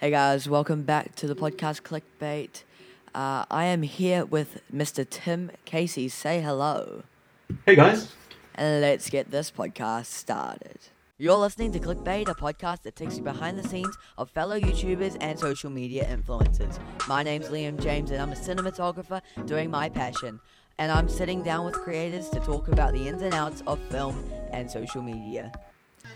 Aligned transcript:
Hey 0.00 0.10
guys, 0.10 0.48
welcome 0.48 0.84
back 0.84 1.14
to 1.16 1.26
the 1.26 1.36
podcast 1.36 1.82
Clickbait. 1.82 2.62
Uh, 3.14 3.44
I 3.50 3.66
am 3.66 3.82
here 3.82 4.24
with 4.24 4.62
Mr. 4.74 5.06
Tim 5.06 5.50
Casey. 5.66 6.08
Say 6.08 6.40
hello. 6.40 7.02
Hey 7.66 7.74
guys. 7.74 8.10
And 8.54 8.80
let's 8.80 9.10
get 9.10 9.30
this 9.30 9.50
podcast 9.50 10.06
started. 10.06 10.78
You're 11.18 11.36
listening 11.36 11.72
to 11.72 11.78
Clickbait, 11.78 12.30
a 12.30 12.34
podcast 12.34 12.84
that 12.84 12.96
takes 12.96 13.18
you 13.18 13.22
behind 13.22 13.58
the 13.58 13.68
scenes 13.68 13.94
of 14.16 14.30
fellow 14.30 14.58
YouTubers 14.58 15.18
and 15.20 15.38
social 15.38 15.68
media 15.68 16.06
influencers. 16.06 16.78
My 17.06 17.22
name's 17.22 17.48
Liam 17.48 17.78
James, 17.78 18.10
and 18.10 18.22
I'm 18.22 18.32
a 18.32 18.36
cinematographer 18.36 19.20
doing 19.44 19.70
my 19.70 19.90
passion. 19.90 20.40
And 20.78 20.90
I'm 20.90 21.10
sitting 21.10 21.42
down 21.42 21.66
with 21.66 21.74
creators 21.74 22.30
to 22.30 22.40
talk 22.40 22.68
about 22.68 22.94
the 22.94 23.06
ins 23.06 23.20
and 23.20 23.34
outs 23.34 23.62
of 23.66 23.78
film 23.90 24.32
and 24.50 24.70
social 24.70 25.02
media. 25.02 25.52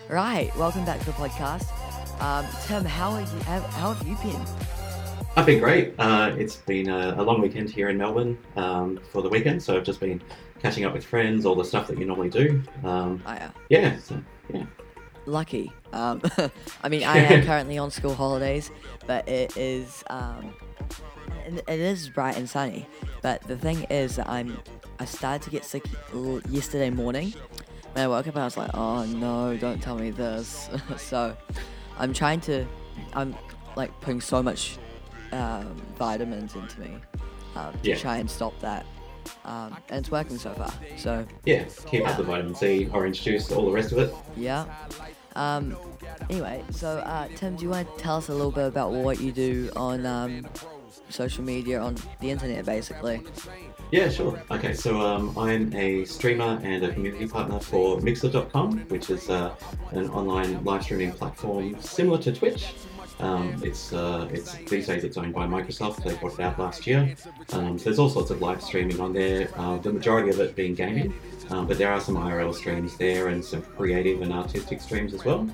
Right, 0.08 0.50
welcome 0.56 0.86
back 0.86 1.00
to 1.00 1.04
the 1.04 1.12
podcast. 1.12 1.66
Um, 2.20 2.46
Tim, 2.66 2.84
how 2.84 3.10
are 3.12 3.20
you? 3.20 3.26
How, 3.26 3.60
how 3.60 3.92
have 3.92 4.06
you 4.06 4.16
been? 4.16 4.40
I've 5.36 5.46
been 5.46 5.58
great. 5.58 5.94
Uh, 5.98 6.34
it's 6.38 6.56
been 6.56 6.88
a, 6.88 7.16
a, 7.18 7.22
long 7.22 7.40
weekend 7.40 7.68
here 7.68 7.88
in 7.88 7.98
Melbourne 7.98 8.38
um, 8.56 9.00
for 9.10 9.20
the 9.20 9.28
weekend, 9.28 9.62
so 9.62 9.76
I've 9.76 9.84
just 9.84 9.98
been 9.98 10.22
catching 10.60 10.84
up 10.84 10.92
with 10.92 11.04
friends, 11.04 11.44
all 11.44 11.56
the 11.56 11.64
stuff 11.64 11.88
that 11.88 11.98
you 11.98 12.06
normally 12.06 12.30
do. 12.30 12.62
Um, 12.84 13.22
oh, 13.26 13.32
yeah. 13.32 13.50
Yeah, 13.68 13.98
so, 13.98 14.22
yeah. 14.52 14.64
Lucky. 15.26 15.72
Um, 15.92 16.22
I 16.82 16.88
mean, 16.88 17.02
I 17.04 17.18
am 17.18 17.44
currently 17.46 17.78
on 17.78 17.90
school 17.90 18.14
holidays, 18.14 18.70
but 19.06 19.28
it 19.28 19.56
is 19.56 20.04
um, 20.08 20.54
it 21.46 21.80
is 21.80 22.08
bright 22.08 22.36
and 22.36 22.48
sunny. 22.48 22.86
But 23.22 23.42
the 23.42 23.56
thing 23.56 23.84
is 23.84 24.16
that 24.16 24.28
I'm 24.28 24.58
I 24.98 25.04
started 25.04 25.42
to 25.42 25.50
get 25.50 25.64
sick 25.64 25.84
yesterday 26.48 26.90
morning. 26.90 27.34
When 27.92 28.04
I 28.04 28.08
woke 28.08 28.26
up, 28.28 28.36
I 28.36 28.44
was 28.44 28.56
like, 28.56 28.70
"Oh 28.74 29.04
no, 29.04 29.56
don't 29.56 29.82
tell 29.82 29.96
me 29.96 30.10
this." 30.10 30.68
so 30.96 31.36
I'm 31.98 32.12
trying 32.12 32.40
to, 32.42 32.66
I'm 33.12 33.34
like 33.76 33.98
putting 34.00 34.20
so 34.20 34.42
much 34.42 34.78
um, 35.32 35.80
vitamins 35.96 36.54
into 36.54 36.80
me 36.80 36.96
um, 37.56 37.72
to 37.82 37.90
yeah. 37.90 37.96
try 37.96 38.18
and 38.18 38.30
stop 38.30 38.58
that. 38.60 38.86
Um, 39.44 39.76
and 39.88 40.00
it's 40.00 40.10
working 40.10 40.36
so 40.38 40.52
far. 40.52 40.72
So 40.96 41.26
yeah, 41.44 41.64
keep 41.86 42.06
up 42.06 42.16
the 42.16 42.22
vitamin 42.22 42.54
C, 42.54 42.88
orange 42.92 43.22
juice, 43.22 43.50
all 43.50 43.64
the 43.64 43.72
rest 43.72 43.92
of 43.92 43.98
it. 43.98 44.14
Yeah. 44.36 44.66
Um, 45.34 45.76
anyway, 46.30 46.62
so 46.70 46.98
uh, 46.98 47.28
Tim, 47.36 47.56
do 47.56 47.64
you 47.64 47.70
want 47.70 47.88
to 47.96 48.02
tell 48.02 48.16
us 48.16 48.28
a 48.28 48.32
little 48.32 48.50
bit 48.50 48.66
about 48.66 48.92
what 48.92 49.20
you 49.20 49.32
do 49.32 49.70
on 49.76 50.04
um, 50.06 50.46
social 51.08 51.42
media, 51.42 51.80
on 51.80 51.96
the 52.20 52.30
internet, 52.30 52.64
basically? 52.66 53.22
Yeah, 53.94 54.08
sure. 54.08 54.42
Okay, 54.50 54.74
so 54.74 55.00
um, 55.00 55.38
I'm 55.38 55.72
a 55.72 56.04
streamer 56.04 56.58
and 56.64 56.84
a 56.84 56.92
community 56.92 57.28
partner 57.28 57.60
for 57.60 58.00
Mixer.com, 58.00 58.80
which 58.88 59.08
is 59.08 59.30
uh, 59.30 59.54
an 59.92 60.10
online 60.10 60.64
live 60.64 60.82
streaming 60.82 61.12
platform 61.12 61.80
similar 61.80 62.18
to 62.22 62.32
Twitch. 62.32 62.74
Um, 63.20 63.54
it's 63.62 63.92
uh, 63.92 64.28
it's 64.32 64.56
these 64.68 64.88
days 64.88 65.04
it's 65.04 65.16
owned 65.16 65.32
by 65.32 65.46
Microsoft. 65.46 66.02
They 66.02 66.16
bought 66.16 66.32
it 66.32 66.40
out 66.40 66.58
last 66.58 66.88
year. 66.88 67.14
Um, 67.52 67.78
so 67.78 67.84
there's 67.84 68.00
all 68.00 68.08
sorts 68.08 68.32
of 68.32 68.42
live 68.42 68.60
streaming 68.62 69.00
on 69.00 69.12
there. 69.12 69.48
Uh, 69.54 69.78
the 69.78 69.92
majority 69.92 70.30
of 70.30 70.40
it 70.40 70.56
being 70.56 70.74
gaming, 70.74 71.14
um, 71.50 71.68
but 71.68 71.78
there 71.78 71.92
are 71.92 72.00
some 72.00 72.16
IRL 72.16 72.52
streams 72.52 72.96
there 72.96 73.28
and 73.28 73.44
some 73.44 73.62
creative 73.62 74.22
and 74.22 74.32
artistic 74.32 74.80
streams 74.80 75.14
as 75.14 75.24
well. 75.24 75.48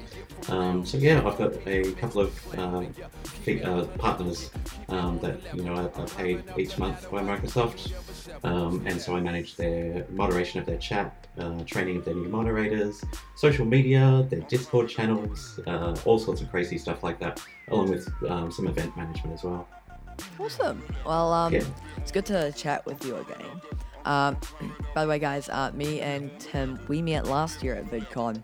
Um, 0.48 0.86
so 0.86 0.96
yeah, 0.96 1.18
I've 1.18 1.36
got 1.36 1.54
a 1.66 1.92
couple 1.92 2.22
of 2.22 2.58
uh, 2.58 2.86
uh, 3.64 3.84
partners 3.98 4.50
um, 4.88 5.18
that 5.20 5.38
you 5.54 5.62
know 5.62 5.74
are, 5.74 5.90
are 6.00 6.06
paid 6.06 6.42
each 6.56 6.78
month 6.78 7.10
by 7.10 7.22
Microsoft. 7.22 7.92
Um, 8.42 8.82
and 8.86 9.00
so 9.00 9.16
I 9.16 9.20
manage 9.20 9.56
their 9.56 10.06
moderation 10.10 10.60
of 10.60 10.66
their 10.66 10.78
chat, 10.78 11.28
uh, 11.38 11.62
training 11.64 11.98
of 11.98 12.04
their 12.04 12.14
new 12.14 12.28
moderators, 12.28 13.04
social 13.36 13.66
media, 13.66 14.26
their 14.30 14.40
Discord 14.40 14.88
channels, 14.88 15.60
uh, 15.66 15.94
all 16.04 16.18
sorts 16.18 16.40
of 16.40 16.50
crazy 16.50 16.78
stuff 16.78 17.02
like 17.02 17.18
that, 17.20 17.42
along 17.68 17.90
with 17.90 18.08
um, 18.28 18.50
some 18.50 18.66
event 18.66 18.96
management 18.96 19.34
as 19.34 19.44
well. 19.44 19.68
Awesome. 20.38 20.82
Well, 21.04 21.32
um, 21.32 21.52
yeah. 21.52 21.64
it's 21.98 22.12
good 22.12 22.26
to 22.26 22.52
chat 22.52 22.84
with 22.86 23.04
you 23.04 23.16
again. 23.16 23.60
Um, 24.04 24.38
by 24.94 25.04
the 25.04 25.08
way, 25.08 25.18
guys, 25.18 25.48
uh, 25.48 25.70
me 25.74 26.00
and 26.00 26.30
Tim, 26.40 26.78
we 26.88 27.02
met 27.02 27.26
last 27.26 27.62
year 27.62 27.74
at 27.74 27.86
VidCon. 27.90 28.42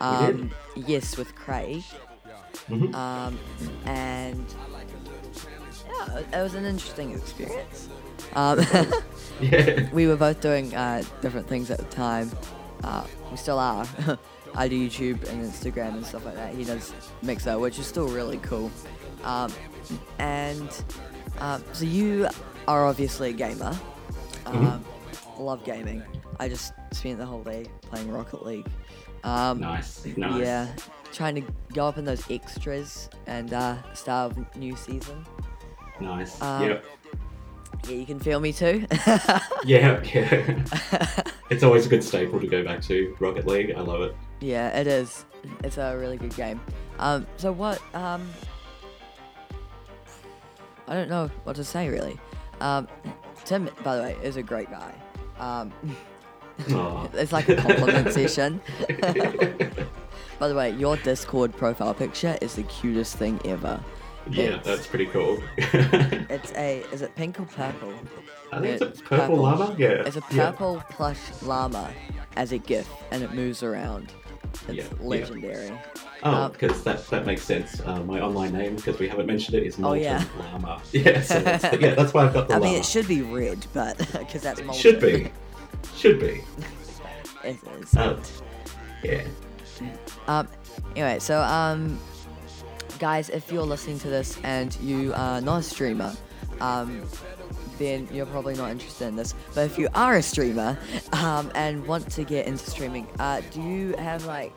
Um, 0.00 0.50
yes, 0.74 1.16
with 1.16 1.34
Craig. 1.34 1.82
Mm-hmm. 2.68 2.94
Um, 2.94 3.38
and 3.84 4.44
yeah, 5.88 6.18
it 6.40 6.42
was 6.42 6.54
an 6.54 6.64
interesting 6.64 7.12
experience. 7.12 7.88
Um, 8.34 8.64
yeah. 9.40 9.88
We 9.92 10.06
were 10.06 10.16
both 10.16 10.40
doing 10.40 10.74
uh, 10.74 11.02
different 11.20 11.46
things 11.46 11.70
at 11.70 11.78
the 11.78 11.84
time. 11.84 12.30
Uh, 12.84 13.06
we 13.30 13.36
still 13.36 13.58
are. 13.58 13.86
I 14.54 14.68
do 14.68 14.88
YouTube 14.88 15.28
and 15.28 15.44
Instagram 15.44 15.94
and 15.94 16.06
stuff 16.06 16.24
like 16.24 16.34
that. 16.36 16.54
He 16.54 16.64
does 16.64 16.92
Mixer, 17.22 17.58
which 17.58 17.78
is 17.78 17.86
still 17.86 18.08
really 18.08 18.38
cool. 18.38 18.70
Um, 19.22 19.52
and 20.18 20.70
um, 21.38 21.62
so 21.72 21.84
you 21.84 22.28
are 22.66 22.86
obviously 22.86 23.30
a 23.30 23.32
gamer. 23.32 23.72
Mm-hmm. 24.44 24.56
Um, 24.56 24.84
mm-hmm. 24.84 25.42
Love 25.42 25.64
gaming. 25.64 26.02
I 26.40 26.48
just 26.48 26.72
spent 26.92 27.18
the 27.18 27.26
whole 27.26 27.42
day 27.42 27.66
playing 27.82 28.10
Rocket 28.10 28.44
League. 28.44 28.66
Um, 29.24 29.60
nice. 29.60 30.06
nice. 30.16 30.40
Yeah, 30.40 30.72
trying 31.12 31.34
to 31.34 31.42
go 31.74 31.86
up 31.86 31.98
in 31.98 32.04
those 32.04 32.30
extras 32.30 33.10
and 33.26 33.52
uh, 33.52 33.76
start 33.92 34.36
a 34.36 34.58
new 34.58 34.76
season. 34.76 35.26
Nice. 36.00 36.40
Um, 36.40 36.62
yep. 36.62 36.84
Yeah, 37.88 37.96
you 37.96 38.06
can 38.06 38.18
feel 38.18 38.40
me 38.40 38.52
too. 38.52 38.86
yeah, 39.64 40.02
yeah. 40.02 40.64
it's 41.50 41.62
always 41.62 41.86
a 41.86 41.88
good 41.88 42.02
staple 42.02 42.40
to 42.40 42.46
go 42.46 42.64
back 42.64 42.82
to 42.82 43.16
Rocket 43.20 43.46
League. 43.46 43.72
I 43.76 43.80
love 43.80 44.02
it. 44.02 44.16
Yeah, 44.40 44.76
it 44.78 44.86
is. 44.86 45.24
It's 45.62 45.78
a 45.78 45.96
really 45.96 46.16
good 46.16 46.34
game. 46.34 46.60
Um, 46.98 47.26
so 47.36 47.52
what? 47.52 47.80
Um, 47.94 48.28
I 50.88 50.94
don't 50.94 51.08
know 51.08 51.30
what 51.44 51.56
to 51.56 51.64
say 51.64 51.88
really. 51.88 52.18
Um, 52.60 52.88
Tim, 53.44 53.68
by 53.84 53.96
the 53.96 54.02
way, 54.02 54.16
is 54.22 54.36
a 54.36 54.42
great 54.42 54.70
guy. 54.70 54.92
Um, 55.38 55.72
it's 57.14 57.32
like 57.32 57.48
a 57.48 57.56
compliment 57.56 58.12
session. 58.12 58.60
by 60.38 60.48
the 60.48 60.54
way, 60.54 60.70
your 60.70 60.96
Discord 60.98 61.56
profile 61.56 61.94
picture 61.94 62.36
is 62.40 62.54
the 62.56 62.62
cutest 62.64 63.16
thing 63.16 63.40
ever. 63.44 63.82
Yeah, 64.30 64.56
it's, 64.56 64.66
that's 64.66 64.86
pretty 64.86 65.06
cool. 65.06 65.42
it's 65.56 66.52
a 66.52 66.80
is 66.92 67.02
it 67.02 67.14
pink 67.14 67.38
or 67.38 67.44
purple? 67.44 67.94
I 68.52 68.60
think 68.60 68.74
it's, 68.74 68.82
it's 68.82 69.00
a 69.00 69.02
purple, 69.02 69.18
purple, 69.18 69.36
llama. 69.36 69.76
Yeah. 69.78 69.88
It's 69.88 70.16
a 70.16 70.20
purple 70.20 70.76
yeah. 70.76 70.82
plush 70.96 71.42
llama 71.42 71.92
as 72.36 72.52
a 72.52 72.58
gift, 72.58 72.90
and 73.10 73.22
it 73.22 73.32
moves 73.34 73.62
around. 73.62 74.12
It's 74.68 74.78
yeah, 74.78 74.84
legendary. 75.00 75.66
Yeah. 75.66 75.82
Oh, 76.22 76.48
because 76.48 76.72
um, 76.78 76.82
that 76.84 77.06
that 77.08 77.26
makes 77.26 77.42
sense. 77.42 77.80
Uh, 77.80 78.02
my 78.02 78.20
online 78.20 78.52
name, 78.52 78.76
because 78.76 78.98
we 78.98 79.08
haven't 79.08 79.26
mentioned 79.26 79.56
it, 79.58 79.64
is 79.64 79.78
Molten 79.78 80.00
oh, 80.00 80.02
yeah. 80.02 80.24
Llama. 80.52 80.82
Yeah, 80.92 81.20
so 81.20 81.40
that's, 81.40 81.64
yeah, 81.80 81.94
that's 81.94 82.14
why 82.14 82.24
I've 82.24 82.34
got 82.34 82.48
the. 82.48 82.54
I 82.54 82.58
llama. 82.58 82.70
mean, 82.70 82.80
it 82.80 82.84
should 82.84 83.06
be 83.06 83.22
red, 83.22 83.64
but 83.72 83.98
because 84.12 84.42
that's 84.42 84.60
Molten. 84.62 84.80
Should 84.80 85.00
be. 85.00 85.30
Should 85.94 86.18
be. 86.18 86.42
it 87.44 87.58
is. 87.80 87.96
Um, 87.96 88.20
yeah. 89.02 89.24
Um. 90.26 90.48
Anyway, 90.94 91.18
so 91.18 91.42
um, 91.42 91.98
guys, 92.98 93.28
if 93.30 93.50
you're 93.52 93.62
listening 93.62 93.98
to 94.00 94.08
this 94.08 94.38
and 94.42 94.74
you 94.80 95.12
are 95.14 95.40
not 95.40 95.60
a 95.60 95.62
streamer, 95.62 96.14
um, 96.60 97.02
then 97.78 98.08
you're 98.12 98.26
probably 98.26 98.54
not 98.54 98.70
interested 98.70 99.08
in 99.08 99.16
this. 99.16 99.34
But 99.54 99.66
if 99.66 99.78
you 99.78 99.88
are 99.94 100.16
a 100.16 100.22
streamer 100.22 100.78
um, 101.12 101.50
and 101.54 101.86
want 101.86 102.10
to 102.12 102.24
get 102.24 102.46
into 102.46 102.68
streaming, 102.70 103.06
uh, 103.18 103.42
do 103.50 103.62
you 103.62 103.94
have 103.96 104.24
like 104.26 104.52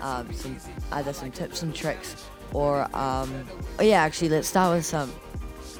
um, 0.00 0.32
some 0.32 0.56
either 0.92 1.12
some 1.12 1.30
tips 1.30 1.62
and 1.62 1.74
tricks 1.74 2.24
or 2.52 2.84
um, 2.96 3.46
oh 3.78 3.82
yeah, 3.82 4.02
actually 4.02 4.28
let's 4.28 4.48
start 4.48 4.76
with 4.76 4.86
some 4.86 5.12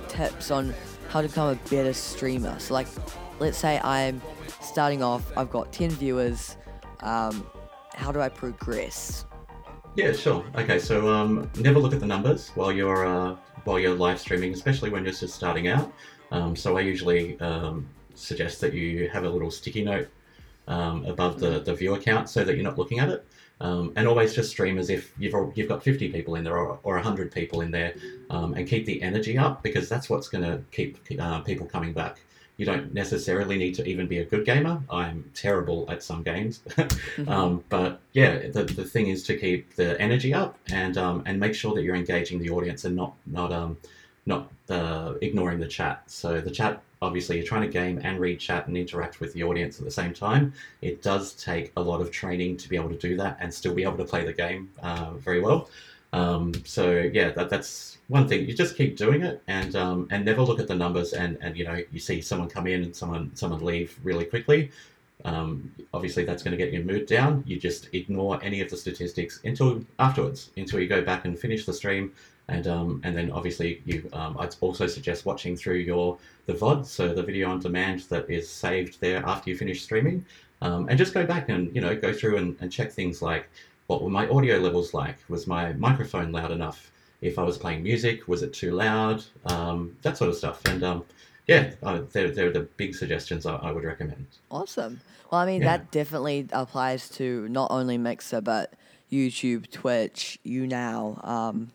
tips 0.09 0.51
on 0.51 0.75
how 1.09 1.21
to 1.21 1.29
become 1.29 1.49
a 1.49 1.71
better 1.71 1.93
streamer. 1.93 2.59
So 2.59 2.75
like, 2.75 2.89
let's 3.39 3.59
say 3.59 3.81
I'm 3.83 4.21
starting 4.61 5.03
off, 5.03 5.25
I've 5.37 5.51
got 5.51 5.73
10 5.73 5.91
viewers. 5.91 6.57
Um, 7.01 7.47
how 7.95 8.13
do 8.13 8.21
I 8.21 8.29
progress? 8.29 9.25
Yeah, 9.97 10.13
sure. 10.13 10.45
Okay, 10.55 10.79
so 10.79 11.09
um, 11.09 11.51
never 11.57 11.79
look 11.79 11.95
at 11.95 12.01
the 12.01 12.07
numbers 12.07 12.51
while 12.51 12.71
you're 12.71 13.07
uh, 13.07 13.35
while 13.65 13.79
you're 13.79 13.95
live 13.95 14.21
streaming, 14.21 14.53
especially 14.53 14.91
when 14.91 15.05
you're 15.05 15.15
just 15.15 15.35
starting 15.35 15.69
out. 15.69 15.91
Um, 16.31 16.55
so 16.55 16.77
I 16.77 16.83
usually 16.83 17.41
um, 17.41 17.89
suggest 18.15 18.61
that 18.61 18.75
you 18.75 19.09
have 19.09 19.25
a 19.25 19.29
little 19.29 19.51
sticky 19.51 19.85
note 19.85 20.09
um, 20.69 21.07
above 21.07 21.41
the, 21.41 21.61
the 21.61 21.75
viewer 21.75 21.99
count 21.99 22.29
so 22.29 22.45
that 22.45 22.57
you're 22.57 22.65
not 22.65 22.77
looking 22.77 22.99
at 22.99 23.09
it. 23.09 23.27
Um, 23.63 23.95
and 23.97 24.07
always 24.07 24.35
just 24.35 24.51
stream 24.51 24.77
as 24.77 24.91
if 24.91 25.15
you've 25.19 25.33
you've 25.55 25.69
got 25.69 25.83
50 25.83 26.13
people 26.13 26.35
in 26.35 26.45
there 26.45 26.59
or, 26.59 26.79
or 26.83 26.97
100 26.97 27.33
people 27.33 27.63
in 27.63 27.71
there, 27.71 27.95
um, 28.29 28.53
and 28.53 28.69
keep 28.69 28.85
the 28.85 29.01
energy 29.01 29.39
up 29.39 29.63
because 29.63 29.89
that's 29.89 30.11
what's 30.11 30.29
going 30.29 30.45
to 30.45 30.63
keep 30.73 30.99
uh, 31.19 31.41
people 31.41 31.67
coming 31.67 31.95
back. 31.95 32.19
You 32.57 32.65
don't 32.65 32.95
necessarily 32.95 33.59
need 33.59 33.75
to 33.75 33.87
even 33.87 34.07
be 34.07 34.19
a 34.19 34.25
good 34.25 34.47
gamer. 34.47 34.83
I'm 34.91 35.31
terrible 35.35 35.85
at 35.91 36.03
some 36.03 36.23
games, 36.23 36.61
mm-hmm. 36.69 37.29
um, 37.29 37.65
but 37.69 38.01
yeah, 38.13 38.49
the, 38.49 38.65
the 38.65 38.85
thing 38.85 39.09
is 39.09 39.23
to 39.25 39.37
keep 39.37 39.75
the 39.77 40.01
energy 40.01 40.33
up 40.33 40.59
and 40.71 40.97
um, 40.97 41.23
and 41.27 41.39
make 41.39 41.55
sure 41.55 41.75
that 41.75 41.83
you're 41.83 41.97
engaging 41.97 42.39
the 42.39 42.51
audience 42.51 42.85
and 42.85 42.97
not 42.97 43.13
not 43.27 43.53
um, 43.53 43.77
not 44.27 44.51
uh, 44.69 45.15
ignoring 45.23 45.61
the 45.61 45.69
chat. 45.69 46.03
So 46.07 46.41
the 46.41 46.51
chat, 46.51 46.83
obviously, 47.01 47.37
you're 47.37 47.47
trying 47.47 47.63
to 47.63 47.69
game 47.69 48.01
and 48.03 48.19
read 48.19 48.41
chat 48.41 48.67
and 48.67 48.77
interact 48.77 49.21
with 49.21 49.33
the 49.33 49.45
audience 49.45 49.79
at 49.79 49.85
the 49.85 49.91
same 49.91 50.13
time. 50.13 50.53
It 50.83 51.03
does 51.03 51.33
take 51.35 51.73
a 51.77 51.81
lot 51.81 52.01
of 52.01 52.11
training 52.11 52.57
to 52.59 52.69
be 52.69 52.77
able 52.77 52.91
to 52.91 52.99
do 52.99 53.17
that 53.17 53.39
and 53.41 53.53
still 53.53 53.75
be 53.75 53.85
able 53.85 53.99
to 53.99 54.05
play 54.05 54.25
the 54.25 54.33
game 54.33 54.71
uh, 54.83 55.13
very 55.13 55.41
well. 55.41 55.69
Um, 56.13 56.53
so 56.65 56.93
yeah, 57.13 57.31
that, 57.31 57.51
that's 57.51 57.99
one 58.09 58.29
thing. 58.29 58.49
You 58.49 58.55
just 58.55 58.77
keep 58.77 58.97
doing 58.97 59.23
it 59.23 59.43
and 59.49 59.75
um, 59.77 60.09
and 60.11 60.25
never 60.25 60.43
look 60.43 60.61
at 60.61 60.69
the 60.69 60.75
numbers. 60.75 61.13
And, 61.13 61.39
and 61.41 61.57
you 61.57 61.65
know 61.65 61.83
you 61.93 62.01
see 62.01 62.21
someone 62.21 62.49
come 62.49 62.67
in 62.67 62.83
and 62.83 62.95
someone 62.95 63.31
someone 63.35 63.65
leave 63.65 63.99
really 64.03 64.25
quickly. 64.25 64.71
Um, 65.25 65.73
obviously, 65.93 66.25
that's 66.25 66.43
going 66.43 66.57
to 66.57 66.63
get 66.63 66.73
your 66.73 66.85
mood 66.85 67.07
down. 67.07 67.43
You 67.47 67.59
just 67.59 67.89
ignore 67.93 68.43
any 68.43 68.61
of 68.61 68.71
the 68.71 68.77
statistics 68.77 69.41
until 69.45 69.83
afterwards, 69.99 70.51
until 70.57 70.79
you 70.79 70.87
go 70.87 71.03
back 71.03 71.25
and 71.25 71.39
finish 71.39 71.67
the 71.67 71.73
stream, 71.73 72.13
and 72.49 72.67
um, 72.67 73.01
and 73.05 73.17
then 73.17 73.31
obviously 73.31 73.83
you. 73.85 74.09
Um, 74.13 74.37
I'd 74.39 74.55
also 74.61 74.87
suggest 74.87 75.27
watching 75.27 75.57
through 75.57 75.79
your 75.79 76.19
the 76.47 76.53
VOD, 76.53 76.87
so 76.87 77.09
the 77.13 77.23
video 77.23 77.51
on 77.51 77.61
demand 77.61 78.01
that 78.09 78.31
is 78.31 78.49
saved 78.49 79.01
there 79.01 79.25
after 79.27 79.51
you 79.51 79.57
finish 79.57 79.83
streaming, 79.83 80.25
um, 80.63 80.89
and 80.89 80.99
just 80.99 81.15
go 81.15 81.27
back 81.27 81.49
and 81.49 81.75
you 81.75 81.81
know 81.81 81.97
go 81.97 82.13
through 82.13 82.37
and, 82.37 82.57
and 82.61 82.71
check 82.71 82.93
things 82.93 83.21
like 83.23 83.49
what 83.87 84.03
were 84.03 84.11
my 84.11 84.29
audio 84.29 84.59
levels 84.59 84.95
like? 84.95 85.17
Was 85.29 85.47
my 85.47 85.73
microphone 85.75 86.33
loud 86.33 86.51
enough? 86.53 86.91
If 87.23 87.39
I 87.39 87.43
was 87.43 87.57
playing 87.57 87.83
music, 87.83 88.29
was 88.29 88.43
it 88.43 88.53
too 88.53 88.73
loud? 88.73 89.25
Um, 89.47 89.97
that 90.03 90.17
sort 90.19 90.29
of 90.31 90.37
stuff, 90.37 90.65
and 90.67 90.83
um, 90.85 91.05
yeah, 91.47 91.73
uh, 91.83 92.03
they're, 92.13 92.31
they're 92.31 92.53
the 92.53 92.61
big 92.77 92.95
suggestions 92.95 93.47
I, 93.47 93.57
I 93.57 93.71
would 93.73 93.85
recommend. 93.85 94.27
Awesome. 94.51 95.01
Well, 95.31 95.41
I 95.41 95.47
mean, 95.47 95.63
Yeah. 95.63 95.79
that 95.79 95.91
definitely 95.91 96.47
applies 96.53 97.09
to 97.11 97.49
not 97.49 97.71
only 97.71 97.97
Mixer, 97.97 98.41
but 98.43 98.75
YouTube, 99.11 99.71
Twitch, 99.71 100.39
YouNow. 100.45 101.27
Um, 101.27 101.71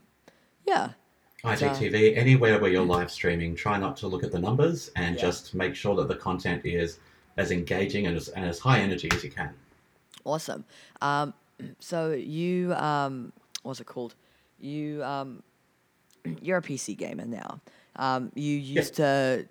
yeah. 0.68 0.90
IGTV, 1.44 2.16
anywhere 2.18 2.60
where 2.60 2.70
you're 2.70 2.86
live 2.86 3.10
streaming, 3.10 3.56
try 3.56 3.80
not 3.80 3.98
to 3.98 4.08
look 4.08 4.24
at 4.24 4.32
the 4.32 4.40
numbers 4.40 4.92
and 4.96 5.16
Yeah. 5.16 5.22
just 5.22 5.56
make 5.56 5.74
sure 5.74 5.96
that 5.96 6.08
the 6.08 6.16
content 6.16 6.66
is 6.66 7.00
as 7.38 7.52
engaging 7.52 8.06
and 8.06 8.16
as, 8.16 8.28
and 8.30 8.46
as 8.46 8.60
high 8.60 8.80
energy 8.80 9.10
as 9.12 9.24
you 9.24 9.32
can. 9.32 9.50
Awesome. 10.24 10.66
Um, 11.02 11.34
so 11.80 12.12
you, 12.12 12.74
um, 12.74 13.32
what's 13.64 13.80
it 13.80 13.86
called? 13.86 14.16
You, 14.60 15.04
um, 15.04 15.44
you're 16.42 16.58
a 16.58 16.62
PC 16.62 16.98
gamer 16.98 17.26
now. 17.26 17.60
Um, 17.96 18.32
you 18.36 18.58
used 18.58 18.96
to 18.96 19.48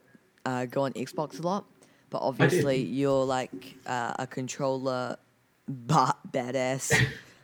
uh, 0.46 0.66
go 0.66 0.82
on 0.82 0.92
Xbox 0.94 1.38
a 1.38 1.42
lot, 1.42 1.66
but 2.08 2.22
obviously 2.22 2.82
you're 2.82 3.24
like 3.24 3.76
uh, 3.86 4.14
a 4.18 4.26
controller 4.26 5.16
but 5.68 6.16
badass 6.32 6.92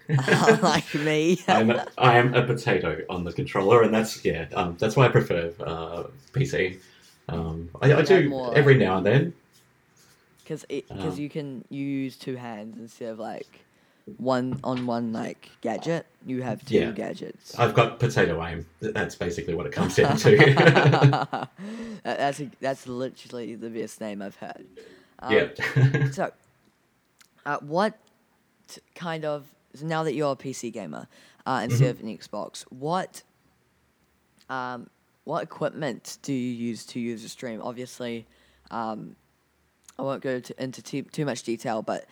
uh, 0.09 0.59
like 0.63 0.93
me. 0.95 1.39
I'm 1.47 1.71
a, 1.71 1.87
I 1.99 2.17
am 2.19 2.35
a 2.35 2.43
potato 2.45 3.03
on 3.09 3.25
the 3.25 3.33
controller, 3.33 3.83
and 3.83 3.95
that's 3.95 4.25
yeah, 4.25 4.47
um, 4.55 4.77
that's 4.79 4.97
why 4.97 5.07
I 5.07 5.09
prefer 5.09 5.53
uh, 5.61 6.05
PC. 6.33 6.79
Um, 7.29 7.71
I, 7.83 7.93
I 7.93 8.03
do 8.03 8.29
more 8.29 8.57
every 8.57 8.77
now 8.77 8.99
and 8.99 9.07
then. 9.07 9.35
Because 10.43 10.65
Um, 10.91 11.19
you 11.19 11.29
can 11.29 11.65
use 11.71 12.17
two 12.17 12.37
hands 12.37 12.79
instead 12.79 13.11
of 13.11 13.19
like 13.19 13.66
one 14.19 14.61
on 14.63 14.87
one 14.87 15.13
like 15.13 15.51
gadget. 15.61 16.07
You 16.25 16.43
have 16.43 16.65
two 16.65 16.77
Yeah. 16.77 16.91
gadgets. 16.93 17.59
I've 17.59 17.75
got 17.75 17.99
potato 17.99 18.43
aim. 18.45 18.67
That's 18.81 19.17
basically 19.17 19.55
what 19.55 19.67
it 19.67 19.73
comes 19.73 19.97
down 19.97 20.17
to. 20.19 21.49
That's 22.05 22.41
a, 22.41 22.51
that's 22.61 22.87
literally 22.87 23.57
the 23.57 23.69
best 23.69 24.01
name 24.01 24.23
I've 24.23 24.37
heard. 24.37 24.67
Um, 25.19 25.35
yeah. 25.35 26.09
So, 26.13 26.31
uh, 27.45 27.59
what 27.61 27.99
kind 28.95 29.25
of 29.25 29.45
so 29.75 29.87
now 29.87 30.05
that 30.05 30.15
you're 30.15 30.33
a 30.33 30.37
PC 30.37 30.73
gamer 30.73 31.09
uh, 31.47 31.61
instead 31.65 31.91
of 31.91 32.01
an 32.01 32.17
Xbox, 32.17 32.63
what 32.71 33.23
um, 34.49 34.89
what 35.25 35.43
equipment 35.43 36.19
do 36.23 36.33
you 36.33 36.53
use 36.53 36.85
to 36.87 37.01
use 37.01 37.25
a 37.25 37.29
stream? 37.29 37.61
Obviously, 37.61 38.27
um, 38.71 39.17
I 39.99 40.03
won't 40.03 40.23
go 40.23 40.39
to, 40.39 40.63
into 40.63 40.81
too 40.83 41.25
much 41.25 41.43
detail, 41.43 41.83
but 41.83 42.07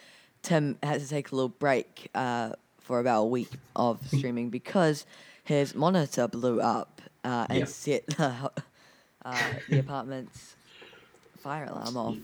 Tim 0.44 0.78
had 0.82 1.00
to 1.00 1.08
take 1.08 1.32
a 1.32 1.34
little 1.34 1.48
break 1.48 2.10
uh, 2.14 2.50
for 2.78 3.00
about 3.00 3.22
a 3.22 3.26
week 3.26 3.50
of 3.74 3.98
streaming 4.06 4.50
because 4.50 5.06
his 5.42 5.74
monitor 5.74 6.28
blew 6.28 6.60
up 6.60 7.02
uh, 7.24 7.46
and 7.48 7.68
set 7.68 8.06
the, 8.06 8.50
uh, 9.24 9.52
the 9.68 9.80
apartment's 9.80 10.54
fire 11.38 11.64
alarm 11.64 11.96
off. 11.96 12.16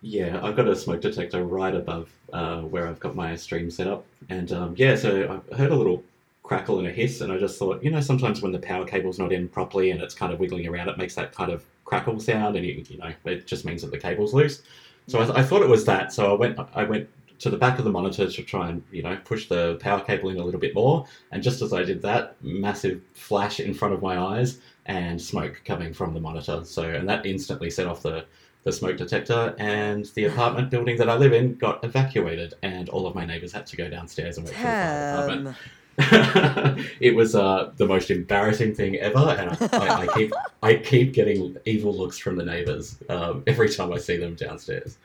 Yeah, 0.00 0.40
I've 0.42 0.56
got 0.56 0.66
a 0.66 0.76
smoke 0.76 1.00
detector 1.00 1.44
right 1.44 1.74
above 1.74 2.08
uh, 2.32 2.62
where 2.62 2.86
I've 2.86 3.00
got 3.00 3.14
my 3.14 3.34
stream 3.36 3.70
set 3.70 3.86
up, 3.86 4.04
and 4.28 4.52
um, 4.52 4.74
yeah, 4.76 4.94
so 4.94 5.42
I 5.50 5.56
heard 5.56 5.72
a 5.72 5.76
little 5.76 6.04
crackle 6.44 6.78
and 6.78 6.86
a 6.86 6.90
hiss, 6.92 7.20
and 7.20 7.32
I 7.32 7.38
just 7.38 7.58
thought, 7.58 7.82
you 7.82 7.90
know, 7.90 8.00
sometimes 8.00 8.40
when 8.40 8.52
the 8.52 8.60
power 8.60 8.84
cable's 8.84 9.18
not 9.18 9.32
in 9.32 9.48
properly 9.48 9.90
and 9.90 10.00
it's 10.00 10.14
kind 10.14 10.32
of 10.32 10.38
wiggling 10.38 10.66
around, 10.68 10.88
it 10.88 10.96
makes 10.98 11.16
that 11.16 11.34
kind 11.34 11.50
of 11.50 11.64
crackle 11.84 12.20
sound, 12.20 12.56
and 12.56 12.64
you, 12.64 12.84
you 12.88 12.98
know, 12.98 13.12
it 13.24 13.46
just 13.46 13.64
means 13.64 13.82
that 13.82 13.90
the 13.90 13.98
cable's 13.98 14.32
loose. 14.32 14.62
So 15.08 15.18
I, 15.18 15.40
I 15.40 15.42
thought 15.42 15.62
it 15.62 15.68
was 15.68 15.84
that. 15.86 16.12
So 16.12 16.32
I 16.32 16.36
went, 16.36 16.58
I 16.74 16.84
went 16.84 17.08
to 17.38 17.50
the 17.50 17.56
back 17.56 17.78
of 17.78 17.84
the 17.84 17.90
monitor 17.90 18.28
to 18.30 18.42
try 18.42 18.68
and 18.68 18.82
you 18.90 19.02
know 19.02 19.16
push 19.24 19.48
the 19.48 19.76
power 19.76 20.00
cable 20.00 20.30
in 20.30 20.38
a 20.38 20.44
little 20.44 20.60
bit 20.60 20.74
more, 20.74 21.06
and 21.32 21.42
just 21.42 21.62
as 21.62 21.72
I 21.72 21.82
did 21.82 22.02
that, 22.02 22.36
massive 22.42 23.00
flash 23.14 23.60
in 23.60 23.74
front 23.74 23.94
of 23.94 24.02
my 24.02 24.18
eyes 24.18 24.58
and 24.86 25.20
smoke 25.20 25.62
coming 25.64 25.92
from 25.92 26.14
the 26.14 26.20
monitor. 26.20 26.64
So 26.64 26.82
and 26.82 27.08
that 27.08 27.26
instantly 27.26 27.70
set 27.70 27.86
off 27.86 28.02
the 28.02 28.24
the 28.64 28.72
smoke 28.72 28.96
detector, 28.96 29.54
and 29.58 30.06
the 30.14 30.24
apartment 30.32 30.70
building 30.70 30.96
that 30.98 31.08
I 31.08 31.16
live 31.16 31.32
in 31.32 31.54
got 31.56 31.84
evacuated, 31.84 32.54
and 32.62 32.88
all 32.88 33.06
of 33.06 33.14
my 33.14 33.24
neighbors 33.24 33.52
had 33.52 33.66
to 33.66 33.76
go 33.76 33.88
downstairs 33.88 34.36
and 34.38 34.46
wait 34.46 34.54
for 34.54 34.62
the 34.62 34.68
fire 34.68 35.28
department. 35.28 35.56
It 37.00 37.16
was 37.16 37.34
uh, 37.34 37.72
the 37.76 37.86
most 37.86 38.10
embarrassing 38.10 38.74
thing 38.74 38.96
ever, 38.96 39.18
and 39.18 39.50
I, 39.50 39.68
I, 39.72 40.00
I 40.02 40.06
keep 40.14 40.32
I 40.62 40.74
keep 40.74 41.12
getting 41.12 41.56
evil 41.64 41.96
looks 41.96 42.18
from 42.18 42.36
the 42.36 42.44
neighbors 42.44 42.96
um, 43.08 43.42
every 43.46 43.68
time 43.68 43.92
I 43.92 43.98
see 43.98 44.16
them 44.16 44.34
downstairs. 44.34 44.98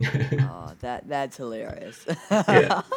oh, 0.40 0.72
that 0.80 1.08
that's 1.08 1.36
hilarious. 1.36 2.06
yeah. 2.30 2.82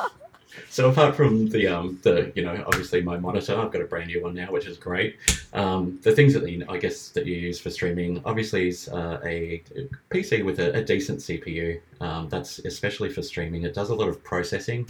So 0.70 0.90
apart 0.90 1.16
from 1.16 1.48
the 1.50 1.68
um 1.68 2.00
the 2.02 2.32
you 2.36 2.44
know 2.44 2.64
obviously 2.66 3.02
my 3.02 3.18
monitor 3.18 3.56
I've 3.56 3.72
got 3.72 3.82
a 3.82 3.86
brand 3.86 4.08
new 4.08 4.24
one 4.24 4.34
now 4.34 4.52
which 4.52 4.66
is 4.66 4.78
great. 4.78 5.18
Um, 5.54 6.00
the 6.02 6.12
things 6.12 6.34
that 6.34 6.50
you, 6.50 6.66
I 6.68 6.78
guess 6.78 7.10
that 7.10 7.26
you 7.26 7.36
use 7.36 7.60
for 7.60 7.70
streaming 7.70 8.22
obviously 8.26 8.70
is 8.70 8.90
uh, 8.90 9.20
a 9.24 9.64
PC 10.10 10.44
with 10.44 10.60
a, 10.60 10.76
a 10.76 10.84
decent 10.84 11.20
CPU. 11.20 11.80
Um, 12.02 12.30
that's 12.30 12.60
especially 12.60 13.10
for 13.10 13.22
streaming. 13.22 13.64
It 13.64 13.74
does 13.74 13.90
a 13.90 13.96
lot 13.96 14.10
of 14.10 14.24
processing. 14.24 14.88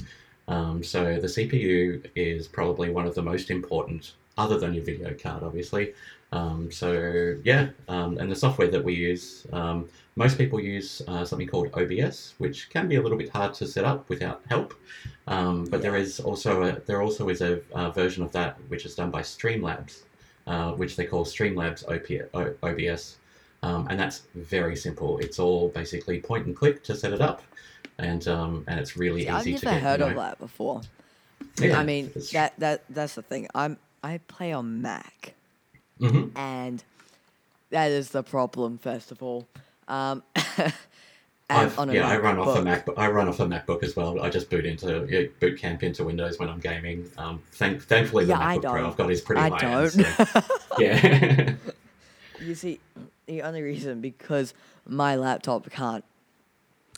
Um, 0.48 0.84
so 0.84 1.20
the 1.20 1.28
CPU 1.28 2.10
is 2.16 2.48
probably 2.48 2.90
one 2.90 3.06
of 3.06 3.14
the 3.14 3.22
most 3.22 3.52
important, 3.52 4.14
other 4.38 4.58
than 4.58 4.74
your 4.74 4.84
video 4.84 5.14
card, 5.14 5.44
obviously. 5.44 5.94
Um, 6.32 6.72
so 6.72 7.38
yeah, 7.44 7.70
um, 7.88 8.18
and 8.20 8.32
the 8.32 8.36
software 8.36 8.68
that 8.68 8.84
we 8.84 8.94
use, 8.94 9.48
um, 9.52 9.90
most 10.16 10.38
people 10.38 10.60
use 10.60 11.02
uh, 11.08 11.26
something 11.26 11.48
called 11.48 11.70
OBS, 11.74 12.36
which 12.38 12.70
can 12.70 12.88
be 12.88 12.96
a 12.96 13.02
little 13.02 13.18
bit 13.18 13.30
hard 13.30 13.54
to 13.56 13.68
set 13.68 13.84
up 13.86 14.08
without 14.10 14.42
help. 14.48 14.74
Um, 15.28 15.66
but 15.66 15.82
there 15.82 15.96
is 15.96 16.20
also 16.20 16.64
a, 16.64 16.80
there 16.82 17.02
also 17.02 17.30
is 17.30 17.42
a, 17.42 17.62
uh 17.74 17.90
version 17.92 18.24
of 18.24 18.32
that 18.34 18.58
which 18.68 18.86
is 18.86 18.96
done 18.96 19.10
by 19.12 19.22
Streamlabs, 19.22 20.04
uh, 20.48 20.72
which 20.74 20.96
they 20.96 21.06
call 21.06 21.26
Streamlabs 21.26 21.84
OP, 21.88 22.30
O- 22.34 22.56
OBS, 22.68 23.18
um, 23.64 23.88
and 23.90 24.00
that's 24.00 24.24
very 24.36 24.76
simple. 24.76 25.18
It's 25.20 25.40
all 25.40 25.70
basically 25.70 26.20
point 26.22 26.46
and 26.46 26.56
click 26.56 26.84
to 26.84 26.96
set 26.96 27.12
it 27.14 27.22
up, 27.22 27.42
and 27.98 28.28
um, 28.28 28.64
and 28.68 28.80
it's 28.80 28.96
really 28.98 29.24
See, 29.24 29.30
I've 29.30 29.48
easy 29.48 29.52
never 29.52 29.60
to 29.62 29.66
get. 29.66 29.82
heard 29.82 30.00
you 30.00 30.06
of 30.08 30.16
that 30.16 30.40
before. 30.40 30.82
Yeah, 31.60 31.80
I 31.80 31.84
mean, 31.84 32.12
that 32.34 32.54
that 32.60 32.84
that's 32.90 33.16
the 33.16 33.22
thing. 33.24 33.48
I'm 33.56 33.78
I 34.04 34.20
play 34.28 34.54
on 34.54 34.82
Mac, 34.82 35.34
Mhm. 36.00 36.32
and 36.38 36.84
that 37.72 37.92
is 37.92 38.10
the 38.10 38.24
problem. 38.24 38.78
First 38.78 39.12
of 39.12 39.22
all, 39.22 39.48
um, 39.88 40.24
I've- 41.52 41.76
on 41.78 41.90
a 41.90 41.94
yeah, 41.94 42.08
I 42.08 42.18
run 42.18 42.38
off 42.38 42.56
a 42.58 42.62
MacBook. 42.62 42.94
I 42.98 43.10
run 43.10 43.28
off 43.28 43.40
a 43.40 43.46
MacBook 43.46 43.82
as 43.84 43.96
well. 43.96 44.22
I 44.22 44.30
just 44.30 44.50
boot 44.50 44.66
into 44.66 45.08
yeah, 45.10 45.24
boot 45.40 45.58
camp 45.60 45.82
into 45.84 46.04
Windows 46.04 46.38
when 46.40 46.48
I'm 46.50 46.60
gaming. 46.60 47.10
Um, 47.18 47.42
thank, 47.54 47.82
thankfully, 47.84 48.26
the 48.26 48.30
Yeah, 48.34 48.56
MacBook 48.58 48.72
Pro. 48.72 48.88
I've 48.88 48.98
got 48.98 49.12
is 49.12 49.22
pretty 49.22 49.42
I 49.42 49.50
high 49.50 49.58
don't. 49.60 49.98
end. 49.98 50.06
So, 50.16 50.42
yeah, 50.80 51.54
You 52.42 52.56
see, 52.56 52.80
the 53.26 53.42
only 53.42 53.62
reason 53.62 54.00
because 54.00 54.54
my 54.88 55.16
laptop 55.16 55.70
can't 55.72 56.06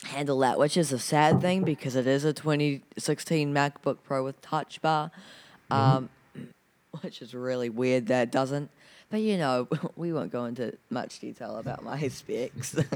handle 0.04 0.38
that, 0.40 0.58
which 0.58 0.76
is 0.76 0.92
a 0.92 0.98
sad 0.98 1.40
thing 1.40 1.62
because 1.64 1.96
it 1.96 2.06
is 2.06 2.24
a 2.24 2.32
2016 2.32 3.52
MacBook 3.52 3.98
Pro 4.04 4.22
with 4.24 4.40
Touch 4.42 4.80
Bar, 4.82 5.10
Mm-hmm. 5.70 5.96
um, 5.96 6.08
which 7.00 7.22
is 7.22 7.34
really 7.34 7.70
weird 7.70 8.06
that 8.08 8.24
it 8.24 8.30
doesn't. 8.30 8.70
But 9.12 9.20
you 9.20 9.36
know, 9.36 9.68
we 9.96 10.10
won't 10.10 10.32
go 10.32 10.46
into 10.46 10.72
much 10.88 11.20
detail 11.20 11.58
about 11.58 11.84
my 11.84 12.08
specs. 12.08 12.74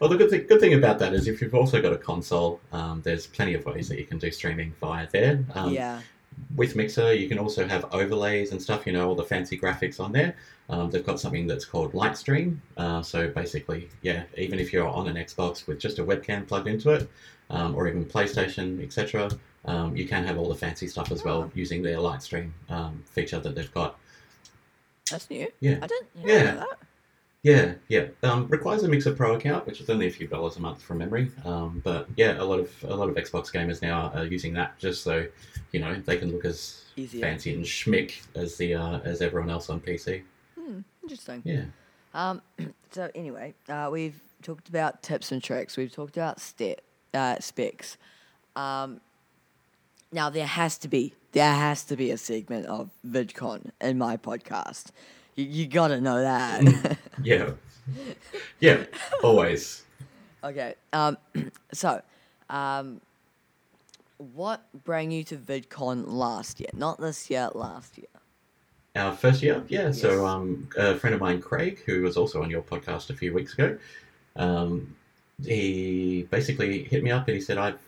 well, 0.00 0.10
the 0.10 0.16
good 0.18 0.30
thing, 0.30 0.46
good 0.48 0.60
thing 0.60 0.74
about 0.74 0.98
that 0.98 1.14
is 1.14 1.28
if 1.28 1.40
you've 1.40 1.54
also 1.54 1.80
got 1.80 1.92
a 1.92 1.96
console, 1.96 2.60
um, 2.72 3.00
there's 3.02 3.26
plenty 3.28 3.54
of 3.54 3.64
ways 3.64 3.88
that 3.88 3.98
you 4.00 4.04
can 4.04 4.18
do 4.18 4.32
streaming 4.32 4.74
via 4.80 5.06
there. 5.12 5.44
Um, 5.54 5.72
yeah, 5.72 6.00
With 6.56 6.74
Mixer, 6.74 7.14
you 7.14 7.28
can 7.28 7.38
also 7.38 7.68
have 7.68 7.84
overlays 7.94 8.50
and 8.50 8.60
stuff. 8.60 8.84
You 8.84 8.94
know, 8.94 9.08
all 9.08 9.14
the 9.14 9.22
fancy 9.22 9.56
graphics 9.56 10.00
on 10.00 10.10
there. 10.10 10.34
Um, 10.68 10.90
they've 10.90 11.06
got 11.06 11.20
something 11.20 11.46
that's 11.46 11.64
called 11.64 11.92
Lightstream. 11.92 12.56
Uh, 12.76 13.00
so 13.00 13.28
basically, 13.28 13.88
yeah, 14.02 14.24
even 14.36 14.58
if 14.58 14.72
you're 14.72 14.88
on 14.88 15.06
an 15.06 15.14
Xbox 15.14 15.68
with 15.68 15.78
just 15.78 16.00
a 16.00 16.04
webcam 16.04 16.48
plugged 16.48 16.66
into 16.66 16.90
it, 16.90 17.08
um, 17.48 17.76
or 17.76 17.86
even 17.86 18.04
PlayStation, 18.04 18.82
etc., 18.82 19.30
um, 19.66 19.96
you 19.96 20.08
can 20.08 20.24
have 20.24 20.36
all 20.36 20.48
the 20.48 20.56
fancy 20.56 20.88
stuff 20.88 21.12
as 21.12 21.22
well 21.22 21.48
using 21.54 21.80
their 21.80 21.98
Lightstream 21.98 22.50
um, 22.70 23.04
feature 23.06 23.38
that 23.38 23.54
they've 23.54 23.72
got. 23.72 24.00
That's 25.10 25.28
new. 25.30 25.46
Yeah. 25.60 25.78
I 25.82 25.86
didn't. 25.86 26.08
Yeah. 26.24 26.42
Know 26.42 26.56
that. 26.60 26.78
Yeah, 27.42 27.74
yeah. 27.86 28.06
Um, 28.24 28.48
requires 28.48 28.82
a 28.82 28.88
Mixer 28.88 29.14
Pro 29.14 29.36
account, 29.36 29.66
which 29.66 29.80
is 29.80 29.88
only 29.88 30.08
a 30.08 30.10
few 30.10 30.26
dollars 30.26 30.56
a 30.56 30.60
month 30.60 30.82
from 30.82 30.98
memory. 30.98 31.30
Um, 31.44 31.80
but 31.84 32.08
yeah, 32.16 32.40
a 32.40 32.44
lot 32.44 32.58
of 32.58 32.72
a 32.88 32.96
lot 32.96 33.08
of 33.08 33.14
Xbox 33.14 33.52
gamers 33.52 33.80
now 33.80 34.10
are 34.14 34.24
using 34.24 34.52
that 34.54 34.76
just 34.80 35.04
so 35.04 35.24
you 35.70 35.78
know 35.78 35.94
they 36.04 36.18
can 36.18 36.32
look 36.32 36.44
as 36.44 36.82
Easier. 36.96 37.20
fancy 37.20 37.54
and 37.54 37.64
schmick 37.64 38.22
as 38.34 38.56
the 38.56 38.74
uh, 38.74 38.98
as 39.04 39.22
everyone 39.22 39.48
else 39.48 39.70
on 39.70 39.80
PC. 39.80 40.22
Hmm, 40.58 40.80
interesting. 41.04 41.42
Yeah. 41.44 41.66
Um, 42.14 42.42
so 42.90 43.10
anyway, 43.14 43.54
uh, 43.68 43.90
we've 43.92 44.18
talked 44.42 44.68
about 44.68 45.04
tips 45.04 45.30
and 45.30 45.40
tricks. 45.40 45.76
We've 45.76 45.92
talked 45.92 46.16
about 46.16 46.40
step, 46.40 46.80
uh, 47.14 47.38
specs. 47.38 47.96
Um, 48.56 49.00
now 50.10 50.30
there 50.30 50.46
has 50.46 50.78
to 50.78 50.88
be 50.88 51.14
there 51.36 51.52
has 51.52 51.84
to 51.84 51.96
be 51.96 52.10
a 52.10 52.16
segment 52.16 52.64
of 52.64 52.88
VidCon 53.06 53.70
in 53.82 53.98
my 53.98 54.16
podcast. 54.16 54.86
You, 55.34 55.44
you 55.44 55.66
got 55.66 55.88
to 55.88 56.00
know 56.00 56.22
that. 56.22 56.98
Yeah. 57.22 57.52
Yeah. 58.58 58.84
Always. 59.22 59.84
okay. 60.42 60.74
Um, 60.94 61.18
so, 61.72 62.00
um, 62.48 63.02
what 64.16 64.62
brought 64.84 65.10
you 65.10 65.24
to 65.24 65.36
VidCon 65.36 66.04
last 66.06 66.58
year? 66.58 66.70
Not 66.72 66.98
this 66.98 67.28
year, 67.28 67.50
last 67.54 67.98
year. 67.98 68.06
Our 68.94 69.14
first 69.14 69.42
year, 69.42 69.62
yeah. 69.68 69.88
Yes. 69.88 70.00
So, 70.00 70.24
um, 70.26 70.68
a 70.78 70.94
friend 70.96 71.14
of 71.14 71.20
mine, 71.20 71.42
Craig, 71.42 71.82
who 71.84 72.00
was 72.00 72.16
also 72.16 72.42
on 72.42 72.48
your 72.48 72.62
podcast 72.62 73.10
a 73.10 73.14
few 73.14 73.34
weeks 73.34 73.52
ago, 73.52 73.76
um, 74.36 74.96
he 75.44 76.26
basically 76.30 76.84
hit 76.84 77.04
me 77.04 77.10
up 77.10 77.28
and 77.28 77.34
he 77.34 77.42
said, 77.42 77.58
"I've 77.58 77.78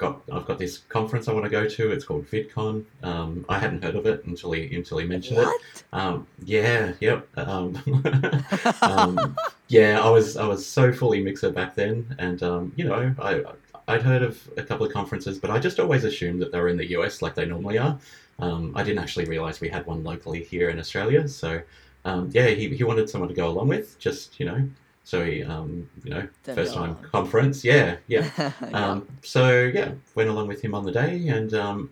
got, 0.00 0.22
I've 0.32 0.46
got 0.46 0.58
this 0.58 0.78
conference 0.88 1.28
I 1.28 1.32
want 1.32 1.44
to 1.44 1.50
go 1.50 1.68
to. 1.68 1.92
It's 1.92 2.04
called 2.04 2.26
VidCon. 2.26 2.84
Um, 3.02 3.44
I 3.48 3.58
hadn't 3.58 3.84
heard 3.84 3.94
of 3.94 4.06
it 4.06 4.24
until 4.24 4.52
he, 4.52 4.74
until 4.74 4.98
he 4.98 5.06
mentioned 5.06 5.38
it. 5.38 5.44
What? 5.44 5.60
Um, 5.92 6.26
yeah, 6.44 6.94
yep. 7.00 7.28
Um, 7.38 7.78
um, 8.82 9.36
yeah, 9.68 10.00
I 10.00 10.08
was 10.10 10.36
I 10.36 10.46
was 10.46 10.66
so 10.66 10.92
fully 10.92 11.22
mixer 11.22 11.50
back 11.50 11.74
then, 11.76 12.16
and 12.18 12.42
um, 12.42 12.72
you 12.76 12.84
know, 12.84 13.14
I 13.20 13.42
I'd 13.86 14.02
heard 14.02 14.22
of 14.22 14.40
a 14.56 14.62
couple 14.62 14.86
of 14.86 14.92
conferences, 14.92 15.38
but 15.38 15.50
I 15.50 15.58
just 15.58 15.78
always 15.78 16.04
assumed 16.04 16.40
that 16.42 16.50
they 16.50 16.58
were 16.58 16.68
in 16.68 16.76
the 16.76 16.90
US 16.98 17.22
like 17.22 17.34
they 17.34 17.44
normally 17.44 17.78
are. 17.78 17.98
Um, 18.38 18.72
I 18.74 18.82
didn't 18.82 19.00
actually 19.00 19.26
realize 19.26 19.60
we 19.60 19.68
had 19.68 19.86
one 19.86 20.02
locally 20.02 20.42
here 20.42 20.70
in 20.70 20.78
Australia, 20.78 21.28
so 21.28 21.60
um, 22.04 22.30
yeah, 22.32 22.48
he, 22.48 22.68
he 22.68 22.84
wanted 22.84 23.10
someone 23.10 23.28
to 23.28 23.34
go 23.34 23.48
along 23.48 23.68
with, 23.68 23.98
just 23.98 24.40
you 24.40 24.46
know, 24.46 24.66
so 25.10 25.24
he 25.24 25.42
um, 25.42 25.90
you 26.04 26.10
know 26.10 26.28
first 26.44 26.72
time 26.72 26.94
conference, 27.10 27.64
yeah, 27.64 27.96
yeah. 28.06 28.30
Yeah. 28.38 28.52
Um, 28.72 29.08
so 29.22 29.62
yeah, 29.62 29.90
went 30.14 30.28
along 30.28 30.46
with 30.46 30.62
him 30.62 30.72
on 30.72 30.84
the 30.84 30.92
day, 30.92 31.26
and 31.26 31.52
um, 31.52 31.90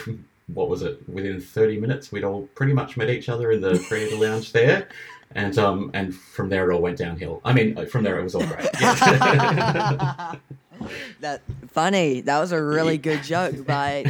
what 0.46 0.70
was 0.70 0.80
it? 0.80 1.06
Within 1.06 1.42
thirty 1.42 1.78
minutes, 1.78 2.10
we'd 2.10 2.24
all 2.24 2.48
pretty 2.54 2.72
much 2.72 2.96
met 2.96 3.10
each 3.10 3.28
other 3.28 3.50
in 3.50 3.60
the 3.60 3.78
creator 3.88 4.16
lounge 4.16 4.52
there, 4.52 4.88
and 5.32 5.58
um, 5.58 5.90
and 5.92 6.14
from 6.14 6.48
there 6.48 6.70
it 6.70 6.74
all 6.74 6.80
went 6.80 6.96
downhill. 6.96 7.42
I 7.44 7.52
mean, 7.52 7.86
from 7.86 8.02
there 8.02 8.18
it 8.18 8.22
was 8.22 8.34
all 8.34 8.46
great. 8.46 8.66
Yeah. 8.80 10.36
that 11.20 11.42
funny. 11.68 12.22
That 12.22 12.40
was 12.40 12.52
a 12.52 12.62
really 12.62 12.96
good 12.96 13.22
joke 13.24 13.66
by 13.66 14.04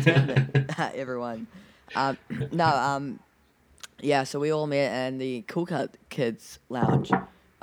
everyone. 0.94 1.48
Um, 1.96 2.16
no, 2.52 2.66
um, 2.66 3.18
yeah. 4.00 4.22
So 4.22 4.38
we 4.38 4.52
all 4.52 4.68
met 4.68 5.08
in 5.08 5.18
the 5.18 5.42
Cool 5.48 5.66
Cut 5.66 5.96
Kids 6.08 6.60
Lounge. 6.68 7.10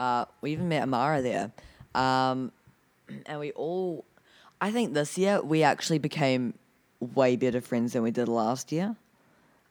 Uh, 0.01 0.25
we 0.41 0.51
even 0.51 0.67
met 0.67 0.81
Amara 0.81 1.21
there, 1.21 1.51
um, 1.93 2.51
and 3.27 3.39
we 3.39 3.51
all. 3.51 4.03
I 4.59 4.71
think 4.71 4.95
this 4.95 5.15
year 5.15 5.41
we 5.43 5.61
actually 5.61 5.99
became 5.99 6.55
way 6.99 7.35
better 7.35 7.61
friends 7.61 7.93
than 7.93 8.01
we 8.01 8.09
did 8.09 8.27
last 8.27 8.71
year. 8.71 8.95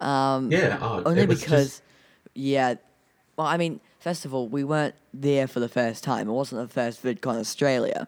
Um, 0.01 0.51
yeah, 0.53 0.79
oh, 0.81 1.03
only 1.05 1.27
because, 1.27 1.67
just- 1.67 1.83
yeah. 2.35 2.75
Well, 3.37 3.49
I 3.49 3.57
mean, 3.57 3.81
first 3.99 4.25
of 4.25 4.33
all, 4.33 4.47
we 4.49 4.63
weren't 4.63 4.95
there 5.13 5.49
for 5.49 5.59
the 5.59 5.69
first 5.69 6.05
time. 6.05 6.29
It 6.29 6.33
wasn't 6.33 6.61
the 6.69 6.73
first 6.73 7.03
VidCon 7.03 7.41
Australia, 7.41 8.07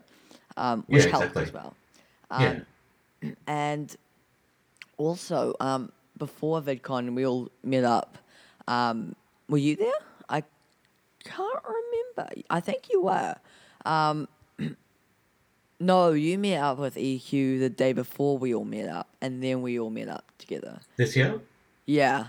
um, 0.57 0.85
which 0.87 1.05
Yeah, 1.05 1.11
helped 1.11 1.37
exactly. 1.37 1.43
as 1.45 1.53
well. 1.53 1.75
yeah, 2.31 2.61
Um, 3.25 3.37
And 3.49 3.97
also, 4.97 5.55
um, 5.59 5.91
before 6.19 6.61
VidCon, 6.63 7.15
we 7.17 7.27
all 7.27 7.49
met 7.65 7.83
up. 7.85 8.19
Um, 8.69 9.17
were 9.49 9.59
you 9.59 9.75
there? 9.77 9.93
Can't 11.25 11.61
remember. 11.65 12.33
I 12.51 12.61
think 12.61 12.89
you 12.91 13.03
were. 13.03 13.37
Um, 13.85 14.29
no, 15.81 16.13
you 16.13 16.39
met 16.39 16.61
up 16.61 16.79
with 16.79 16.97
EQ 16.97 17.59
the 17.61 17.71
day 17.71 17.93
before 17.93 18.39
we 18.39 18.55
all 18.55 18.65
met 18.65 18.89
up, 18.89 19.09
and 19.21 19.43
then 19.43 19.63
we 19.63 19.79
all 19.79 19.91
met 19.91 20.09
up 20.09 20.25
together. 20.39 20.81
this 20.97 21.17
year. 21.17 21.41
Yeah. 21.87 22.27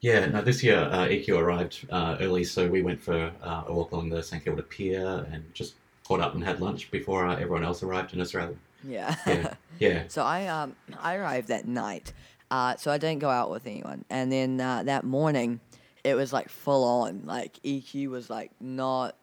Yeah, 0.00 0.26
no, 0.26 0.42
this 0.42 0.64
year 0.64 0.78
uh, 0.78 1.06
EQ 1.06 1.38
arrived 1.38 1.86
uh, 1.90 2.16
early, 2.20 2.42
so 2.42 2.68
we 2.68 2.82
went 2.82 3.00
for 3.00 3.30
uh, 3.40 3.62
a 3.68 3.72
walk 3.72 3.92
along 3.92 4.08
the 4.10 4.20
St 4.22 4.44
Kilda 4.44 4.62
Pier 4.62 5.26
and 5.30 5.44
just 5.54 5.74
caught 6.06 6.20
up 6.20 6.34
and 6.34 6.42
had 6.42 6.60
lunch 6.60 6.90
before 6.90 7.26
uh, 7.26 7.34
everyone 7.34 7.62
else 7.62 7.84
arrived 7.84 8.12
in 8.12 8.20
Australia. 8.20 8.56
Yeah. 8.82 9.14
Yeah, 9.26 9.54
yeah, 9.78 10.02
So 10.08 10.24
I 10.24 10.48
um 10.48 10.74
I 11.00 11.14
arrived 11.14 11.48
that 11.48 11.68
night, 11.68 12.12
uh, 12.50 12.74
so 12.76 12.90
I 12.90 12.98
didn't 12.98 13.20
go 13.20 13.30
out 13.30 13.50
with 13.50 13.64
anyone. 13.64 14.04
And 14.10 14.32
then 14.32 14.60
uh, 14.60 14.82
that 14.82 15.04
morning, 15.04 15.60
it 16.04 16.14
was 16.14 16.32
like 16.32 16.48
full 16.48 16.84
on. 16.84 17.22
Like 17.24 17.60
EQ 17.62 18.08
was 18.08 18.28
like 18.30 18.50
not. 18.60 19.16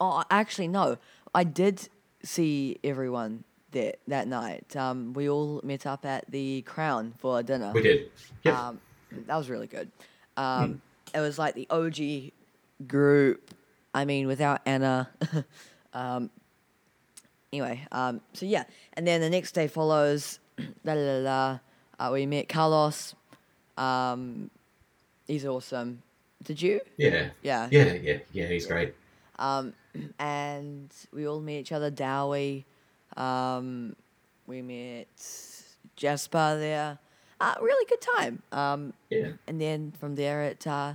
Oh, 0.00 0.22
actually 0.30 0.68
no, 0.68 0.98
I 1.34 1.44
did 1.44 1.88
see 2.22 2.78
everyone 2.84 3.44
that 3.72 3.98
that 4.08 4.28
night. 4.28 4.74
Um, 4.76 5.12
we 5.12 5.28
all 5.28 5.60
met 5.64 5.86
up 5.86 6.04
at 6.04 6.30
the 6.30 6.62
Crown 6.62 7.12
for 7.18 7.42
dinner. 7.42 7.72
we 7.74 7.82
did. 7.82 8.10
Yep. 8.44 8.54
Um, 8.54 8.80
that 9.26 9.36
was 9.36 9.48
really 9.50 9.66
good. 9.66 9.90
Um, 10.36 10.80
It 11.14 11.20
was 11.20 11.38
like 11.38 11.54
the 11.54 11.66
OG 11.70 12.32
group. 12.86 13.54
I 13.94 14.04
mean, 14.04 14.26
without 14.26 14.60
Anna. 14.66 15.08
um, 15.94 16.30
anyway, 17.52 17.86
um, 17.90 18.20
so 18.34 18.46
yeah, 18.46 18.64
and 18.92 19.06
then 19.06 19.20
the 19.20 19.30
next 19.30 19.52
day 19.52 19.66
follows. 19.68 20.38
La 20.84 20.92
la 20.92 21.00
la. 21.00 21.18
la. 21.18 21.58
Uh, 21.98 22.10
we 22.12 22.26
met 22.26 22.48
Carlos. 22.48 23.14
Um, 23.76 24.50
he's 25.26 25.46
awesome. 25.46 26.02
Did 26.44 26.62
you? 26.62 26.80
yeah, 26.96 27.30
Yeah. 27.42 27.68
yeah, 27.70 27.92
yeah, 27.94 28.18
yeah. 28.32 28.46
He's 28.46 28.66
great. 28.66 28.94
Um, 29.38 29.74
and 30.18 30.92
we 31.12 31.26
all 31.26 31.40
met 31.40 31.52
each 31.56 31.72
other. 31.72 31.90
Dowie. 31.90 32.64
Um, 33.16 33.96
we 34.46 34.62
met 34.62 35.08
Jasper 35.96 36.56
there. 36.58 36.98
Uh, 37.40 37.54
really 37.60 37.84
good 37.88 38.00
time. 38.00 38.42
Um, 38.52 38.92
Yeah, 39.10 39.32
and 39.46 39.60
then 39.60 39.92
from 39.98 40.14
there 40.16 40.42
it 40.42 40.66
uh, 40.66 40.94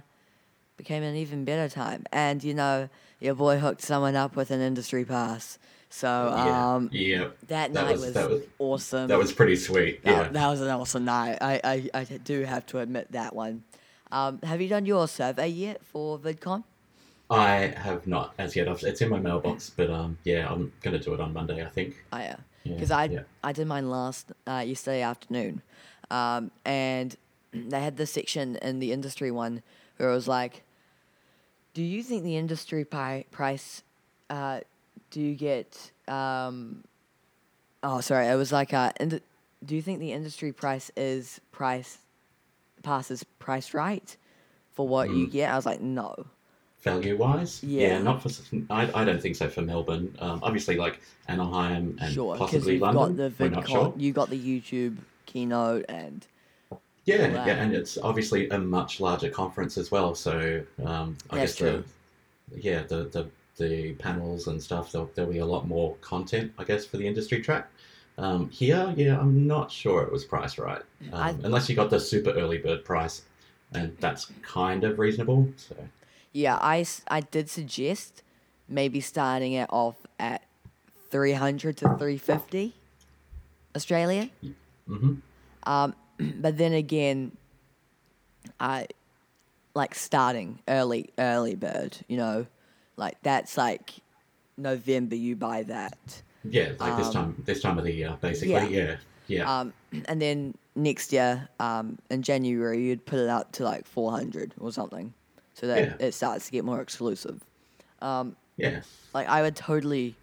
became 0.77 1.03
an 1.03 1.15
even 1.15 1.45
better 1.45 1.69
time. 1.73 2.05
And 2.11 2.43
you 2.43 2.53
know, 2.53 2.89
your 3.19 3.35
boy 3.35 3.57
hooked 3.59 3.81
someone 3.81 4.15
up 4.15 4.35
with 4.35 4.51
an 4.51 4.59
industry 4.61 5.05
pass. 5.05 5.57
So 5.89 6.07
yeah, 6.35 6.73
um, 6.75 6.89
yeah. 6.91 7.19
that, 7.47 7.71
That 7.71 7.73
night 7.73 7.91
was- 7.93 8.01
was, 8.01 8.13
that 8.13 8.29
was- 8.29 8.41
awesome. 8.59 9.07
That 9.07 9.19
was 9.19 9.31
pretty 9.31 9.55
sweet. 9.55 10.03
That- 10.03 10.11
Yeah. 10.11 10.29
that 10.29 10.47
was 10.47 10.59
an 10.61 10.69
awesome 10.69 11.05
night. 11.05 11.37
I, 11.39 11.61
I, 11.63 11.89
I 11.93 12.03
do 12.03 12.43
have 12.43 12.65
to 12.67 12.79
admit 12.79 13.11
that 13.11 13.35
one. 13.35 13.63
Um, 14.13 14.39
have 14.43 14.61
you 14.61 14.69
done 14.69 14.85
your 14.85 15.07
survey 15.07 15.47
yet 15.47 15.83
for 15.83 16.19
VidCon? 16.19 16.63
I 17.31 17.73
have 17.75 18.05
not 18.05 18.35
as 18.37 18.55
yet. 18.55 18.67
I've, 18.67 18.83
it's 18.83 19.01
in 19.01 19.09
my 19.09 19.17
mailbox, 19.19 19.71
but 19.71 19.89
um, 19.89 20.19
yeah, 20.23 20.47
I'm 20.51 20.71
gonna 20.81 20.99
do 20.99 21.15
it 21.15 21.19
on 21.19 21.33
Monday. 21.33 21.65
I 21.65 21.69
think. 21.69 22.05
Oh 22.13 22.19
yeah, 22.19 22.35
Yeah, 22.63 22.73
because 22.75 22.91
I 22.91 23.05
yeah. 23.05 23.23
I 23.43 23.51
did 23.53 23.65
mine 23.65 23.89
last 23.89 24.31
uh, 24.45 24.63
yesterday 24.65 25.01
afternoon, 25.01 25.63
um, 26.11 26.51
and 26.63 27.15
they 27.51 27.81
had 27.81 27.97
this 27.97 28.11
section 28.11 28.57
in 28.57 28.77
the 28.77 28.91
industry 28.91 29.31
one 29.31 29.63
where 29.97 30.11
it 30.11 30.13
was 30.13 30.27
like, 30.27 30.61
"Do 31.73 31.81
you 31.81 32.03
think 32.03 32.23
the 32.23 32.37
industry 32.37 32.85
pi- 32.85 33.25
price? 33.31 33.81
Uh, 34.29 34.59
do 35.09 35.19
you 35.21 35.33
get? 35.33 35.91
Um, 36.07 36.83
oh, 37.81 37.99
sorry, 38.01 38.27
it 38.27 38.35
was 38.35 38.51
like, 38.51 38.75
uh, 38.75 38.91
ind- 38.99 39.21
do 39.65 39.75
you 39.75 39.81
think 39.81 39.99
the 39.99 40.11
industry 40.11 40.51
price 40.51 40.91
is 40.95 41.41
price 41.51 41.97
passes 42.83 43.23
price 43.39 43.73
right 43.73 44.15
for 44.71 44.87
what 44.87 45.09
you 45.09 45.27
Mm. 45.27 45.31
get?" 45.31 45.51
I 45.51 45.55
was 45.55 45.65
like, 45.65 45.81
"No." 45.81 46.27
Value 46.81 47.15
wise, 47.17 47.63
Yeah. 47.63 48.01
not 48.01 48.21
for. 48.21 48.29
I, 48.69 48.91
I 48.93 49.05
don't 49.05 49.21
think 49.21 49.37
so 49.37 49.47
for 49.49 49.61
Melbourne. 49.61 50.13
Um, 50.19 50.39
obviously, 50.43 50.75
like 50.75 50.99
Anaheim 51.29 51.97
and 52.01 52.13
Sure, 52.13 52.35
possibly 52.35 52.73
you've 52.73 52.81
London. 52.81 53.15
got 53.15 53.37
the 53.37 53.43
we're 53.43 53.49
not 53.49 53.69
sure. 53.69 53.93
you 53.97 54.11
got 54.11 54.29
the 54.29 54.37
YouTube 54.37 54.97
keynote, 55.25 55.85
and 55.87 56.27
Yeah, 57.05 57.29
Wow. 57.29 57.45
yeah, 57.45 57.55
and 57.63 57.73
it's 57.73 57.97
obviously 57.97 58.49
a 58.49 58.57
much 58.59 58.99
larger 58.99 59.29
conference 59.29 59.77
as 59.77 59.91
well. 59.91 60.13
So 60.13 60.61
um, 60.85 61.17
I 61.29 61.37
That's 61.37 61.53
guess 61.53 61.55
true. 61.55 61.83
the 62.51 62.59
yeah 62.61 62.83
the, 62.83 63.05
the 63.05 63.29
the 63.57 63.93
panels 63.93 64.47
and 64.47 64.61
stuff 64.61 64.91
there'll, 64.91 65.09
there'll 65.15 65.31
be 65.31 65.39
a 65.39 65.45
lot 65.45 65.67
more 65.67 65.95
content 66.01 66.51
I 66.57 66.63
guess 66.65 66.85
for 66.85 66.97
the 66.97 67.07
industry 67.07 67.39
track. 67.41 67.69
Um, 68.17 68.49
here, 68.49 68.93
yeah, 68.95 69.19
I'm 69.19 69.47
not 69.47 69.71
sure 69.71 70.03
it 70.03 70.11
was 70.11 70.23
priced 70.23 70.57
right, 70.59 70.81
um, 71.11 71.21
I- 71.23 71.29
unless 71.43 71.67
you 71.69 71.75
got 71.75 71.89
the 71.89 71.99
super 71.99 72.31
early 72.31 72.59
bird 72.59 72.85
price, 72.85 73.23
and 73.73 73.97
that's 73.99 74.31
kind 74.43 74.83
of 74.83 74.99
reasonable. 74.99 75.49
So 75.57 75.75
Yeah, 76.31 76.57
I, 76.61 76.85
I 77.07 77.21
did 77.21 77.49
suggest 77.49 78.21
maybe 78.69 79.01
starting 79.01 79.53
it 79.53 79.67
off 79.71 79.95
at 80.19 80.43
300 81.09 81.77
to 81.77 81.85
350 81.97 82.75
Australia. 83.75 84.29
hmm 84.87 85.15
Um, 85.65 85.95
but 86.19 86.57
then 86.57 86.73
again, 86.73 87.35
I 88.59 88.87
like 89.73 89.95
starting 89.95 90.59
early, 90.67 91.09
early 91.17 91.55
bird, 91.55 91.97
you 92.07 92.17
know, 92.17 92.45
Like 92.95 93.17
that's 93.23 93.57
like 93.57 93.91
November 94.55 95.15
you 95.15 95.35
buy 95.35 95.63
that. 95.63 96.21
Yeah, 96.49 96.71
like 96.79 96.97
this 96.97 97.07
Um, 97.07 97.13
time 97.13 97.43
this 97.45 97.61
time 97.61 97.77
of 97.77 97.83
the 97.85 97.93
year, 97.93 98.17
basically. 98.21 98.51
yeah. 98.53 98.67
Yeah. 98.67 98.95
Yeah. 99.27 99.59
Um, 99.59 99.73
and 100.05 100.21
then 100.21 100.53
next 100.75 101.13
year, 101.13 101.47
um, 101.59 101.97
in 102.09 102.21
January, 102.23 102.81
you'd 102.83 103.05
put 103.05 103.19
it 103.19 103.29
up 103.29 103.53
to 103.53 103.63
like 103.63 103.85
400 103.85 104.53
or 104.59 104.71
something, 104.71 105.13
so 105.53 105.67
that 105.67 105.79
Yeah. 105.99 106.05
it 106.07 106.13
starts 106.13 106.45
to 106.47 106.51
get 106.51 106.65
more 106.65 106.81
exclusive. 106.81 107.41
Um, 108.01 108.35
yeah. 108.57 108.81
like 109.13 109.27
I 109.29 109.41
would 109.41 109.55
totally, 109.55 110.15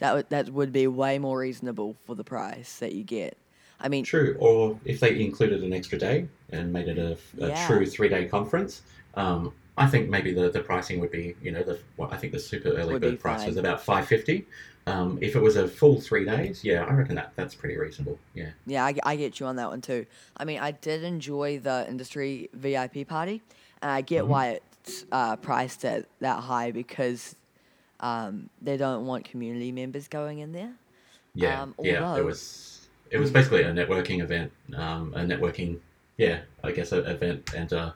that 0.00 0.14
would 0.14 0.28
that 0.28 0.50
would 0.50 0.72
be 0.72 0.86
way 0.86 1.18
more 1.18 1.38
reasonable 1.38 1.96
for 2.06 2.14
the 2.14 2.24
price 2.24 2.78
that 2.80 2.92
you 2.92 3.02
get. 3.02 3.36
I 3.80 3.88
mean, 3.88 4.04
True. 4.04 4.36
Or 4.38 4.78
if 4.84 5.00
they 5.00 5.18
included 5.20 5.62
an 5.64 5.72
extra 5.72 5.98
day 5.98 6.28
and 6.50 6.72
made 6.72 6.88
it 6.88 6.98
a, 6.98 7.16
a 7.42 7.48
Yeah. 7.48 7.66
true 7.66 7.86
three 7.86 8.08
day 8.10 8.26
conference, 8.26 8.82
um, 9.14 9.52
I 9.76 9.86
think 9.86 10.08
maybe 10.08 10.32
the, 10.32 10.50
the 10.50 10.60
pricing 10.60 11.00
would 11.00 11.10
be, 11.10 11.34
you 11.42 11.50
know, 11.50 11.62
the 11.62 11.78
what 11.96 12.12
I 12.12 12.16
think 12.16 12.32
the 12.32 12.38
super 12.38 12.70
early 12.70 12.98
bird 12.98 13.18
price 13.20 13.46
was 13.46 13.56
about 13.56 13.82
five 13.82 14.06
fifty. 14.06 14.46
Um, 14.86 15.18
if 15.22 15.34
it 15.34 15.40
was 15.40 15.56
a 15.56 15.66
full 15.66 16.00
three 16.00 16.24
days, 16.26 16.62
yeah, 16.62 16.84
I 16.84 16.92
reckon 16.92 17.14
that 17.16 17.32
that's 17.36 17.54
pretty 17.54 17.76
reasonable. 17.76 18.18
Yeah. 18.34 18.50
yeah, 18.66 18.84
I, 18.84 18.94
I 19.02 19.16
get 19.16 19.40
you 19.40 19.46
on 19.46 19.56
that 19.56 19.70
one 19.70 19.80
too. 19.80 20.04
I 20.36 20.44
mean, 20.44 20.60
I 20.60 20.72
did 20.72 21.02
enjoy 21.02 21.58
the 21.58 21.86
industry 21.88 22.50
VIP 22.52 23.08
party, 23.08 23.42
and 23.80 23.90
I 23.90 24.02
get 24.02 24.24
Mhm. 24.24 24.28
why 24.28 24.60
it's 24.82 25.06
uh, 25.10 25.36
priced 25.36 25.84
at 25.86 26.04
that 26.20 26.40
high 26.40 26.70
because 26.70 27.34
um, 28.00 28.50
they 28.60 28.76
don't 28.76 29.06
want 29.06 29.24
community 29.24 29.72
members 29.72 30.06
going 30.06 30.40
in 30.40 30.52
there. 30.52 30.74
Yeah, 31.34 31.62
Um, 31.62 31.74
yeah. 31.80 32.16
It 32.16 32.24
was 32.24 32.86
it 33.10 33.18
was 33.18 33.30
basically 33.30 33.62
a 33.62 33.72
networking 33.72 34.22
event, 34.22 34.52
um, 34.76 35.14
a 35.14 35.20
networking, 35.20 35.78
yeah, 36.18 36.40
I 36.62 36.72
guess 36.72 36.92
a 36.92 36.98
event, 37.10 37.52
and 37.54 37.72
uh, 37.72 37.92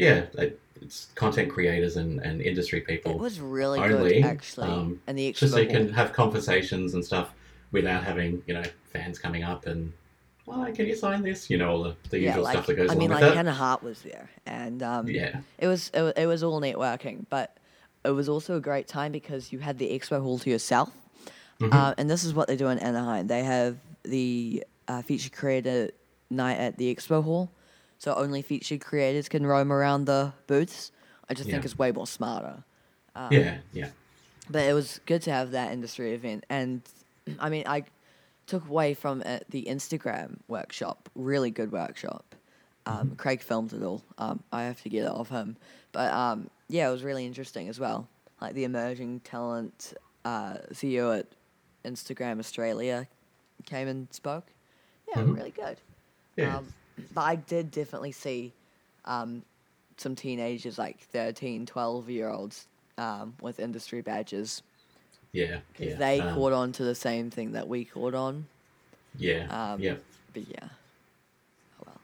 yeah, 0.00 0.24
it, 0.38 0.58
it's 0.80 1.08
content 1.14 1.50
creators 1.50 1.96
and, 1.96 2.20
and 2.20 2.40
industry 2.40 2.80
people. 2.80 3.12
It 3.12 3.18
was 3.18 3.38
really 3.38 3.78
only, 3.78 4.14
good, 4.14 4.24
actually, 4.24 4.68
um, 4.68 5.00
and 5.06 5.18
the 5.18 5.32
just 5.32 5.52
so 5.52 5.60
you 5.60 5.68
can 5.68 5.92
have 5.92 6.12
conversations 6.12 6.94
and 6.94 7.04
stuff 7.04 7.34
without 7.70 8.02
having 8.02 8.42
you 8.46 8.54
know 8.54 8.62
fans 8.92 9.18
coming 9.18 9.44
up 9.44 9.66
and 9.66 9.92
oh, 10.48 10.72
can 10.74 10.86
you 10.86 10.96
sign 10.96 11.22
this? 11.22 11.50
You 11.50 11.58
know 11.58 11.70
all 11.70 11.82
the, 11.82 11.96
the 12.08 12.18
yeah, 12.18 12.28
usual 12.28 12.44
like 12.44 12.54
stuff 12.54 12.66
that 12.66 12.74
goes 12.74 12.90
I 12.90 12.94
mean, 12.94 13.10
like 13.10 13.20
that. 13.20 13.36
Hannah 13.36 13.52
Hart 13.52 13.82
was 13.82 14.00
there, 14.02 14.30
and 14.46 14.82
um, 14.82 15.06
yeah, 15.06 15.40
it 15.58 15.66
was 15.66 15.90
it, 15.92 16.14
it 16.16 16.26
was 16.26 16.42
all 16.42 16.60
networking, 16.60 17.26
but 17.28 17.58
it 18.04 18.10
was 18.10 18.28
also 18.28 18.56
a 18.56 18.60
great 18.60 18.88
time 18.88 19.12
because 19.12 19.52
you 19.52 19.58
had 19.58 19.78
the 19.78 19.90
expo 19.90 20.22
hall 20.22 20.38
to 20.38 20.50
yourself. 20.50 20.90
Mhm. 21.60 21.74
Uh, 21.74 21.94
and 21.98 22.08
this 22.08 22.24
is 22.24 22.32
what 22.32 22.48
they 22.48 22.56
do 22.56 22.68
in 22.68 22.78
Anaheim. 22.78 23.26
They 23.26 23.44
have 23.44 23.76
the 24.02 24.64
uh, 24.88 25.02
feature 25.02 25.28
creator 25.28 25.90
night 26.30 26.56
at 26.56 26.78
the 26.78 26.94
expo 26.94 27.22
hall, 27.22 27.50
so 28.00 28.14
only 28.14 28.40
featured 28.42 28.80
creators 28.80 29.28
can 29.28 29.46
roam 29.46 29.70
around 29.72 30.06
the 30.06 30.32
booths. 30.48 30.90
I 31.28 31.34
just 31.34 31.48
think 31.48 31.64
it's 31.64 31.78
way 31.78 31.92
more 31.92 32.06
smarter. 32.08 32.64
Um, 33.14 33.32
yeah, 33.32 33.58
yeah, 33.72 33.90
But 34.50 34.62
it 34.64 34.72
was 34.72 35.00
good 35.06 35.22
to 35.22 35.30
have 35.30 35.50
that 35.52 35.70
industry 35.72 36.14
event, 36.14 36.44
and 36.50 36.82
I 37.38 37.50
mean, 37.50 37.64
I 37.66 37.84
took 38.46 38.66
away 38.68 38.94
from 38.94 39.20
it 39.22 39.44
the 39.50 39.66
Instagram 39.68 40.38
workshop. 40.48 41.08
Really 41.14 41.50
good 41.52 41.70
workshop. 41.70 42.34
Um, 42.86 43.14
Craig 43.16 43.42
filmed 43.42 43.72
it 43.74 43.82
all. 43.82 44.02
Um, 44.18 44.42
I 44.50 44.62
have 44.64 44.82
to 44.82 44.88
get 44.88 45.04
it 45.04 45.10
off 45.10 45.28
him, 45.28 45.56
but 45.92 46.10
um, 46.12 46.48
yeah, 46.68 46.88
it 46.88 46.92
was 46.92 47.04
really 47.04 47.26
interesting 47.26 47.68
as 47.68 47.78
well. 47.78 48.08
Like 48.40 48.54
the 48.54 48.64
emerging 48.64 49.20
talent 49.20 49.92
uh, 50.24 50.54
CEO 50.72 51.16
at 51.18 51.26
Instagram 51.84 52.38
Australia 52.40 53.06
came 53.66 53.86
and 53.86 54.08
spoke. 54.12 54.46
Yeah, 55.08 55.22
Mhm. 55.22 55.36
really 55.36 55.50
good. 55.50 55.76
yeah. 56.36 56.56
Um, 56.56 56.72
but 57.14 57.22
I 57.22 57.36
did 57.36 57.70
definitely 57.70 58.12
see 58.12 58.52
um, 59.04 59.42
some 59.96 60.14
teenagers, 60.14 60.78
like 60.78 60.98
13, 61.00 61.66
12 61.66 62.10
year 62.10 62.28
olds, 62.28 62.66
um, 62.98 63.34
with 63.40 63.60
industry 63.60 64.00
badges. 64.02 64.62
yeah, 65.32 65.60
Because 65.72 65.88
yeah. 65.92 65.96
they 65.96 66.20
um, 66.20 66.34
caught 66.34 66.52
on 66.52 66.72
to 66.72 66.84
the 66.84 66.94
same 66.94 67.30
thing 67.30 67.52
that 67.52 67.68
we 67.68 67.84
caught 67.84 68.14
on. 68.14 68.46
Yeah, 69.16 69.46
um, 69.72 69.80
yeah. 69.80 69.96
But 70.32 70.44
yeah. 70.48 70.68
Oh 71.80 71.86
well. 71.86 72.00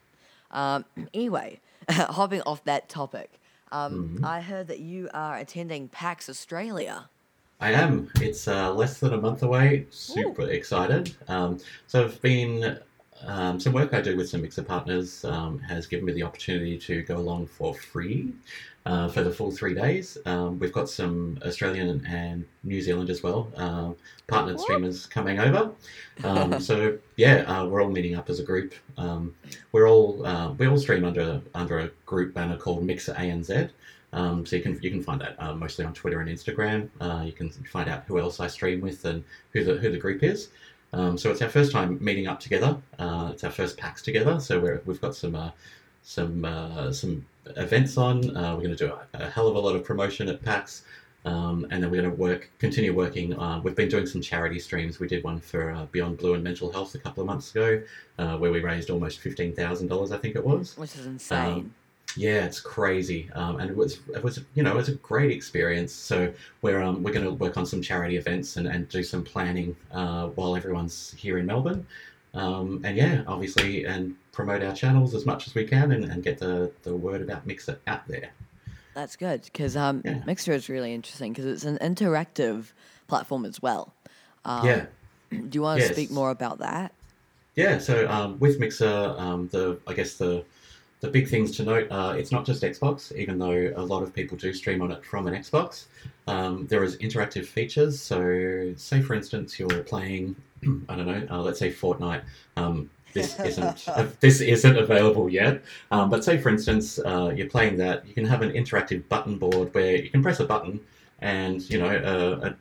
Um, 0.51 0.85
anyway, 1.15 1.61
hopping 1.91 2.43
off 2.43 2.65
that 2.65 2.89
topic, 2.89 3.31
um, 3.73 4.19
Mhm. 4.21 4.25
I 4.25 4.41
heard 4.41 4.67
that 4.69 4.81
you 4.81 5.09
are 5.15 5.37
attending 5.39 5.89
PAX 5.89 6.29
Australia. 6.29 7.09
I 7.61 7.73
am. 7.73 8.11
It's 8.21 8.47
uh, 8.49 8.73
less 8.75 8.99
than 9.01 9.15
a 9.15 9.17
month 9.17 9.43
away. 9.43 9.87
Super 9.91 10.43
excited. 10.51 11.15
Um, 11.27 11.59
so 11.87 12.05
I've 12.05 12.21
been 12.21 12.79
um, 13.25 13.59
some 13.59 13.73
work 13.73 13.95
I 13.95 14.01
do 14.01 14.17
with 14.17 14.29
some 14.29 14.43
mixer 14.43 14.63
partners 14.63 15.25
um, 15.25 15.59
has 15.61 15.87
given 15.87 16.05
me 16.05 16.13
the 16.13 16.23
opportunity 16.23 16.79
to 16.79 17.03
go 17.03 17.17
along 17.17 17.47
for 17.47 17.75
free 17.75 18.33
uh, 18.85 19.09
for 19.09 19.23
the 19.23 19.31
full 19.31 19.51
three 19.51 19.75
days. 19.75 20.17
Um, 20.27 20.59
we've 20.59 20.73
got 20.73 20.89
some 20.89 21.39
Australian 21.45 22.05
and 22.07 22.45
New 22.63 22.81
Zealand 22.81 23.11
as 23.11 23.23
well 23.23 23.51
uh, 23.57 23.93
partnered 24.29 24.61
streamers 24.61 25.07
coming 25.07 25.41
over. 25.41 25.73
Um, 26.25 26.61
so 26.61 26.99
yeah, 27.17 27.39
uh, 27.43 27.67
we're 27.67 27.83
all 27.83 27.91
meeting 27.91 28.15
up 28.15 28.31
as 28.31 28.39
a 28.39 28.45
group. 28.45 28.75
Um, 28.97 29.35
we're 29.73 29.89
all 29.89 30.25
uh, 30.25 30.53
we 30.53 30.67
all 30.69 30.79
stream 30.79 31.05
under 31.05 31.43
under 31.55 31.81
a 31.81 31.89
group 32.07 32.33
banner 32.33 32.57
called 32.57 32.85
Mixer 32.85 33.15
ANZ. 33.15 33.71
Um, 34.13 34.47
so 34.47 34.57
you 34.57 34.63
can 34.63 34.79
you 34.81 34.91
can 34.91 35.03
find 35.03 35.21
that 35.21 35.35
uh, 35.39 35.55
mostly 35.55 35.85
on 35.85 35.93
Twitter 35.93 36.21
and 36.21 36.31
Instagram. 36.31 36.89
Uh, 37.01 37.23
you 37.25 37.33
can 37.33 37.51
find 37.51 37.89
out 37.89 38.05
who 38.07 38.19
else 38.19 38.41
I 38.41 38.47
stream 38.47 38.81
with 38.81 39.05
and 39.05 39.25
who 39.53 39.65
the 39.65 39.75
who 39.75 39.91
the 39.91 39.99
group 39.99 40.23
is. 40.23 40.49
Um, 40.97 41.19
so 41.19 41.31
it's 41.31 41.43
our 41.43 41.49
first 41.49 41.73
time 41.73 41.99
meeting 42.01 42.27
up 42.27 42.41
together. 42.41 42.77
Uh, 42.99 43.31
it's 43.33 43.45
our 43.45 43.51
first 43.51 43.77
PAX 43.77 44.03
together. 44.03 44.41
So 44.41 44.59
we're, 44.59 44.81
we've 44.87 45.01
got 45.01 45.15
some 45.15 45.35
uh, 45.35 45.51
some 46.03 46.45
uh, 46.45 46.91
some 46.93 47.27
events 47.57 47.97
on. 47.99 48.37
Uh, 48.37 48.55
we're 48.55 48.63
going 48.63 48.77
to 48.77 48.87
do 48.87 48.93
a, 48.93 49.25
a 49.25 49.31
hell 49.31 49.49
of 49.49 49.57
a 49.57 49.61
lot 49.61 49.77
of 49.77 49.85
promotion 49.85 50.29
at 50.29 50.43
PAX. 50.43 50.83
Um, 51.27 51.67
and 51.71 51.83
then 51.83 51.91
we're 51.91 52.01
going 52.03 52.15
to 52.15 52.17
work, 52.17 52.49
continue 52.61 52.95
working. 52.95 53.37
Uh, 53.37 53.61
we've 53.61 53.75
been 53.75 53.89
doing 53.89 54.07
some 54.07 54.21
charity 54.21 54.61
streams. 54.61 55.01
We 55.01 55.09
did 55.09 55.25
one 55.25 55.41
for 55.41 55.73
uh, 55.73 55.87
Beyond 55.87 56.19
Blue 56.19 56.35
and 56.35 56.45
Mental 56.45 56.71
Health 56.71 56.95
a 56.95 56.99
couple 56.99 57.21
of 57.21 57.27
months 57.27 57.51
ago, 57.51 57.83
uh, 58.21 58.37
where 58.39 58.53
we 58.53 58.61
raised 58.61 58.91
almost 58.91 59.19
fifteen 59.19 59.53
thousand 59.53 59.89
dollars, 59.89 60.13
I 60.13 60.19
think 60.19 60.37
it 60.37 60.45
was. 60.45 60.79
Which 60.79 60.95
is 60.95 61.05
insane. 61.07 61.75
Yeah, 62.17 62.45
it's 62.45 62.61
crazy, 62.61 63.31
um, 63.35 63.61
and 63.61 63.71
it 63.71 63.77
was 63.77 64.01
it 64.15 64.23
was 64.23 64.41
you 64.55 64.63
know 64.63 64.73
it 64.73 64.77
was 64.77 64.89
a 64.89 64.95
great 64.95 65.31
experience. 65.31 65.93
So 65.93 66.33
we're 66.63 66.81
um, 66.83 67.03
we're 67.03 67.13
going 67.13 67.25
to 67.27 67.33
work 67.33 67.57
on 67.57 67.67
some 67.67 67.83
charity 67.83 68.17
events 68.17 68.57
and, 68.57 68.67
and 68.67 68.89
do 68.89 69.03
some 69.03 69.23
planning 69.23 69.77
uh, 69.93 70.29
while 70.29 70.57
everyone's 70.57 71.15
here 71.17 71.39
in 71.39 71.47
Melbourne, 71.47 71.87
um, 72.35 72.81
and 72.85 72.97
yeah, 72.97 73.23
obviously, 73.27 73.85
and 73.85 74.15
promote 74.33 74.63
our 74.63 74.75
channels 74.75 75.15
as 75.15 75.25
much 75.27 75.47
as 75.47 75.55
we 75.55 75.65
can 75.65 75.93
and, 75.93 76.05
and 76.05 76.23
get 76.23 76.39
the, 76.39 76.71
the 76.83 76.95
word 76.95 77.23
about 77.23 77.47
Mixer 77.47 77.79
out 77.87 78.07
there. 78.07 78.31
That's 78.95 79.17
good 79.17 79.43
because 79.45 79.77
um, 79.77 80.03
Yeah. 80.05 80.23
Mixer 80.27 80.53
is 80.53 80.69
really 80.69 80.95
interesting 80.95 81.33
because 81.33 81.47
it's 81.47 81.65
an 81.65 81.79
interactive 81.79 82.73
platform 83.09 83.45
as 83.45 83.61
well. 83.61 83.95
Um, 84.45 84.67
yeah, 84.67 84.87
Do 85.31 85.49
you 85.53 85.63
want 85.63 85.81
to 85.81 85.87
Yes. 85.87 85.97
speak 85.97 86.11
more 86.11 86.31
about 86.31 86.59
that? 86.59 86.93
yeah. 87.57 87.79
So 87.79 88.09
um, 88.09 88.39
with 88.39 88.59
Mixer, 88.61 89.15
um, 89.19 89.49
the 89.49 89.79
I 89.87 89.93
guess 89.95 90.15
the 90.15 90.45
the 91.01 91.09
big 91.09 91.29
things 91.29 91.57
to 91.57 91.63
note, 91.63 91.89
are 91.91 92.17
it's 92.17 92.33
not 92.33 92.47
just 92.47 92.63
Xbox, 92.63 93.15
even 93.17 93.39
though 93.39 93.73
a 93.77 93.83
lot 93.83 94.03
of 94.03 94.15
people 94.15 94.37
do 94.37 94.53
stream 94.53 94.81
on 94.81 94.91
it 94.91 95.05
from 95.05 95.27
an 95.27 95.35
Xbox. 95.35 95.87
Um, 96.27 96.67
there 96.67 96.83
is 96.83 96.97
interactive 96.99 97.47
features. 97.47 98.01
So, 98.01 98.73
say 98.77 99.03
for 99.03 99.15
instance, 99.15 99.59
you're 99.59 99.83
playing, 99.83 100.37
I 100.89 100.97
don't 100.97 101.07
know, 101.07 101.27
uh, 101.31 101.43
let's 101.43 101.59
say 101.59 101.71
Fortnite. 101.71 102.23
Um, 102.57 102.91
this 103.13 103.39
isn't 103.45 103.89
uh, 103.89 104.07
this 104.21 104.41
isn't 104.41 104.77
available 104.77 105.29
yet. 105.29 105.63
Um, 105.91 106.09
but 106.09 106.25
say 106.25 106.39
for 106.39 106.49
instance, 106.49 106.99
uh, 106.99 107.33
you're 107.35 107.49
playing 107.49 107.77
that, 107.79 108.07
you 108.07 108.15
can 108.15 108.25
have 108.25 108.43
an 108.43 108.51
interactive 108.53 109.07
button 109.09 109.39
board 109.39 109.75
where 109.75 109.97
you 109.97 110.11
can 110.11 110.23
press 110.23 110.41
a 110.41 110.47
button, 110.47 110.81
and 111.21 111.69
you 111.71 111.79
know, 111.79 111.89
a, 111.89 112.49
a 112.49 112.57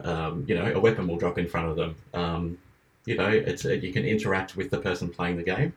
um, 0.00 0.44
you 0.46 0.54
know, 0.54 0.72
a 0.72 0.80
weapon 0.80 1.06
will 1.06 1.16
drop 1.16 1.38
in 1.38 1.46
front 1.46 1.68
of 1.68 1.76
them. 1.76 1.96
Um, 2.14 2.58
you 3.06 3.16
know, 3.16 3.28
it's 3.28 3.64
you 3.64 3.92
can 3.92 4.04
interact 4.04 4.56
with 4.56 4.70
the 4.70 4.78
person 4.78 5.08
playing 5.08 5.36
the 5.36 5.44
game. 5.44 5.72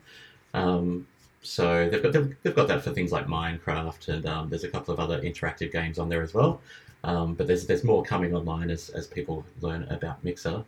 So 1.42 1.90
they've 1.90 2.04
got 2.04 2.14
they've 2.44 2.56
got 2.56 2.68
that 2.68 2.84
for 2.84 2.92
things 2.92 3.12
like 3.12 3.28
Minecraft, 3.28 4.10
and 4.10 4.26
um, 4.26 4.50
there's 4.50 4.64
a 4.64 4.70
couple 4.70 4.94
of 4.94 5.00
other 5.00 5.22
interactive 5.22 5.72
games 5.72 5.98
on 5.98 6.10
there 6.10 6.22
as 6.22 6.34
well. 6.34 6.62
Um, 7.04 7.34
but 7.34 7.48
there's 7.48 7.66
there's 7.66 7.84
more 7.84 8.04
coming 8.04 8.36
online 8.36 8.70
as, 8.70 8.90
as 8.90 9.08
people 9.08 9.46
learn 9.62 9.84
about 9.86 10.24
Mixer. 10.24 10.64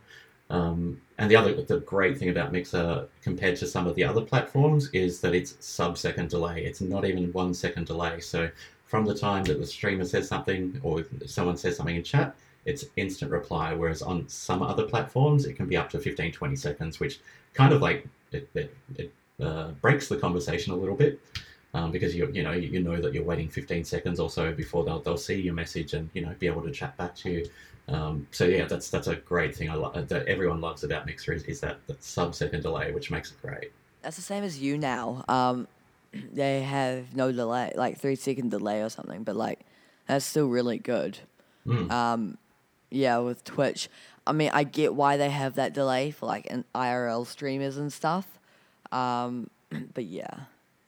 Um, 0.50 1.02
and 1.18 1.30
the 1.30 1.36
other 1.36 1.62
the 1.62 1.80
great 1.80 2.18
thing 2.18 2.30
about 2.30 2.52
Mixer 2.52 3.08
compared 3.22 3.58
to 3.58 3.68
some 3.68 3.88
of 3.88 3.96
the 3.96 4.04
other 4.04 4.22
platforms 4.22 4.90
is 4.92 5.20
that 5.22 5.36
it's 5.36 5.56
sub 5.60 5.98
second 5.98 6.30
delay. 6.30 6.64
It's 6.64 6.82
not 6.82 7.06
even 7.06 7.32
one 7.34 7.54
second 7.54 7.88
delay. 7.88 8.20
So 8.22 8.50
from 8.86 9.06
the 9.06 9.16
time 9.16 9.44
that 9.46 9.60
the 9.60 9.66
streamer 9.66 10.06
says 10.06 10.28
something 10.28 10.80
or 10.84 11.06
someone 11.26 11.58
says 11.58 11.78
something 11.78 11.96
in 11.96 12.04
chat, 12.04 12.36
it's 12.66 12.86
instant 12.98 13.32
reply. 13.32 13.74
Whereas 13.74 14.02
on 14.02 14.28
some 14.28 14.62
other 14.62 14.84
platforms, 14.84 15.46
it 15.46 15.54
can 15.54 15.68
be 15.68 15.78
up 15.78 15.90
to 15.92 16.00
15, 16.00 16.32
20 16.34 16.56
seconds, 16.56 17.00
which 17.00 17.20
kind 17.54 17.74
of 17.74 17.82
like 17.82 18.06
it, 18.32 18.50
it, 18.54 18.76
it 18.98 19.14
uh, 19.42 19.72
breaks 19.82 20.08
the 20.08 20.18
conversation 20.18 20.74
a 20.74 20.76
little 20.76 20.96
bit 20.96 21.20
um, 21.74 21.92
because 21.92 22.16
you 22.16 22.30
you 22.34 22.44
know 22.44 22.52
you 22.52 22.82
know 22.82 23.00
that 23.00 23.14
you're 23.14 23.24
waiting 23.24 23.50
15 23.50 23.84
seconds 23.84 24.20
or 24.20 24.30
so 24.30 24.54
before 24.54 24.84
they'll 24.84 25.00
they'll 25.00 25.18
see 25.18 25.40
your 25.40 25.54
message 25.54 25.94
and 25.94 26.10
you 26.14 26.22
know 26.22 26.34
be 26.40 26.48
able 26.48 26.62
to 26.62 26.72
chat 26.72 26.96
back 26.98 27.16
to 27.18 27.32
you. 27.32 27.50
Um, 27.88 28.28
so 28.32 28.46
yeah, 28.46 28.66
that's 28.66 28.90
that's 28.90 29.08
a 29.08 29.16
great 29.16 29.56
thing 29.56 29.70
I 29.70 29.76
lo- 29.76 29.92
that 29.94 30.28
everyone 30.28 30.62
loves 30.62 30.84
about 30.84 31.06
Mixer 31.06 31.34
is, 31.34 31.44
is 31.44 31.60
that, 31.62 31.86
that 31.88 32.04
sub 32.04 32.36
second 32.36 32.62
delay, 32.62 32.92
which 32.92 33.12
makes 33.12 33.32
it 33.32 33.42
great. 33.42 33.72
That's 34.02 34.16
the 34.16 34.22
same 34.22 34.44
as 34.44 34.60
YouNow. 34.60 35.28
Um, 35.30 35.68
they 36.34 36.62
have 36.62 37.16
no 37.16 37.32
delay, 37.32 37.74
like 37.76 38.00
three 38.00 38.16
second 38.16 38.52
delay 38.52 38.82
or 38.82 38.90
something, 38.90 39.24
but 39.24 39.36
like 39.36 39.60
that's 40.08 40.26
still 40.26 40.48
really 40.48 40.78
good. 40.78 41.20
Mm. 41.66 41.92
Um, 41.92 42.38
yeah, 42.90 43.18
with 43.20 43.44
Twitch. 43.44 43.90
I 44.28 44.34
mean, 44.34 44.52
I 44.54 44.64
get 44.64 44.94
why 44.94 45.18
they 45.18 45.30
have 45.30 45.56
that 45.56 45.74
delay 45.74 46.12
for 46.12 46.28
like 46.28 46.48
an 46.50 46.66
IRL 46.76 47.26
streamers 47.26 47.78
and 47.78 47.92
stuff. 47.92 48.28
Um, 48.92 49.50
but 49.94 50.06
yeah, 50.06 50.28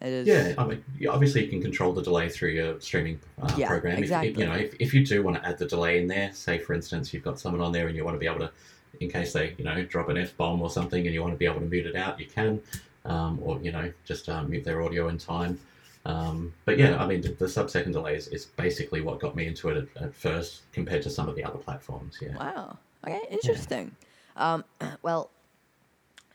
it 0.02 0.08
is. 0.10 0.28
Yeah, 0.28 0.54
I 0.58 0.66
mean, 0.66 0.84
obviously 1.10 1.44
you 1.46 1.50
can 1.50 1.62
control 1.62 1.94
the 1.94 2.02
delay 2.02 2.30
through 2.30 2.50
your 2.52 2.80
streaming 2.82 3.20
uh, 3.42 3.54
Yeah, 3.58 3.68
program. 3.68 3.94
If- 3.94 4.00
If, 4.00 4.04
exactly. 4.06 4.32
you 4.44 4.46
know, 4.50 4.56
if, 4.56 4.76
if 4.80 4.94
you 4.94 5.06
do 5.06 5.24
want 5.24 5.38
to 5.38 5.48
add 5.48 5.58
the 5.58 5.66
delay 5.66 6.00
in 6.02 6.08
there, 6.08 6.32
say 6.34 6.58
for 6.60 6.74
instance 6.74 7.14
you've 7.14 7.24
got 7.24 7.40
someone 7.40 7.62
on 7.62 7.72
there 7.72 7.88
and 7.88 7.96
you 7.96 8.04
want 8.04 8.16
to 8.16 8.20
be 8.20 8.28
able 8.28 8.40
to, 8.40 8.52
in 9.00 9.10
case 9.10 9.34
they 9.34 9.56
you 9.58 9.64
know 9.64 9.84
drop 9.84 10.10
an 10.10 10.18
f 10.18 10.36
bomb 10.38 10.62
or 10.62 10.70
something, 10.70 11.06
and 11.06 11.14
you 11.14 11.22
want 11.22 11.34
to 11.34 11.38
be 11.38 11.46
able 11.46 11.60
to 11.60 11.66
mute 11.66 11.86
it 11.86 11.96
out, 11.96 12.20
you 12.20 12.26
can, 12.28 12.62
um, 13.06 13.40
or 13.42 13.60
you 13.62 13.72
know 13.72 13.92
just 14.06 14.30
uh, 14.30 14.44
mute 14.44 14.64
their 14.64 14.82
audio 14.84 15.08
in 15.08 15.18
time. 15.18 15.60
Um, 16.06 16.54
but 16.66 16.78
yeah, 16.78 17.02
I 17.02 17.08
mean 17.08 17.22
the, 17.22 17.30
the 17.30 17.48
sub 17.48 17.70
second 17.70 17.94
delay 17.94 18.16
is, 18.16 18.28
is 18.28 18.46
basically 18.46 19.00
what 19.02 19.20
got 19.22 19.36
me 19.38 19.48
into 19.48 19.70
it 19.70 19.78
at, 19.96 20.04
at 20.04 20.14
first 20.14 20.64
compared 20.74 21.02
to 21.04 21.10
some 21.10 21.30
of 21.30 21.36
the 21.36 21.44
other 21.46 21.58
platforms. 21.58 22.20
Yeah. 22.22 22.36
Wow. 22.38 22.78
Okay, 23.08 23.22
interesting. 23.32 23.96
Um, 24.36 24.64
well, 25.02 25.30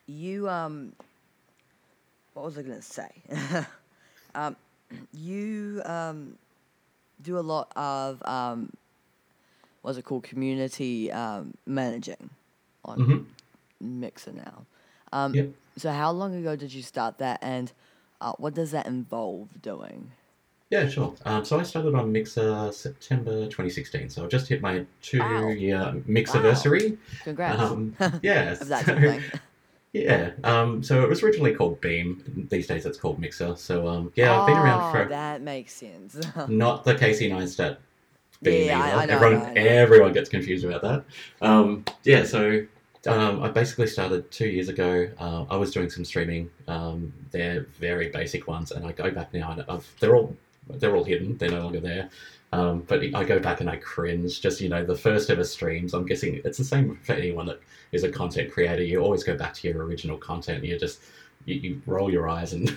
you 0.07 0.49
um, 0.49 0.93
what 2.39 2.45
was 2.47 2.59
I 2.59 2.63
gonna 2.63 2.81
say? 2.81 3.11
um, 4.37 4.55
you 5.13 5.83
um, 5.85 6.37
do 7.21 7.37
a 7.37 7.41
lot 7.41 7.73
of 7.75 8.23
um, 8.25 8.73
what's 9.83 9.99
it 9.99 10.05
called? 10.05 10.23
Community 10.23 11.11
um, 11.11 11.55
managing 11.67 12.31
on 12.85 12.99
Mhm. 12.99 13.25
Mixer 13.81 14.33
now. 14.33 14.65
Um, 15.13 15.35
Yep. 15.35 15.51
So 15.79 15.91
how 15.93 16.11
long 16.13 16.35
ago 16.35 16.55
did 16.57 16.73
you 16.73 16.83
start 16.83 17.19
that, 17.19 17.39
and 17.43 17.73
uh, 18.21 18.33
what 18.39 18.55
does 18.55 18.71
that 18.71 18.87
involve 18.87 19.49
doing? 19.61 20.11
Yeah, 20.71 20.89
sure. 20.89 21.15
Um, 21.25 21.45
so 21.45 21.59
I 21.59 21.63
started 21.65 21.95
on 21.95 22.13
Mixer 22.13 22.71
September 22.73 23.45
2016. 23.47 24.11
So 24.11 24.25
I 24.25 24.29
just 24.29 24.49
hit 24.49 24.61
my 24.61 24.85
two-year 25.03 26.03
Mixerversary. 26.09 26.99
Congrats. 27.25 27.63
Um, 27.63 27.97
yeah. 28.23 28.55
so- 28.55 28.65
sort 28.65 28.89
of 28.89 28.99
thing. 29.03 29.23
Yeah. 29.93 30.31
Um, 30.45 30.83
so 30.83 31.03
it 31.03 31.09
was 31.09 31.23
originally 31.23 31.55
called 31.55 31.81
Beam. 31.81 32.47
These 32.51 32.67
days 32.67 32.87
it's 32.87 32.99
called 32.99 33.19
Mixer. 33.19 33.57
So 33.57 33.87
um, 33.89 34.13
yeah, 34.17 34.39
I've 34.41 34.47
been 34.47 34.57
around 34.57 34.89
Oh, 34.89 34.93
for 34.93 35.09
that 35.09 35.41
makes 35.43 35.73
sense. 35.75 36.19
not 36.49 36.85
the 36.85 36.95
Casey 36.95 37.31
Neistat 37.31 37.79
Beam 38.43 38.67
Yeah, 38.67 38.81
I- 38.81 39.03
either. 39.03 39.03
I 39.03 39.07
know, 39.07 39.15
everyone, 39.27 39.47
I 39.47 39.53
know. 39.55 39.61
everyone 39.63 40.13
gets 40.13 40.29
confused 40.29 40.65
about 40.65 40.83
that. 40.83 41.05
Um, 41.47 41.85
yeah. 42.05 42.25
So 42.25 42.65
um, 43.07 43.43
I 43.43 43.49
basically 43.49 43.87
started 43.87 44.31
two 44.31 44.49
years 44.49 44.69
ago. 44.69 45.09
Uh, 45.19 45.45
I 45.51 45.57
was 45.57 45.73
doing 45.73 45.89
some 45.91 46.05
streaming. 46.05 46.51
Um, 46.67 47.13
they're 47.31 47.67
very 47.81 48.09
basic 48.11 48.47
ones, 48.47 48.73
and 48.73 48.87
I 48.87 48.93
go 48.93 49.11
back 49.11 49.33
now, 49.33 49.53
and 49.53 49.65
I've, 49.69 49.87
they're 50.01 50.15
all 50.17 50.37
they're 50.69 50.95
all 50.95 51.05
hidden. 51.05 51.39
They're 51.39 51.51
no 51.51 51.63
longer 51.63 51.81
there. 51.81 52.11
Um, 52.53 52.81
but 52.81 53.03
I 53.15 53.25
go 53.25 53.39
back 53.39 53.61
and 53.61 53.69
I 53.69 53.77
cringe. 53.77 54.41
Just 54.41 54.61
you 54.61 54.69
know, 54.69 54.85
the 54.85 54.97
first 54.97 55.31
ever 55.31 55.45
streams. 55.45 55.95
I'm 55.95 56.07
guessing 56.07 56.41
it's 56.45 56.59
the 56.59 56.65
same 56.65 56.97
for 57.03 57.13
anyone 57.13 57.47
that 57.47 57.61
is 57.93 58.05
a 58.05 58.11
content 58.11 58.53
creator. 58.53 58.83
You 58.83 59.01
always 59.01 59.23
go 59.23 59.37
back 59.37 59.55
to 59.55 59.69
your 59.69 59.85
original 59.85 60.17
content. 60.17 60.65
You 60.65 60.79
just 60.79 61.01
you, 61.45 61.55
you 61.57 61.83
roll 61.87 62.11
your 62.11 62.29
eyes 62.29 62.53
and 62.53 62.69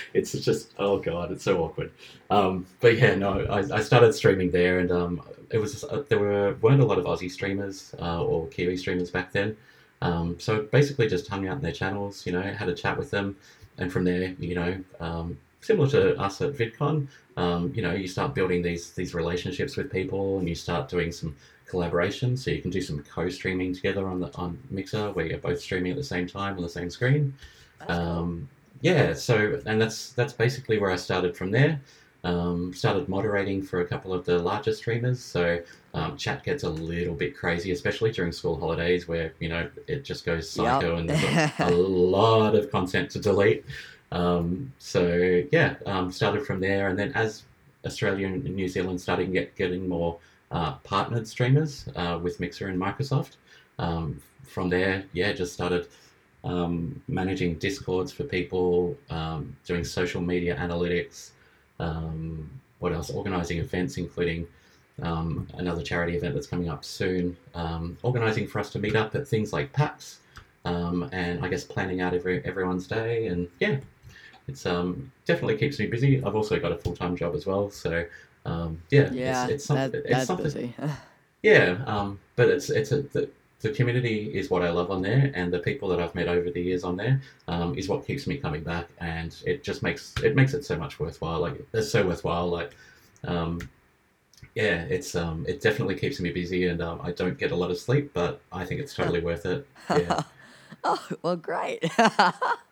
it's 0.14 0.32
just 0.32 0.72
oh 0.78 0.98
god, 0.98 1.32
it's 1.32 1.44
so 1.44 1.62
awkward. 1.62 1.92
Um, 2.30 2.66
but 2.80 2.96
yeah, 2.96 3.14
no, 3.14 3.44
I, 3.44 3.76
I 3.76 3.82
started 3.82 4.12
streaming 4.14 4.50
there, 4.50 4.80
and 4.80 4.90
um, 4.90 5.22
it 5.50 5.58
was 5.58 5.84
uh, 5.84 6.04
there 6.08 6.18
were 6.18 6.54
weren't 6.60 6.82
a 6.82 6.86
lot 6.86 6.98
of 6.98 7.04
Aussie 7.04 7.30
streamers 7.30 7.94
uh, 8.00 8.22
or 8.22 8.48
Kiwi 8.48 8.76
streamers 8.76 9.10
back 9.10 9.32
then. 9.32 9.56
Um, 10.00 10.38
so 10.38 10.62
basically, 10.62 11.08
just 11.08 11.28
hung 11.28 11.48
out 11.48 11.56
in 11.56 11.62
their 11.62 11.72
channels, 11.72 12.24
you 12.26 12.32
know, 12.32 12.42
had 12.42 12.68
a 12.68 12.74
chat 12.74 12.96
with 12.96 13.10
them, 13.10 13.36
and 13.78 13.92
from 13.92 14.04
there, 14.04 14.34
you 14.38 14.54
know, 14.54 14.76
um, 15.00 15.38
similar 15.60 15.88
to 15.90 16.16
us 16.20 16.40
at 16.40 16.52
VidCon, 16.52 17.08
um, 17.38 17.72
you 17.72 17.82
know, 17.82 17.94
you 17.94 18.08
start 18.08 18.34
building 18.34 18.62
these 18.62 18.90
these 18.90 19.14
relationships 19.14 19.76
with 19.76 19.92
people, 19.92 20.38
and 20.40 20.48
you 20.48 20.56
start 20.56 20.88
doing 20.88 21.12
some 21.12 21.36
collaboration. 21.66 22.36
So 22.36 22.50
you 22.50 22.60
can 22.60 22.72
do 22.72 22.80
some 22.80 23.04
co-streaming 23.04 23.74
together 23.74 24.08
on 24.08 24.18
the 24.18 24.34
on 24.34 24.58
Mixer, 24.70 25.12
where 25.12 25.24
you're 25.24 25.38
both 25.38 25.60
streaming 25.60 25.92
at 25.92 25.96
the 25.96 26.04
same 26.04 26.26
time 26.26 26.56
on 26.56 26.62
the 26.62 26.68
same 26.68 26.90
screen. 26.90 27.32
Um, 27.88 28.48
yeah, 28.80 29.12
so 29.14 29.60
and 29.66 29.80
that's 29.80 30.10
that's 30.12 30.32
basically 30.32 30.78
where 30.78 30.90
I 30.90 30.96
started 30.96 31.36
from 31.36 31.52
there. 31.52 31.80
Um, 32.24 32.74
started 32.74 33.08
moderating 33.08 33.62
for 33.62 33.82
a 33.82 33.86
couple 33.86 34.12
of 34.12 34.24
the 34.24 34.40
larger 34.40 34.74
streamers, 34.74 35.20
so 35.20 35.60
um, 35.94 36.16
chat 36.16 36.42
gets 36.42 36.64
a 36.64 36.68
little 36.68 37.14
bit 37.14 37.36
crazy, 37.36 37.70
especially 37.70 38.10
during 38.10 38.32
school 38.32 38.58
holidays, 38.58 39.06
where 39.06 39.32
you 39.38 39.48
know 39.48 39.70
it 39.86 40.04
just 40.04 40.26
goes 40.26 40.50
psycho 40.50 40.96
and 40.96 41.08
there's 41.08 41.22
a, 41.22 41.52
a 41.60 41.70
lot 41.70 42.56
of 42.56 42.72
content 42.72 43.10
to 43.12 43.20
delete. 43.20 43.64
Um, 44.10 44.72
so 44.78 45.42
yeah, 45.52 45.76
um, 45.86 46.10
started 46.10 46.46
from 46.46 46.60
there, 46.60 46.88
and 46.88 46.98
then 46.98 47.12
as 47.12 47.42
Australia 47.84 48.26
and 48.26 48.44
New 48.44 48.68
Zealand 48.68 49.00
started 49.00 49.32
get 49.32 49.54
getting 49.56 49.88
more 49.88 50.18
uh, 50.50 50.72
partnered 50.84 51.28
streamers 51.28 51.88
uh, 51.94 52.18
with 52.22 52.40
Mixer 52.40 52.68
and 52.68 52.80
Microsoft, 52.80 53.32
um, 53.78 54.20
from 54.44 54.70
there, 54.70 55.04
yeah, 55.12 55.32
just 55.32 55.52
started 55.52 55.88
um, 56.44 57.02
managing 57.06 57.56
discords 57.56 58.10
for 58.10 58.24
people, 58.24 58.96
um, 59.10 59.54
doing 59.66 59.84
social 59.84 60.22
media 60.22 60.56
analytics, 60.56 61.30
um, 61.78 62.48
what 62.78 62.92
else? 62.92 63.10
Organizing 63.10 63.58
events, 63.58 63.98
including 63.98 64.46
another 64.98 65.82
charity 65.82 66.16
event 66.16 66.34
that's 66.34 66.46
coming 66.46 66.68
up 66.68 66.84
soon. 66.84 67.36
Organizing 68.02 68.46
for 68.46 68.58
us 68.58 68.70
to 68.70 68.78
meet 68.78 68.96
up 68.96 69.14
at 69.14 69.28
things 69.28 69.52
like 69.52 69.72
PAX, 69.72 70.20
and 70.64 71.44
I 71.44 71.48
guess 71.48 71.64
planning 71.64 72.00
out 72.00 72.14
every 72.14 72.44
everyone's 72.44 72.86
day. 72.86 73.26
And 73.26 73.48
yeah, 73.60 73.78
it's 74.48 74.64
um, 74.66 75.12
definitely 75.26 75.58
keeps 75.58 75.78
me 75.78 75.86
busy. 75.86 76.22
I've 76.24 76.34
also 76.34 76.58
got 76.58 76.72
a 76.72 76.76
full 76.76 76.96
time 76.96 77.16
job 77.16 77.34
as 77.34 77.46
well, 77.46 77.70
so 77.70 78.04
um, 78.46 78.82
yeah, 78.90 79.10
yeah, 79.12 79.44
it's, 79.44 79.52
it's 79.52 79.64
something. 79.66 80.02
that, 80.02 80.10
it's 80.10 80.26
something 80.26 80.44
busy. 80.44 80.74
yeah, 81.42 81.78
um, 81.86 82.18
but 82.34 82.48
it's 82.48 82.70
it's 82.70 82.90
a, 82.92 83.02
the, 83.02 83.28
the 83.60 83.70
community 83.70 84.30
is 84.34 84.50
what 84.50 84.62
I 84.62 84.70
love 84.70 84.90
on 84.90 85.02
there, 85.02 85.30
and 85.34 85.52
the 85.52 85.58
people 85.58 85.88
that 85.90 86.00
I've 86.00 86.14
met 86.14 86.28
over 86.28 86.50
the 86.50 86.60
years 86.60 86.82
on 86.82 86.96
there 86.96 87.20
um, 87.46 87.76
is 87.76 87.88
what 87.88 88.06
keeps 88.06 88.26
me 88.26 88.38
coming 88.38 88.62
back, 88.62 88.88
and 88.98 89.36
it 89.44 89.62
just 89.62 89.82
makes 89.82 90.14
it 90.22 90.34
makes 90.34 90.54
it 90.54 90.64
so 90.64 90.76
much 90.76 90.98
worthwhile. 90.98 91.40
Like 91.40 91.60
it's 91.74 91.90
so 91.90 92.06
worthwhile. 92.06 92.48
Like, 92.48 92.72
um, 93.24 93.60
yeah, 94.54 94.82
it's 94.84 95.14
um, 95.14 95.44
it 95.46 95.60
definitely 95.60 95.96
keeps 95.96 96.20
me 96.20 96.30
busy, 96.30 96.68
and 96.68 96.80
um, 96.80 97.00
I 97.02 97.12
don't 97.12 97.38
get 97.38 97.52
a 97.52 97.56
lot 97.56 97.70
of 97.70 97.78
sleep, 97.78 98.12
but 98.14 98.40
I 98.50 98.64
think 98.64 98.80
it's 98.80 98.94
totally 98.94 99.20
worth 99.20 99.44
it. 99.46 99.66
Yeah, 99.90 100.22
oh, 100.84 101.08
well, 101.22 101.36
great. 101.36 101.84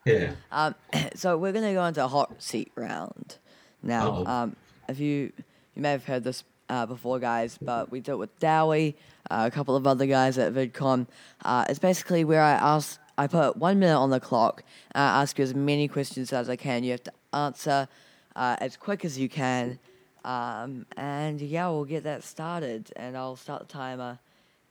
yeah. 0.05 0.33
um, 0.53 0.75
so 1.15 1.37
we're 1.37 1.53
gonna 1.53 1.75
go 1.75 1.85
into 1.85 2.05
a 2.05 2.09
hot 2.09 2.43
seat 2.43 2.73
round 2.75 3.37
now. 3.83 4.11
Uh-oh. 4.11 4.27
Um, 4.27 4.57
if 4.89 4.99
you 5.01 5.33
you 5.75 5.83
may 5.83 5.91
have 5.91 6.05
heard 6.05 6.25
this 6.25 6.45
uh, 6.69 6.87
before, 6.87 7.19
guys, 7.19 7.59
but 7.61 7.91
we 7.91 8.01
do 8.01 8.13
it 8.13 8.17
with 8.17 8.39
Dowie, 8.39 8.97
uh, 9.31 9.45
a 9.47 9.51
couple 9.51 9.77
of 9.77 9.87
other 9.87 10.07
guys 10.07 10.39
at 10.39 10.53
VidCon. 10.53 11.07
Uh, 11.45 11.65
it's 11.69 11.79
basically 11.79 12.25
where 12.25 12.43
I 12.43 12.53
ask, 12.53 12.99
I 13.19 13.27
put 13.27 13.57
one 13.57 13.79
minute 13.79 13.97
on 13.97 14.11
the 14.11 14.21
clock, 14.21 14.63
and 14.93 15.03
I 15.03 15.23
ask 15.23 15.39
you 15.39 15.45
as 15.45 15.55
many 15.55 15.89
questions 15.89 16.33
as 16.33 16.49
I 16.49 16.57
can. 16.57 16.85
You 16.85 16.93
have 16.93 17.05
to 17.05 17.13
answer 17.33 17.89
uh, 18.35 18.57
as 18.61 18.77
quick 18.77 19.05
as 19.05 19.19
you 19.19 19.29
can, 19.29 19.79
um, 20.25 20.87
and 20.97 21.41
yeah, 21.41 21.69
we'll 21.69 21.85
get 21.85 22.05
that 22.05 22.25
started. 22.25 22.91
And 22.97 23.17
I'll 23.17 23.37
start 23.37 23.69
the 23.69 23.73
timer 23.73 24.19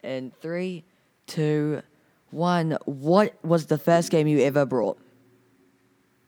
in 0.04 0.32
three, 0.42 0.84
two, 1.28 1.74
one. 1.74 1.84
One, 2.40 2.78
what 2.84 3.34
was 3.46 3.68
the 3.68 3.78
first 3.78 4.12
game 4.12 4.28
you 4.28 4.40
ever 4.42 4.66
brought? 4.66 4.98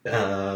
Uh, 0.09 0.55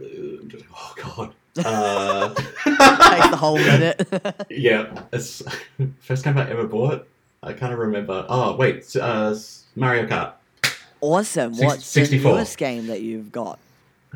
oh 0.00 0.94
God. 0.96 1.34
Uh, 1.58 2.28
Takes 2.34 3.30
the 3.30 3.36
whole 3.36 3.58
minute. 3.58 4.46
yeah, 4.50 5.02
it's 5.12 5.42
first 5.98 6.22
game 6.22 6.38
I 6.38 6.48
ever 6.48 6.68
bought. 6.68 7.08
I 7.42 7.54
kind 7.54 7.72
of 7.72 7.80
remember. 7.80 8.24
Oh 8.28 8.54
wait, 8.54 8.94
uh, 8.94 9.34
Mario 9.74 10.06
Kart. 10.06 10.34
awesome. 11.00 11.54
Six- 11.54 11.66
What's 11.66 11.86
64. 11.86 12.30
the 12.30 12.36
newest 12.36 12.56
game 12.56 12.86
that 12.86 13.02
you've 13.02 13.32
got? 13.32 13.58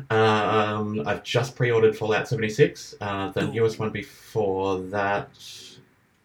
Um, 0.09 1.03
I've 1.05 1.23
just 1.23 1.57
pre-ordered 1.57 1.97
Fallout 1.97 2.29
76. 2.29 2.95
Uh, 3.01 3.31
the 3.31 3.43
Ooh. 3.43 3.51
newest 3.51 3.79
one 3.79 3.89
before 3.89 4.79
that, 4.83 5.27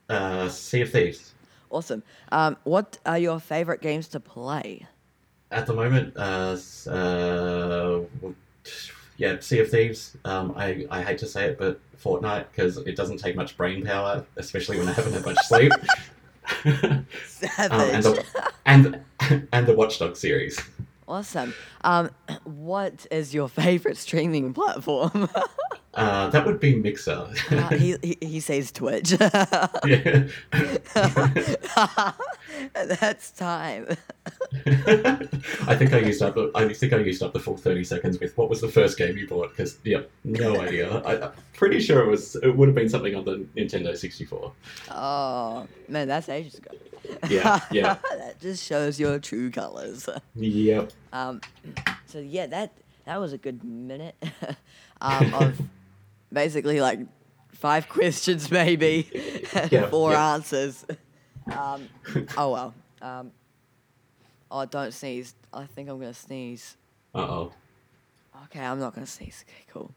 uh, 0.09 0.49
Sea 0.49 0.83
of 0.83 0.91
Thieves. 0.93 1.34
Awesome. 1.75 2.05
Um, 2.31 2.57
what 2.63 2.99
are 3.05 3.19
your 3.19 3.41
favorite 3.41 3.83
games 3.83 4.07
to 4.09 4.21
play? 4.21 4.87
At 5.51 5.67
the 5.67 5.75
moment, 5.75 6.17
uh, 6.17 6.57
uh, 6.89 8.01
yeah, 9.17 9.41
Sea 9.41 9.59
of 9.59 9.71
Thieves. 9.71 10.17
Um, 10.25 10.55
I, 10.57 10.87
I 10.89 11.03
hate 11.03 11.19
to 11.19 11.27
say 11.27 11.47
it, 11.47 11.59
but 11.59 11.81
Fortnite 12.03 12.47
because 12.53 12.77
it 12.79 12.95
doesn't 12.95 13.19
take 13.19 13.35
much 13.35 13.57
brain 13.57 13.85
power, 13.85 14.25
especially 14.37 14.79
when 14.79 14.89
I 14.89 14.93
haven't 14.93 15.15
had 15.15 15.25
much 15.27 15.39
sleep. 15.47 15.73
um, 16.65 17.07
Savage. 17.27 17.95
and 17.95 18.05
the 18.05 18.25
and 18.67 19.47
and 19.53 19.67
the 19.67 19.75
Watch 19.75 19.99
Dogs 19.99 20.21
series. 20.21 20.61
awesome. 21.09 21.55
Um, 21.83 22.11
what 22.45 23.07
is 23.11 23.35
your 23.35 23.49
favorite 23.49 23.97
streaming 23.97 24.53
platform? 24.55 25.29
Uh, 25.97 26.29
that 26.31 26.45
would 26.45 26.59
be 26.59 26.75
Mixer. 26.75 27.29
Uh, 27.51 27.69
he, 27.77 27.97
he 28.03 28.19
he 28.21 28.41
says 28.41 28.73
Twitch. 28.73 29.13
yeah. 29.85 30.27
That's 32.75 33.31
time. 33.31 33.87
I 34.67 35.77
think 35.77 35.93
I 35.93 35.99
used 35.99 36.23
up. 36.23 36.35
The, 36.35 36.51
I 36.55 36.73
think 36.73 36.93
I 36.93 36.99
used 36.99 37.23
up 37.23 37.33
the 37.33 37.39
full 37.39 37.57
thirty 37.57 37.85
seconds 37.85 38.19
with 38.19 38.37
what 38.37 38.51
was 38.51 38.61
the 38.61 38.69
first 38.69 38.99
game 38.99 39.17
you 39.17 39.29
bought? 39.29 39.51
Because 39.51 39.79
yeah, 39.85 40.03
no 40.25 40.61
idea. 40.61 40.99
I, 40.99 41.27
I'm 41.27 41.33
pretty 41.53 41.81
sure 41.81 42.03
it 42.03 42.09
was. 42.09 42.37
It 42.37 42.57
would 42.57 42.69
have 42.69 42.75
been 42.75 42.89
something 42.89 43.15
on 43.15 43.25
the 43.25 43.47
Nintendo 43.57 43.97
sixty 43.97 44.25
four. 44.25 44.53
Oh 44.91 45.69
man, 45.89 46.09
that's 46.09 46.29
ages 46.29 46.57
ago. 46.57 46.71
Yeah, 47.29 47.61
yeah. 47.71 47.99
that 48.17 48.41
just 48.41 48.65
shows 48.65 48.99
your 48.99 49.19
true 49.19 49.51
colors. 49.51 50.09
Yep. 50.35 50.93
Um, 51.13 51.41
so 52.07 52.19
yeah, 52.19 52.47
that 52.47 52.73
that 53.05 53.21
was 53.21 53.33
a 53.33 53.39
good 53.39 53.63
minute 53.63 54.17
um, 55.01 55.35
of 55.35 55.61
basically 56.35 56.81
like 56.81 57.01
five 57.53 57.89
questions, 57.97 58.51
maybe, 58.51 59.09
and 59.55 59.73
Yeah, 59.73 59.89
four 59.89 60.13
yeah. 60.13 60.35
answers. 60.35 60.85
Um, 61.51 61.89
oh 62.37 62.53
well. 62.53 62.75
Um, 63.01 63.33
oh, 64.51 64.67
don't 64.67 64.93
sneeze. 64.93 65.35
I 65.53 65.65
think 65.67 65.89
I'm 65.89 65.99
gonna 65.99 66.15
sneeze. 66.15 66.77
Uh 67.15 67.19
oh. 67.19 67.53
Okay, 68.45 68.61
I'm 68.61 68.79
not 68.81 68.95
gonna 68.95 69.07
sneeze. 69.07 69.45
Okay, 69.49 69.65
cool. 69.73 69.91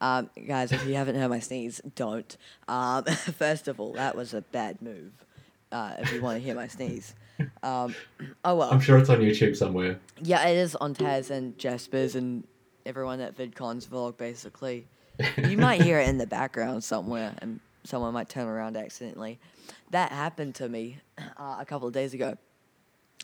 Um, 0.00 0.30
guys, 0.46 0.70
if 0.70 0.86
you 0.86 0.94
haven't 0.94 1.16
heard 1.16 1.28
my 1.28 1.40
sneeze, 1.40 1.80
don't. 1.96 2.36
Um, 2.68 3.04
first 3.04 3.66
of 3.66 3.80
all, 3.80 3.94
that 3.94 4.16
was 4.16 4.32
a 4.34 4.42
bad 4.42 4.80
move. 4.80 5.12
Uh, 5.72 5.94
if 5.98 6.12
you 6.12 6.22
want 6.22 6.38
to 6.38 6.42
hear 6.42 6.54
my 6.54 6.68
sneeze. 6.68 7.14
Um, 7.62 7.94
oh 8.44 8.54
well. 8.56 8.70
I'm 8.70 8.80
sure 8.80 8.98
it's 8.98 9.10
on 9.10 9.18
YouTube 9.18 9.56
somewhere. 9.56 9.98
Yeah, 10.22 10.46
it 10.46 10.56
is 10.56 10.76
on 10.76 10.94
Taz 10.94 11.30
and 11.30 11.58
Jasper's 11.58 12.14
and 12.14 12.44
everyone 12.86 13.20
at 13.20 13.36
VidCon's 13.36 13.86
vlog, 13.86 14.16
basically. 14.16 14.86
You 15.36 15.56
might 15.56 15.82
hear 15.82 15.98
it 15.98 16.08
in 16.08 16.18
the 16.18 16.26
background 16.26 16.84
somewhere, 16.84 17.34
and 17.38 17.60
someone 17.84 18.12
might 18.12 18.28
turn 18.28 18.46
around 18.46 18.76
accidentally. 18.76 19.38
That 19.90 20.12
happened 20.12 20.54
to 20.56 20.68
me 20.68 20.98
uh, 21.18 21.56
a 21.58 21.64
couple 21.64 21.88
of 21.88 21.94
days 21.94 22.14
ago. 22.14 22.36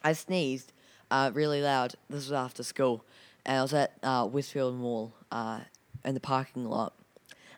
I 0.02 0.12
sneezed 0.12 0.72
uh, 1.10 1.30
really 1.34 1.62
loud. 1.62 1.94
This 2.08 2.24
was 2.24 2.32
after 2.32 2.62
school, 2.62 3.04
and 3.46 3.58
I 3.58 3.62
was 3.62 3.74
at 3.74 3.92
uh, 4.02 4.28
Westfield 4.30 4.76
Mall 4.76 5.14
uh, 5.30 5.60
in 6.04 6.14
the 6.14 6.20
parking 6.20 6.64
lot. 6.64 6.94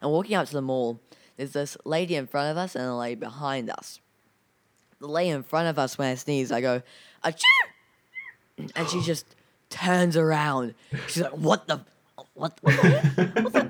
And 0.02 0.10
walking 0.10 0.34
out 0.34 0.46
to 0.48 0.52
the 0.52 0.62
mall, 0.62 1.00
there's 1.36 1.52
this 1.52 1.76
lady 1.84 2.16
in 2.16 2.26
front 2.26 2.50
of 2.50 2.56
us 2.56 2.74
and 2.74 2.84
a 2.84 2.94
lady 2.94 3.14
behind 3.14 3.70
us. 3.70 4.00
The 5.00 5.08
lady 5.08 5.30
in 5.30 5.42
front 5.42 5.68
of 5.68 5.78
us, 5.78 5.98
when 5.98 6.08
I 6.08 6.14
sneeze, 6.14 6.52
I 6.52 6.60
go, 6.60 6.82
Achoo! 7.24 7.42
and 8.74 8.88
she 8.88 9.00
just 9.02 9.26
turns 9.68 10.16
around. 10.16 10.74
She's 11.08 11.22
like, 11.22 11.32
"What 11.32 11.66
the, 11.66 11.80
what, 12.34 12.58
what 12.62 12.76
the, 12.82 13.32
what 13.42 13.52
the, 13.52 13.65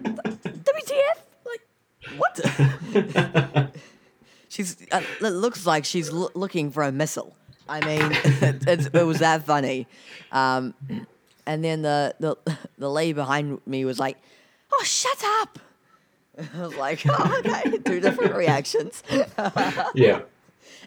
what?" 2.16 3.70
she's. 4.48 4.76
Uh, 4.92 5.02
it 5.20 5.30
looks 5.30 5.66
like 5.66 5.84
she's 5.84 6.10
loo- 6.10 6.30
looking 6.34 6.70
for 6.70 6.82
a 6.82 6.92
missile. 6.92 7.36
I 7.68 7.80
mean, 7.84 8.10
it's, 8.66 8.86
it 8.86 9.02
was 9.04 9.18
that 9.18 9.44
funny. 9.44 9.86
Um, 10.30 10.74
and 11.46 11.64
then 11.64 11.82
the, 11.82 12.14
the 12.20 12.36
the 12.78 12.88
lady 12.90 13.12
behind 13.12 13.60
me 13.66 13.84
was 13.84 13.98
like, 13.98 14.16
"Oh, 14.72 14.82
shut 14.84 15.22
up!" 15.42 15.58
I 16.56 16.60
was 16.62 16.76
like, 16.76 17.02
oh, 17.08 17.36
"Okay, 17.44 17.78
two 17.78 18.00
different 18.00 18.34
reactions." 18.36 19.02
yeah. 19.94 20.20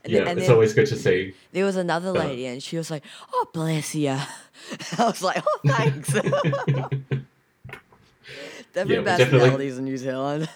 And 0.02 0.14
yeah. 0.14 0.24
then- 0.24 0.38
it's 0.40 0.48
always 0.50 0.74
good 0.74 0.88
to 0.88 0.96
see. 0.96 1.34
There 1.52 1.66
was 1.66 1.76
another 1.76 2.10
Uh. 2.10 2.14
lady, 2.24 2.46
and 2.46 2.64
she 2.64 2.78
was 2.78 2.90
like, 2.90 3.04
"Oh, 3.34 3.48
bless 3.54 3.94
you." 3.96 4.12
I 4.98 5.06
was 5.06 5.22
like, 5.22 5.44
"Oh, 5.46 5.60
thanks." 5.68 6.14
Different 8.72 9.04
definitely- 9.06 9.40
personalities 9.40 9.78
in 9.78 9.84
New 9.86 9.98
Zealand. 9.98 10.48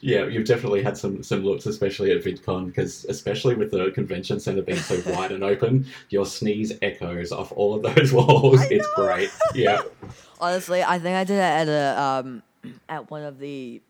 Yeah, 0.00 0.26
you've 0.26 0.46
definitely 0.46 0.82
had 0.82 0.96
some 0.96 1.22
some 1.22 1.44
looks, 1.44 1.66
especially 1.66 2.10
at 2.12 2.22
VidCon, 2.22 2.66
because 2.66 3.04
especially 3.06 3.54
with 3.54 3.70
the 3.70 3.90
convention 3.90 4.40
center 4.40 4.62
being 4.62 4.78
so 4.78 5.00
wide 5.12 5.32
and 5.32 5.44
open, 5.44 5.86
your 6.08 6.24
sneeze 6.26 6.72
echoes 6.82 7.32
off 7.32 7.52
all 7.52 7.74
of 7.74 7.94
those 7.94 8.12
walls. 8.14 8.60
It's 8.70 8.88
great. 8.94 9.30
Yeah. 9.54 9.82
Honestly, 10.40 10.82
I 10.82 10.98
think 10.98 11.16
I 11.16 11.24
did 11.24 11.34
it 11.34 11.40
at 11.40 11.68
a 11.68 12.00
um 12.00 12.42
at 12.88 13.10
one 13.10 13.22
of 13.22 13.38
the. 13.38 13.82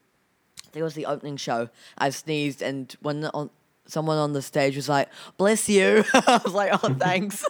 I 0.58 0.72
think 0.72 0.80
it 0.80 0.84
was 0.84 0.94
the 0.94 1.06
opening 1.06 1.36
show. 1.36 1.68
I 1.98 2.10
sneezed, 2.10 2.62
and 2.62 2.94
when 3.00 3.24
on, 3.26 3.50
someone 3.86 4.18
on 4.18 4.32
the 4.32 4.42
stage 4.42 4.76
was 4.76 4.88
like, 4.88 5.08
"Bless 5.36 5.68
you," 5.68 6.04
I 6.14 6.40
was 6.44 6.54
like, 6.54 6.70
"Oh, 6.72 6.94
thanks." 6.94 7.44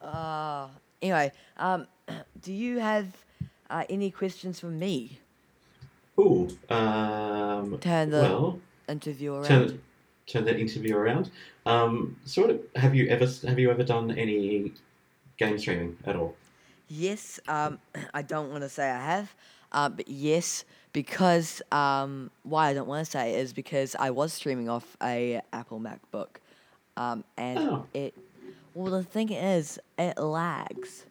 uh, 0.00 0.68
anyway, 1.02 1.32
um, 1.58 1.86
do 2.42 2.52
you 2.52 2.78
have 2.78 3.06
uh, 3.68 3.84
any 3.88 4.10
questions 4.10 4.60
for 4.60 4.66
me? 4.68 5.20
Ooh. 6.20 6.48
Um, 6.68 7.78
Turn 7.80 8.10
the 8.10 8.20
well, 8.20 8.58
interview 8.88 9.34
around. 9.34 9.44
turn 9.44 9.82
turn 10.26 10.44
that 10.44 10.58
interview 10.60 10.96
around. 10.96 11.30
Um, 11.66 12.16
sort 12.24 12.50
of. 12.50 12.60
Have 12.76 12.94
you 12.94 13.08
ever 13.08 13.26
have 13.46 13.58
you 13.58 13.70
ever 13.70 13.82
done 13.82 14.10
any 14.12 14.72
game 15.38 15.58
streaming 15.58 15.96
at 16.04 16.16
all? 16.16 16.36
Yes, 16.88 17.40
um, 17.48 17.78
I 18.14 18.22
don't 18.22 18.50
want 18.50 18.62
to 18.62 18.68
say 18.68 18.90
I 18.90 19.00
have, 19.14 19.34
uh, 19.72 19.88
but 19.88 20.08
yes, 20.08 20.64
because 20.92 21.62
um, 21.72 22.30
why 22.42 22.68
I 22.68 22.74
don't 22.74 22.88
want 22.88 23.04
to 23.04 23.10
say 23.10 23.34
is 23.36 23.52
because 23.52 23.96
I 23.98 24.10
was 24.10 24.32
streaming 24.32 24.68
off 24.68 24.96
a 25.02 25.40
Apple 25.52 25.80
MacBook, 25.80 26.36
um, 26.96 27.24
and 27.36 27.58
Oh. 27.58 27.86
it. 27.94 28.14
Well, 28.74 28.92
the 28.92 29.02
thing 29.02 29.30
is, 29.32 29.80
it 29.98 30.16
lags. 30.18 31.04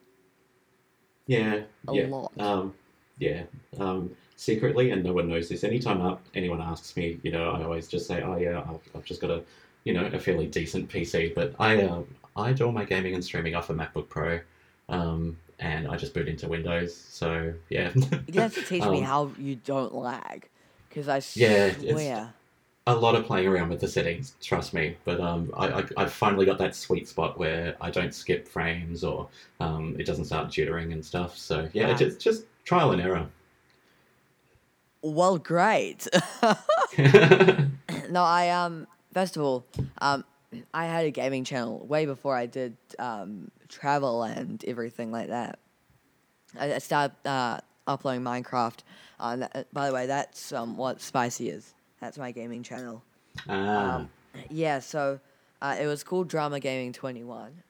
Yeah. 1.26 1.62
A 1.88 1.92
yeah. 1.94 2.06
lot. 2.06 2.32
Um, 2.38 2.74
yeah. 3.18 3.42
Um, 3.78 4.16
secretly, 4.40 4.90
and 4.90 5.04
no 5.04 5.12
one 5.12 5.28
knows 5.28 5.48
this. 5.50 5.64
Anytime 5.64 6.00
up, 6.00 6.24
anyone 6.34 6.60
asks 6.62 6.96
me, 6.96 7.20
you 7.22 7.30
know, 7.30 7.50
I 7.50 7.62
always 7.62 7.86
just 7.86 8.06
say, 8.06 8.22
"Oh 8.22 8.36
yeah, 8.36 8.60
I've, 8.60 8.80
I've 8.96 9.04
just 9.04 9.20
got 9.20 9.30
a, 9.30 9.42
you 9.84 9.92
know, 9.92 10.06
a 10.06 10.18
fairly 10.18 10.46
decent 10.46 10.88
PC." 10.88 11.34
But 11.34 11.54
I, 11.58 11.82
um, 11.84 12.06
I 12.36 12.52
do 12.52 12.64
all 12.66 12.72
my 12.72 12.84
gaming 12.84 13.14
and 13.14 13.22
streaming 13.24 13.54
off 13.54 13.70
a 13.70 13.74
MacBook 13.74 14.08
Pro, 14.08 14.40
um, 14.88 15.36
and 15.58 15.86
I 15.88 15.96
just 15.96 16.14
boot 16.14 16.26
into 16.28 16.48
Windows. 16.48 16.96
So 16.96 17.52
yeah. 17.68 17.92
You 18.32 18.40
have 18.40 18.54
to 18.54 18.62
teach 18.72 18.82
me 18.82 18.98
Um, 19.00 19.04
how 19.04 19.30
you 19.38 19.56
don't 19.56 19.94
lag, 19.94 20.48
because 20.88 21.08
I 21.08 21.20
Yeah, 21.34 21.70
swear. 21.72 22.32
a 22.86 22.94
lot 22.94 23.14
of 23.14 23.26
playing 23.26 23.46
around 23.46 23.68
with 23.68 23.80
the 23.80 23.88
settings, 23.88 24.34
trust 24.40 24.72
me. 24.72 24.96
But 25.04 25.20
um, 25.20 25.52
I, 25.56 25.66
I, 25.80 25.84
I've 25.98 26.12
finally 26.12 26.46
got 26.46 26.56
that 26.58 26.74
sweet 26.74 27.06
spot 27.08 27.38
where 27.38 27.76
I 27.80 27.90
don't 27.90 28.14
skip 28.14 28.48
frames 28.48 29.04
or 29.04 29.28
um, 29.60 29.96
it 29.98 30.06
doesn't 30.06 30.24
start 30.24 30.48
jittering 30.48 30.92
and 30.92 31.04
stuff. 31.04 31.36
So 31.36 31.68
yeah, 31.74 31.88
Wow. 31.88 31.96
just 31.96 32.20
just 32.20 32.44
trial 32.64 32.92
and 32.92 33.02
error. 33.02 33.26
Well, 35.02 35.38
great. 35.38 36.06
no, 38.10 38.22
I 38.22 38.50
um 38.50 38.86
first 39.12 39.36
of 39.36 39.42
all, 39.42 39.64
um 40.00 40.24
I 40.74 40.86
had 40.86 41.06
a 41.06 41.10
gaming 41.10 41.44
channel 41.44 41.86
way 41.86 42.06
before 42.06 42.36
I 42.36 42.46
did 42.46 42.76
um 42.98 43.50
travel 43.68 44.22
and 44.24 44.62
everything 44.66 45.10
like 45.12 45.28
that. 45.28 45.58
I, 46.58 46.74
I 46.74 46.78
started 46.78 47.14
uh, 47.24 47.60
uploading 47.86 48.22
Minecraft. 48.22 48.78
Uh, 49.20 49.28
and 49.32 49.42
that, 49.42 49.72
by 49.72 49.86
the 49.88 49.94
way, 49.94 50.06
that's 50.06 50.52
um 50.52 50.76
what 50.76 51.00
Spicy 51.00 51.48
is. 51.50 51.74
That's 52.00 52.18
my 52.18 52.32
gaming 52.32 52.62
channel. 52.62 53.02
ah, 53.48 53.96
Um, 53.96 54.10
yeah, 54.48 54.78
so 54.80 55.20
uh, 55.62 55.76
it 55.80 55.86
was 55.86 56.02
called 56.02 56.28
Drama 56.28 56.60
Gaming 56.60 56.92
Twenty 56.92 57.24
One. 57.24 57.62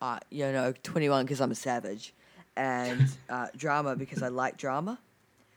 Uh, 0.00 0.18
you 0.30 0.50
know, 0.52 0.72
twenty 0.82 1.08
one 1.08 1.24
because 1.24 1.40
I'm 1.40 1.50
a 1.50 1.54
savage, 1.54 2.14
and 2.56 3.04
uh, 3.28 3.48
drama 3.56 3.96
because 3.96 4.22
I 4.22 4.28
like 4.28 4.56
drama, 4.56 4.98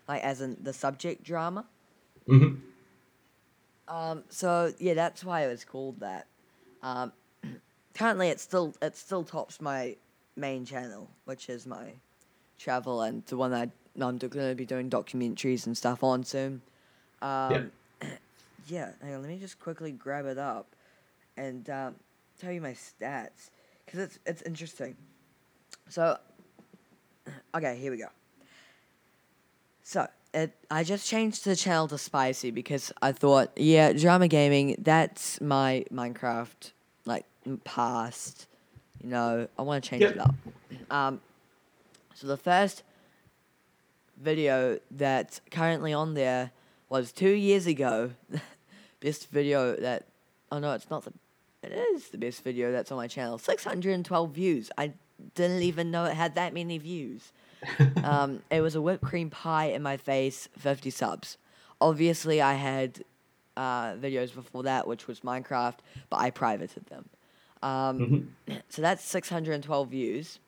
like 0.07 0.23
as 0.23 0.41
in 0.41 0.57
the 0.61 0.73
subject 0.73 1.23
drama. 1.23 1.65
mhm. 2.27 2.61
Um, 3.87 4.23
so 4.29 4.73
yeah, 4.79 4.93
that's 4.93 5.23
why 5.23 5.45
it 5.45 5.49
was 5.49 5.65
called 5.65 5.99
that. 5.99 6.27
Um, 6.81 7.11
currently, 7.93 8.29
it 8.29 8.39
still 8.39 8.73
it 8.81 8.95
still 8.95 9.23
tops 9.23 9.61
my 9.61 9.95
main 10.35 10.65
channel, 10.65 11.09
which 11.25 11.49
is 11.49 11.65
my 11.67 11.91
travel 12.57 13.01
and 13.01 13.25
the 13.25 13.37
one 13.37 13.51
that 13.51 13.69
I'm 13.99 14.17
going 14.17 14.49
to 14.49 14.55
be 14.55 14.65
doing 14.65 14.89
documentaries 14.89 15.65
and 15.65 15.77
stuff 15.77 16.03
on 16.03 16.23
soon. 16.23 16.61
Um, 17.21 17.71
yeah. 18.67 18.91
hang 19.01 19.15
on, 19.15 19.21
let 19.21 19.29
me 19.29 19.37
just 19.37 19.59
quickly 19.59 19.91
grab 19.91 20.25
it 20.25 20.37
up 20.37 20.67
and 21.37 21.69
um, 21.69 21.95
tell 22.39 22.51
you 22.51 22.61
my 22.61 22.71
stats 22.73 23.49
because 23.85 23.99
it's 23.99 24.19
it's 24.25 24.41
interesting. 24.43 24.95
So, 25.89 26.17
okay, 27.55 27.77
here 27.77 27.91
we 27.91 27.97
go. 27.97 28.07
So 29.83 30.07
it, 30.33 30.53
I 30.71 30.83
just 30.83 31.07
changed 31.07 31.45
the 31.45 31.55
channel 31.55 31.87
to 31.89 31.97
spicy 31.97 32.51
because 32.51 32.91
I 33.01 33.11
thought, 33.11 33.51
yeah, 33.55 33.93
drama 33.93 34.27
gaming. 34.27 34.75
That's 34.79 35.39
my 35.41 35.85
Minecraft 35.91 36.71
like 37.05 37.25
past. 37.63 38.47
You 39.03 39.09
know, 39.09 39.47
I 39.59 39.61
want 39.61 39.83
to 39.83 39.89
change 39.89 40.01
Yep. 40.03 40.11
it 40.15 40.19
up. 40.19 40.35
Um, 40.89 41.21
so 42.15 42.27
the 42.27 42.37
first 42.37 42.83
video 44.21 44.79
that's 44.91 45.41
currently 45.51 45.93
on 45.93 46.13
there 46.13 46.51
was 46.89 47.11
two 47.11 47.31
years 47.31 47.67
ago. 47.67 48.11
best 49.01 49.29
video 49.29 49.75
that. 49.75 50.05
Oh 50.51 50.59
no, 50.59 50.71
it's 50.73 50.89
not 50.89 51.03
the. 51.03 51.13
It 51.63 51.71
is 51.71 52.09
the 52.09 52.17
best 52.17 52.43
video 52.43 52.71
that's 52.71 52.91
on 52.91 52.97
my 52.97 53.07
channel. 53.07 53.37
Six 53.37 53.63
hundred 53.63 53.93
and 53.93 54.05
twelve 54.05 54.31
views. 54.31 54.69
I 54.77 54.93
didn't 55.35 55.63
even 55.63 55.91
know 55.91 56.05
it 56.05 56.13
had 56.13 56.35
that 56.35 56.53
many 56.53 56.77
views. 56.77 57.31
um, 58.03 58.41
it 58.49 58.61
was 58.61 58.75
a 58.75 58.81
whipped 58.81 59.03
cream 59.03 59.29
pie 59.29 59.65
in 59.65 59.81
my 59.81 59.97
face, 59.97 60.49
50 60.57 60.89
subs. 60.89 61.37
Obviously, 61.81 62.41
I 62.41 62.53
had 62.53 63.03
uh, 63.57 63.93
videos 63.93 64.33
before 64.33 64.63
that, 64.63 64.87
which 64.87 65.07
was 65.07 65.19
Minecraft, 65.21 65.77
but 66.09 66.17
I 66.17 66.29
privated 66.31 66.85
them. 66.87 67.09
Um, 67.61 68.27
Mhm. 68.47 68.61
so 68.69 68.81
that's 68.81 69.03
612 69.05 69.89
views. 69.89 70.39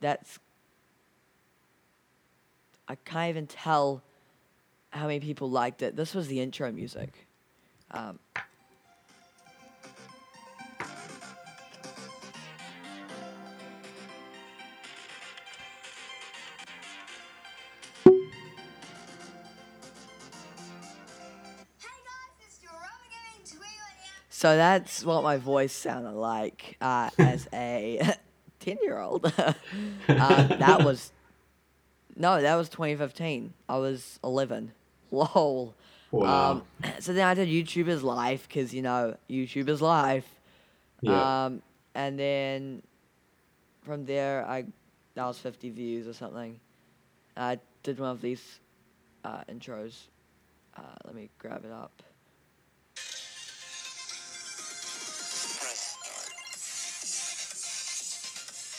That's. 0.00 0.38
I 2.88 2.96
can't 2.96 3.30
even 3.30 3.46
tell 3.46 4.02
how 4.90 5.06
many 5.06 5.20
people 5.20 5.50
liked 5.50 5.82
it. 5.82 5.96
This 5.96 6.14
was 6.14 6.28
the 6.28 6.40
intro 6.40 6.70
music. 6.70 7.26
Um, 7.90 8.18
so 24.44 24.58
that's 24.58 25.02
what 25.06 25.22
my 25.22 25.38
voice 25.38 25.72
sounded 25.72 26.12
like 26.12 26.76
uh, 26.78 27.08
as 27.18 27.48
a 27.54 27.98
10 28.60 28.76
year 28.82 28.98
old. 28.98 29.24
uh, 29.38 29.54
that 30.06 30.84
was. 30.84 31.12
No, 32.14 32.42
that 32.42 32.54
was 32.54 32.68
2015. 32.68 33.54
I 33.70 33.78
was 33.78 34.20
11. 34.22 34.72
Lol. 35.10 35.74
Wow. 36.10 36.50
Um, 36.50 36.62
so 37.00 37.14
then 37.14 37.26
I 37.26 37.32
did 37.32 37.48
YouTubers 37.48 38.02
Life 38.02 38.46
because 38.46 38.74
you 38.74 38.82
know 38.82 39.16
YouTubers 39.30 39.80
Life. 39.80 40.28
yeah. 41.00 41.46
Um, 41.46 41.62
and 41.94 42.18
then 42.18 42.82
from 43.82 44.04
there 44.04 44.46
I 44.46 44.66
that 45.14 45.24
was 45.24 45.38
50 45.38 45.70
views 45.70 46.06
or 46.06 46.12
something. 46.12 46.60
I 47.34 47.60
did 47.82 47.98
one 47.98 48.10
of 48.10 48.20
these 48.20 48.60
uh, 49.24 49.42
intros. 49.50 50.08
Uh, 50.76 50.82
let 51.06 51.14
me 51.14 51.30
grab 51.38 51.64
it 51.64 51.72
up. 51.72 52.02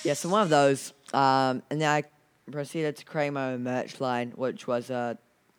Yeah, 0.05 0.13
so 0.13 0.29
one 0.29 0.43
of 0.43 0.49
those, 0.49 0.93
um, 1.13 1.63
and 1.71 1.81
then 1.81 1.89
I 1.89 2.03
proceeded 2.51 2.95
to 2.97 3.05
create 3.05 3.31
my 3.31 3.53
own 3.53 3.63
merch 3.63 3.99
line, 3.99 4.31
which 4.35 4.67
was 4.67 4.89
a 4.91 5.17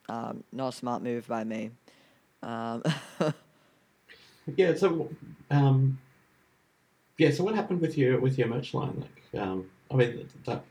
um, 0.08 0.44
not 0.52 0.68
a 0.68 0.72
smart 0.72 1.02
move 1.02 1.26
by 1.26 1.44
me. 1.44 1.70
Um, 2.42 2.82
Yeah. 4.56 4.74
So, 4.76 5.08
um, 5.50 5.98
yeah. 7.18 7.32
So, 7.32 7.42
what 7.42 7.56
happened 7.56 7.80
with 7.80 7.98
your 7.98 8.20
with 8.20 8.38
your 8.38 8.46
merch 8.46 8.72
line? 8.74 9.02
Like, 9.32 9.42
um, 9.42 9.68
I 9.90 9.94
mean, 9.96 10.12
th- 10.12 10.26
that 10.44 10.62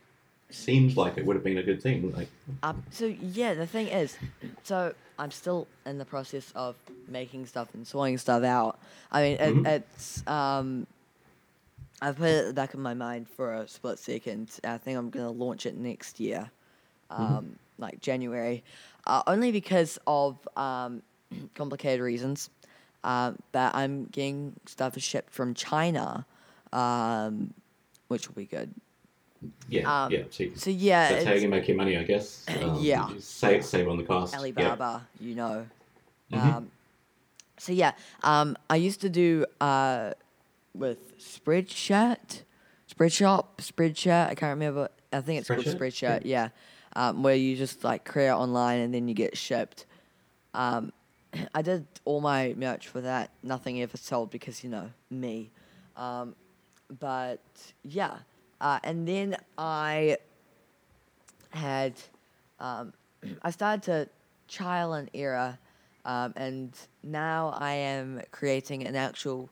seems 0.50 0.96
like 0.96 1.18
it 1.18 1.26
would 1.26 1.36
have 1.36 1.44
been 1.44 1.58
a 1.58 1.64
good 1.64 1.82
thing. 1.84 2.14
Like, 2.16 2.30
Um, 2.64 2.82
so 2.90 3.06
yeah, 3.06 3.54
the 3.54 3.68
thing 3.68 3.88
is, 3.88 4.18
so 4.64 4.94
I'm 5.20 5.32
still 5.32 5.68
in 5.86 5.98
the 5.98 6.06
process 6.06 6.54
of 6.56 6.78
making 7.10 7.48
stuff 7.48 7.68
and 7.74 7.86
sorting 7.86 8.18
stuff 8.18 8.44
out. 8.46 8.80
I 9.12 9.22
mean, 9.22 9.38
it, 9.42 9.54
Mhm. 9.56 9.68
it's 9.68 10.26
um, 10.26 10.88
I've 12.02 12.18
put 12.18 12.28
it 12.28 12.40
at 12.42 12.48
the 12.48 12.54
back 12.54 12.74
of 12.74 12.80
my 12.80 12.94
mind 12.94 13.28
for 13.30 13.54
a 13.54 13.68
split 13.68 14.00
second. 14.00 14.52
I 14.64 14.78
think 14.78 14.98
I'm 14.98 15.10
gonna 15.10 15.32
launch 15.32 15.66
it 15.66 15.76
next 15.78 16.20
year, 16.20 16.50
um, 17.10 17.58
like 17.78 18.00
January, 18.02 18.64
uh, 19.08 19.24
only 19.28 19.52
because 19.52 19.98
of 20.06 20.38
um, 20.58 21.02
complicated 21.56 22.02
reasons. 22.02 22.50
Um, 23.04 23.38
but 23.52 23.74
I'm 23.76 24.06
getting 24.06 24.54
stuff 24.66 24.98
shipped 25.00 25.32
from 25.34 25.54
China, 25.54 26.26
um, 26.74 27.54
which 28.08 28.28
will 28.28 28.36
be 28.36 28.46
good. 28.46 28.74
yeah, 29.70 30.06
Um, 30.06 30.12
yeah. 30.12 30.24
So, 30.32 30.46
So 30.56 30.70
yeah, 30.72 31.10
that's 31.10 31.26
how 31.26 31.34
you 31.34 31.48
make 31.48 31.68
your 31.68 31.78
money, 31.78 31.98
I 31.98 32.04
guess. 32.04 32.46
Um, 32.64 32.78
Yeah. 32.82 33.08
Save 33.20 33.64
save 33.64 33.88
on 33.88 33.98
the 33.98 34.04
cost. 34.04 34.34
Yeah. 34.34 34.40
Alibaba, 34.40 35.08
you 35.20 35.36
know. 35.36 35.68
Mhm. 36.34 36.38
Um, 36.58 36.72
so 37.58 37.72
yeah, 37.72 37.94
um, 38.24 38.58
I 38.70 38.76
used 38.76 39.02
to 39.02 39.10
do 39.10 39.46
uh, 39.62 40.14
with 40.78 41.18
Spreadshirt, 41.18 42.44
Spreadshop, 42.94 43.58
Spreadshirt. 43.58 44.30
I 44.30 44.36
can't 44.36 44.52
remember. 44.52 44.90
I 45.12 45.22
think 45.22 45.40
it's 45.40 45.48
called 45.48 45.66
Spreadshirt? 45.66 46.22
Yeah, 46.26 46.50
um, 46.96 47.24
where 47.24 47.36
you 47.36 47.56
just 47.56 47.84
like 47.84 48.06
create 48.06 48.32
online 48.32 48.80
and 48.80 48.94
then 48.94 49.08
you 49.08 49.14
get 49.14 49.38
shipped. 49.38 49.86
Um, 50.54 50.92
I 51.54 51.62
did 51.62 51.86
all 52.06 52.22
my 52.22 52.54
merch 52.58 52.88
for 52.88 53.02
that. 53.02 53.32
Nothing 53.44 53.82
ever 53.82 53.98
sold 53.98 54.30
because 54.30 54.64
you 54.64 54.70
know 54.70 54.92
me. 55.10 55.52
Um, 55.96 56.36
but 57.00 57.42
yeah, 57.84 58.18
uh, 58.62 58.80
and 58.84 59.08
then 59.08 59.38
I 59.58 60.18
had 61.50 61.94
um, 62.60 62.94
I 63.42 63.52
started 63.52 63.84
to 63.84 64.10
trial 64.48 64.94
and 64.94 65.10
error, 65.14 65.58
um, 66.06 66.34
and 66.36 66.74
now 67.04 67.56
I 67.58 67.74
am 67.74 68.22
creating 68.32 68.86
an 68.86 68.96
actual 68.96 69.50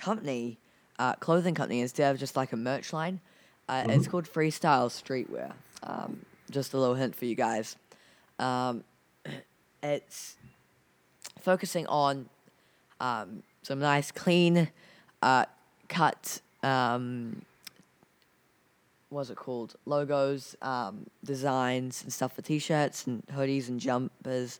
company, 0.00 0.58
uh, 0.98 1.14
clothing 1.14 1.54
company 1.54 1.80
instead 1.80 2.12
of 2.14 2.18
just 2.20 2.36
like 2.36 2.52
a 2.52 2.56
merch 2.56 2.92
line. 2.92 3.20
Uh, 3.68 3.84
It's 3.88 4.06
Mhm. 4.06 4.10
called 4.10 4.24
Freestyle 4.24 4.88
Streetwear. 4.90 5.52
Um, 5.82 6.24
just 6.50 6.72
a 6.72 6.78
little 6.78 6.94
hint 6.94 7.14
for 7.14 7.26
you 7.26 7.34
guys. 7.34 7.76
Um, 8.38 8.84
it's 9.82 10.36
focusing 11.40 11.86
on 11.86 12.28
um, 13.00 13.42
some 13.62 13.78
nice, 13.78 14.10
clean, 14.10 14.70
uh, 15.22 15.44
cut. 15.88 16.40
Um, 16.64 17.42
what's 19.10 19.30
it 19.30 19.36
called? 19.36 19.76
Logos, 19.86 20.56
um, 20.62 21.06
designs, 21.24 22.02
and 22.02 22.12
stuff 22.12 22.32
for 22.34 22.42
t-shirts 22.42 23.06
and 23.06 23.24
hoodies 23.28 23.68
and 23.68 23.78
jumpers, 23.78 24.58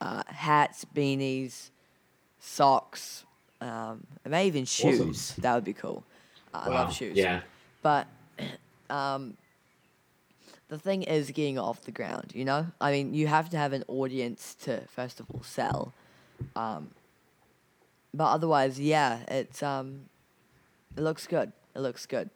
uh, 0.00 0.22
hats, 0.26 0.84
beanies, 0.94 1.70
socks, 2.40 3.24
um, 3.60 4.06
maybe 4.24 4.46
even 4.58 4.62
Awesome. 4.62 5.12
shoes. 5.12 5.34
That 5.38 5.54
would 5.54 5.64
be 5.64 5.72
cool. 5.72 6.04
I 6.54 6.68
Wow. 6.68 6.74
love 6.74 6.94
shoes. 6.94 7.16
Yeah. 7.16 7.40
But 7.82 8.06
um, 8.90 9.36
the 10.68 10.78
thing 10.78 11.02
is 11.02 11.30
getting 11.30 11.58
off 11.58 11.82
the 11.82 11.90
ground, 11.92 12.32
you 12.34 12.44
know? 12.44 12.66
I 12.80 12.92
mean, 12.92 13.14
you 13.14 13.26
have 13.26 13.50
to 13.50 13.56
have 13.56 13.72
an 13.72 13.84
audience 13.88 14.54
to, 14.64 14.82
first 14.88 15.20
of 15.20 15.26
all, 15.32 15.42
sell. 15.42 15.92
Um, 16.56 16.90
but 18.14 18.26
otherwise, 18.32 18.80
yeah, 18.80 19.20
it's 19.28 19.62
um, 19.62 20.06
it 20.96 21.02
looks 21.02 21.26
good. 21.26 21.52
It 21.74 21.80
looks 21.80 22.06
good. 22.06 22.30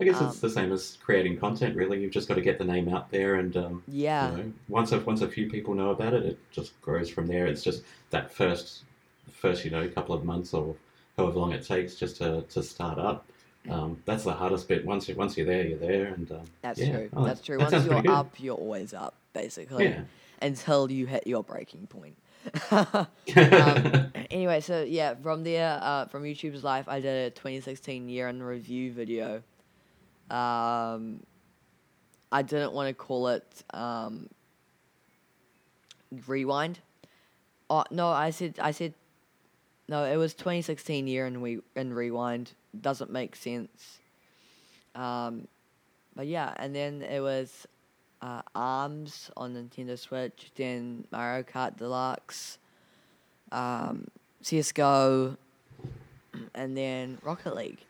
I 0.00 0.04
guess 0.04 0.20
Um, 0.20 0.28
it's 0.28 0.40
the 0.40 0.50
same 0.50 0.72
as 0.72 0.98
creating 1.02 1.38
content. 1.38 1.76
Really, 1.76 2.00
you've 2.00 2.10
just 2.12 2.28
got 2.28 2.34
to 2.34 2.40
get 2.40 2.58
the 2.58 2.64
name 2.64 2.88
out 2.88 3.10
there, 3.10 3.36
and 3.36 3.56
um, 3.56 3.82
Yeah. 3.86 4.30
you 4.30 4.36
know, 4.36 4.52
once 4.68 4.90
a, 4.92 4.98
once 5.00 5.20
a 5.20 5.28
few 5.28 5.48
people 5.50 5.74
know 5.74 5.90
about 5.90 6.14
it, 6.14 6.24
it 6.24 6.38
just 6.50 6.80
grows 6.82 7.08
from 7.08 7.26
there. 7.26 7.46
It's 7.46 7.62
just 7.62 7.84
that 8.10 8.32
first 8.32 8.82
first 9.30 9.64
you 9.64 9.70
know 9.70 9.82
a 9.82 9.88
couple 9.88 10.14
of 10.14 10.24
months 10.24 10.54
or 10.54 10.74
however 11.16 11.38
long 11.38 11.52
it 11.52 11.66
takes 11.66 11.94
just 11.94 12.16
to, 12.16 12.42
to 12.42 12.62
start 12.62 12.98
up. 12.98 13.26
Um, 13.70 14.02
that's 14.04 14.24
the 14.24 14.32
hardest 14.32 14.66
bit. 14.66 14.84
Once 14.84 15.08
you 15.08 15.14
once 15.14 15.36
you're 15.36 15.46
there, 15.46 15.64
you're 15.64 15.78
there, 15.78 16.06
and 16.06 16.30
um, 16.32 16.44
That's 16.62 16.80
yeah. 16.80 16.90
true. 16.90 17.10
Oh, 17.14 17.24
That's 17.24 17.40
true. 17.40 17.58
that 17.58 17.70
Once 17.70 17.86
you're 17.86 18.10
up, 18.10 18.34
you're 18.38 18.56
always 18.56 18.92
up, 18.92 19.14
basically. 19.32 19.84
Yeah. 19.84 20.02
Until 20.40 20.90
you 20.90 21.06
hit 21.06 21.26
your 21.26 21.44
breaking 21.44 21.86
point. 21.86 22.16
um, 22.72 24.12
anyway, 24.30 24.60
so 24.60 24.82
yeah, 24.82 25.14
from 25.14 25.44
there, 25.44 25.78
uh, 25.80 26.06
from 26.06 26.24
YouTube's 26.24 26.64
life, 26.64 26.88
I 26.88 26.98
did 26.98 27.26
a 27.26 27.30
2016 27.30 28.08
year 28.08 28.26
in 28.26 28.42
review 28.42 28.92
video. 28.92 29.42
Um, 30.28 31.22
I 32.32 32.42
didn't 32.42 32.72
want 32.72 32.88
to 32.88 32.94
call 32.94 33.28
it 33.28 33.62
um, 33.72 34.28
rewind. 36.26 36.80
Oh 37.70 37.84
no, 37.92 38.08
I 38.08 38.30
said 38.30 38.58
I 38.60 38.72
said 38.72 38.94
no. 39.92 40.04
It 40.04 40.16
was 40.16 40.34
2016 40.34 41.06
year 41.06 41.26
in 41.26 41.40
we 41.40 41.60
in 41.76 41.92
rewind. 41.92 42.52
Doesn't 42.80 43.10
make 43.10 43.36
sense. 43.36 43.98
Um, 44.94 45.46
but 46.16 46.26
yeah, 46.26 46.52
and 46.56 46.74
then 46.74 47.02
it 47.02 47.20
was 47.20 47.66
uh, 48.20 48.42
Arms 48.54 49.30
on 49.36 49.54
Nintendo 49.54 49.98
Switch, 49.98 50.50
then 50.54 51.04
Mario 51.10 51.42
Kart 51.42 51.76
Deluxe, 51.76 52.58
um, 53.50 54.08
CS:GO, 54.42 55.36
and 56.54 56.76
then 56.76 57.18
Rocket 57.22 57.54
League. 57.54 57.80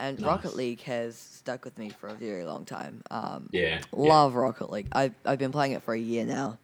And 0.00 0.20
Rocket 0.22 0.56
League 0.56 0.82
has 0.82 1.16
stuck 1.16 1.64
with 1.64 1.78
me 1.78 1.88
for 1.88 2.08
a 2.08 2.14
very 2.14 2.44
long 2.44 2.64
time. 2.64 3.02
Um, 3.10 3.48
yeah, 3.52 3.62
yeah. 3.62 3.80
love 3.92 4.34
Rocket 4.34 4.70
League. 4.70 4.88
I've 4.92 5.14
I've 5.24 5.38
been 5.38 5.52
playing 5.52 5.72
it 5.72 5.82
for 5.82 5.94
a 5.94 5.98
year 5.98 6.24
now. 6.24 6.58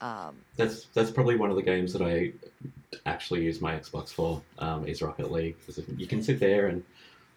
Um, 0.00 0.36
That's 0.56 0.86
that's 0.92 1.10
probably 1.10 1.36
one 1.36 1.48
of 1.50 1.56
the 1.56 1.62
games 1.62 1.92
that 1.94 2.02
I 2.02 2.32
actually 3.06 3.42
use 3.44 3.60
my 3.60 3.74
Xbox 3.74 4.08
for. 4.10 4.40
Um, 4.58 4.86
is 4.86 5.02
Rocket 5.02 5.30
League 5.30 5.56
because 5.66 5.82
you 5.96 6.06
can 6.06 6.22
sit 6.22 6.40
there 6.40 6.68
and 6.68 6.82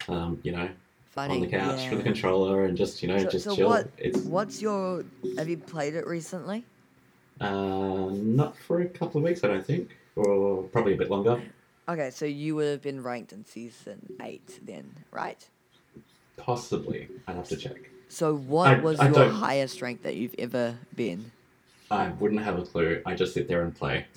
um, 0.08 0.38
you 0.42 0.52
know 0.52 0.68
funny. 1.10 1.34
on 1.34 1.40
the 1.40 1.46
couch 1.48 1.80
yeah. 1.82 1.90
with 1.90 2.00
a 2.00 2.02
controller 2.02 2.64
and 2.64 2.76
just 2.76 3.02
you 3.02 3.08
know 3.08 3.18
So, 3.18 3.28
just 3.28 3.44
so 3.44 3.56
chill. 3.56 3.68
what? 3.68 3.88
It's 3.98 4.18
What's 4.20 4.62
your? 4.62 5.04
Have 5.36 5.48
you 5.48 5.58
played 5.58 5.94
it 5.94 6.06
recently? 6.06 6.64
uh, 7.40 8.10
not 8.12 8.56
for 8.56 8.80
a 8.82 8.86
couple 8.88 9.18
of 9.18 9.24
weeks, 9.24 9.42
I 9.44 9.48
don't 9.48 9.64
think, 9.66 9.96
or 10.16 10.62
probably 10.64 10.94
a 10.94 10.96
bit 10.96 11.10
longer. 11.10 11.42
Okay, 11.88 12.10
so 12.10 12.24
you 12.26 12.54
would 12.56 12.66
have 12.68 12.82
been 12.82 13.02
ranked 13.02 13.32
in 13.32 13.44
season 13.46 14.14
eight 14.22 14.60
then, 14.62 14.90
right? 15.10 15.48
Possibly, 16.36 17.08
I'd 17.26 17.36
have 17.36 17.48
to 17.48 17.56
check. 17.56 17.90
So 18.08 18.34
what 18.36 18.68
I- 18.68 18.78
was 18.80 18.98
I 19.00 19.04
your 19.06 19.14
don't- 19.14 19.34
highest 19.34 19.80
rank 19.82 20.02
that 20.02 20.16
you've 20.16 20.34
ever 20.38 20.76
been? 20.94 21.32
I 21.90 22.08
wouldn't 22.20 22.42
have 22.42 22.58
a 22.58 22.62
clue. 22.62 23.02
I 23.04 23.14
just 23.14 23.34
sit 23.34 23.48
there 23.48 23.62
and 23.62 23.74
play. 23.74 24.06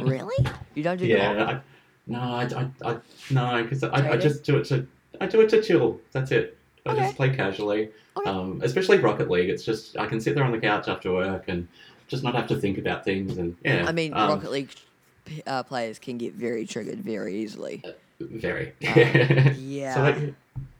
Really? 0.00 0.36
You 0.74 0.82
don't 0.82 0.96
do 0.96 1.06
yeah, 1.06 1.44
I, 1.44 1.60
No, 2.06 2.20
I, 2.20 2.44
I, 2.44 2.90
I 2.90 2.96
no, 3.30 3.62
because 3.62 3.82
I, 3.82 4.12
I 4.12 4.16
just 4.16 4.44
do 4.44 4.56
it 4.58 4.64
to 4.66 4.86
I 5.20 5.26
do 5.26 5.40
it 5.40 5.48
to 5.50 5.62
chill. 5.62 6.00
That's 6.12 6.30
it. 6.30 6.56
I 6.86 6.92
Okay. 6.92 7.00
just 7.02 7.16
play 7.16 7.34
casually. 7.34 7.90
Okay. 8.16 8.30
Um, 8.30 8.60
especially 8.62 8.98
Rocket 8.98 9.28
League. 9.28 9.50
It's 9.50 9.64
just 9.64 9.98
I 9.98 10.06
can 10.06 10.20
sit 10.20 10.34
there 10.34 10.44
on 10.44 10.52
the 10.52 10.58
couch 10.58 10.88
after 10.88 11.12
work 11.12 11.44
and 11.48 11.66
just 12.06 12.22
not 12.22 12.34
have 12.34 12.46
to 12.48 12.56
think 12.56 12.78
about 12.78 13.04
things 13.04 13.36
and 13.36 13.56
yeah. 13.64 13.84
I 13.86 13.92
mean, 13.92 14.14
um, 14.14 14.30
Rocket 14.30 14.50
League 14.50 14.74
uh, 15.46 15.62
players 15.64 15.98
can 15.98 16.16
get 16.18 16.34
very 16.34 16.64
triggered 16.66 17.00
very 17.00 17.34
easily. 17.36 17.82
Very. 18.20 18.68
Um, 18.68 19.54
yeah. 19.58 19.94
So 19.94 20.34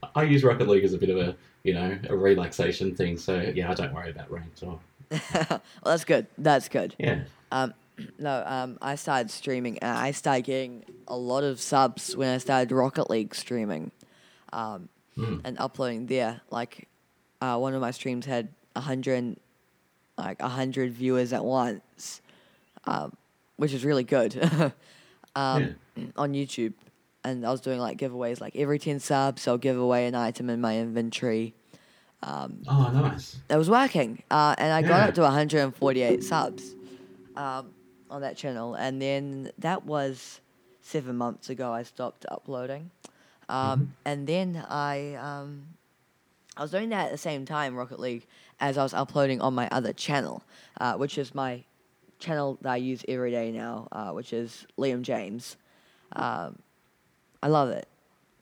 I, 0.05 0.11
I 0.15 0.23
use 0.23 0.43
Rocket 0.43 0.67
League 0.67 0.83
as 0.83 0.93
a 0.93 0.97
bit 0.97 1.09
of 1.09 1.17
a 1.17 1.35
you 1.63 1.73
know 1.73 1.99
a 2.09 2.15
relaxation 2.15 2.95
thing. 2.95 3.17
So 3.17 3.51
yeah, 3.53 3.69
I 3.69 3.73
don't 3.73 3.93
worry 3.93 4.09
about 4.09 4.31
ranked 4.31 4.63
or 4.63 4.79
well, 5.49 5.61
that's 5.83 6.05
good. 6.05 6.27
That's 6.37 6.69
good. 6.69 6.95
yeah. 6.99 7.23
Um, 7.51 7.73
no, 8.19 8.43
um, 8.45 8.77
I 8.81 8.95
started 8.95 9.31
streaming 9.31 9.77
and 9.79 9.97
I 9.97 10.11
started 10.11 10.43
getting 10.45 10.85
a 11.07 11.17
lot 11.17 11.43
of 11.43 11.59
subs 11.59 12.15
when 12.15 12.29
I 12.29 12.37
started 12.37 12.71
Rocket 12.71 13.09
League 13.09 13.33
streaming, 13.35 13.91
um, 14.53 14.89
Mm. 15.17 15.41
and 15.43 15.57
uploading 15.59 16.05
there. 16.05 16.39
Like, 16.49 16.87
uh, 17.41 17.57
one 17.57 17.73
of 17.73 17.81
my 17.81 17.91
streams 17.91 18.25
had 18.25 18.47
a 18.75 18.79
hundred, 18.79 19.35
like 20.17 20.41
a 20.41 20.47
hundred 20.47 20.93
viewers 20.93 21.33
at 21.33 21.43
once, 21.43 22.21
um, 22.85 23.17
which 23.57 23.73
is 23.73 23.83
really 23.83 24.05
good. 24.05 24.33
um, 25.35 25.75
on 26.15 26.33
YouTube, 26.33 26.71
and 27.25 27.45
I 27.45 27.51
was 27.51 27.59
doing 27.59 27.79
like 27.79 27.97
giveaways. 27.97 28.39
Like 28.39 28.55
every 28.55 28.79
ten 28.79 28.99
subs, 29.01 29.45
I'll 29.45 29.57
give 29.57 29.77
away 29.77 30.07
an 30.07 30.15
item 30.15 30.49
in 30.49 30.61
my 30.61 30.77
inventory. 30.77 31.53
Um, 32.21 32.61
Oh, 32.67 32.89
nice. 32.91 33.37
it 33.49 33.55
was 33.55 33.69
working, 33.69 34.23
uh, 34.29 34.53
and 34.57 34.73
I 34.73 34.81
got 34.81 35.09
up 35.09 35.15
to 35.15 35.21
148 35.21 36.23
subs 36.23 36.75
um, 37.35 37.71
on 38.09 38.21
that 38.21 38.35
channel, 38.35 38.75
and 38.75 39.01
then 39.01 39.51
that 39.59 39.85
was 39.85 40.41
seven 40.81 41.15
months 41.15 41.49
ago. 41.49 41.71
I 41.71 41.83
stopped 41.83 42.25
uploading, 42.29 42.91
um, 43.47 43.93
and 44.05 44.27
then 44.27 44.65
I 44.69 45.13
um, 45.15 45.67
I 46.57 46.61
was 46.61 46.71
doing 46.71 46.89
that 46.89 47.05
at 47.05 47.11
the 47.11 47.17
same 47.17 47.45
time, 47.45 47.75
Rocket 47.75 47.99
League, 48.01 48.27
as 48.59 48.77
I 48.77 48.83
was 48.83 48.93
uploading 48.93 49.39
on 49.39 49.53
my 49.55 49.69
other 49.71 49.93
channel, 49.93 50.43
uh, 50.81 50.95
which 50.95 51.17
is 51.17 51.33
my 51.33 51.63
channel 52.19 52.57
that 52.63 52.71
I 52.73 52.75
use 52.77 53.05
every 53.07 53.31
day 53.31 53.49
now, 53.51 53.87
uh, 53.93 54.11
which 54.11 54.33
is 54.33 54.67
Liam 54.77 55.03
James. 55.03 55.55
Um, 56.13 56.59
I 57.41 57.47
love 57.47 57.69
it. 57.69 57.87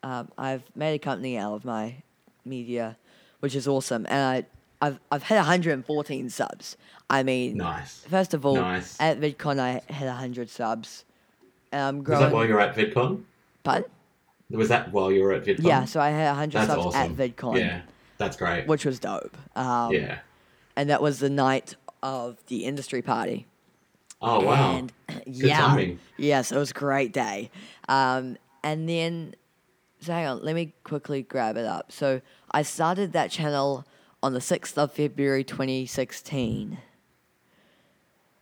Um, 0.01 0.29
I've 0.35 0.63
made 0.75 0.95
a 0.95 0.99
company 0.99 1.37
out 1.37 1.53
of 1.53 1.63
my 1.63 1.95
media, 2.43 2.97
which 3.39 3.55
is 3.55 3.67
awesome, 3.67 4.05
and 4.09 4.45
I, 4.81 4.85
I've 4.85 4.99
I've 5.11 5.23
had 5.23 5.37
114 5.37 6.29
subs. 6.29 6.77
I 7.09 7.23
mean, 7.23 7.57
Nice. 7.57 7.99
first 8.09 8.33
of 8.33 8.45
all, 8.45 8.55
Nice. 8.55 8.97
at 8.99 9.19
VidCon 9.19 9.59
I 9.59 9.81
had 9.91 10.07
100 10.07 10.49
subs, 10.49 11.05
and 11.71 11.81
I'm 11.81 12.03
Was 12.03 12.19
that 12.19 12.31
while 12.31 12.45
you 12.45 12.53
were 12.53 12.59
at 12.61 12.75
VidCon? 12.75 13.23
Pardon? 13.63 13.89
Was 14.49 14.69
that 14.69 14.91
while 14.93 15.11
you 15.11 15.23
were 15.23 15.33
at 15.33 15.43
VidCon? 15.45 15.63
Yeah, 15.65 15.85
so 15.85 15.99
I 15.99 16.09
had 16.09 16.27
100 16.29 16.53
That's 16.53 16.67
subs 16.73 16.85
awesome. 16.87 17.01
at 17.01 17.17
VidCon, 17.17 17.57
Yeah, 17.59 17.81
that's 18.17 18.37
great. 18.37 18.67
which 18.67 18.85
was 18.85 18.99
dope. 18.99 19.35
Um, 19.55 19.93
yeah. 19.93 20.19
and 20.75 20.89
that 20.89 21.01
was 21.01 21.19
the 21.19 21.29
night 21.29 21.75
of 22.03 22.37
the 22.47 22.65
industry 22.65 23.01
party. 23.01 23.45
Oh 24.21 24.43
wow. 24.45 24.77
And 24.77 24.91
Good 25.25 25.25
yeah, 25.49 25.57
timing. 25.59 25.99
yes, 26.17 26.51
it 26.51 26.57
was 26.57 26.71
a 26.71 26.73
great 26.73 27.11
day. 27.13 27.51
Um, 27.89 28.37
and 28.63 28.87
then, 28.89 29.35
so 29.99 30.13
hang 30.13 30.27
on, 30.27 30.43
let 30.43 30.55
me 30.55 30.73
quickly 30.83 31.23
grab 31.23 31.57
it 31.57 31.65
up. 31.65 31.91
So 31.91 32.21
I 32.51 32.61
started 32.61 33.13
that 33.13 33.31
channel 33.31 33.85
on 34.23 34.33
the 34.33 34.41
sixth 34.41 34.77
of 34.77 34.91
February, 34.91 35.43
twenty 35.43 35.85
sixteen. 35.85 36.77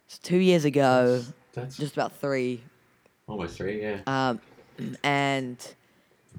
It's 0.08 0.20
two 0.20 0.38
years 0.38 0.66
ago, 0.66 1.24
That's 1.54 1.78
just 1.78 1.94
about 1.94 2.16
three, 2.18 2.62
almost 3.28 3.58
three. 3.58 3.82
Yeah. 3.82 4.02
um, 4.08 4.40
and 5.04 5.58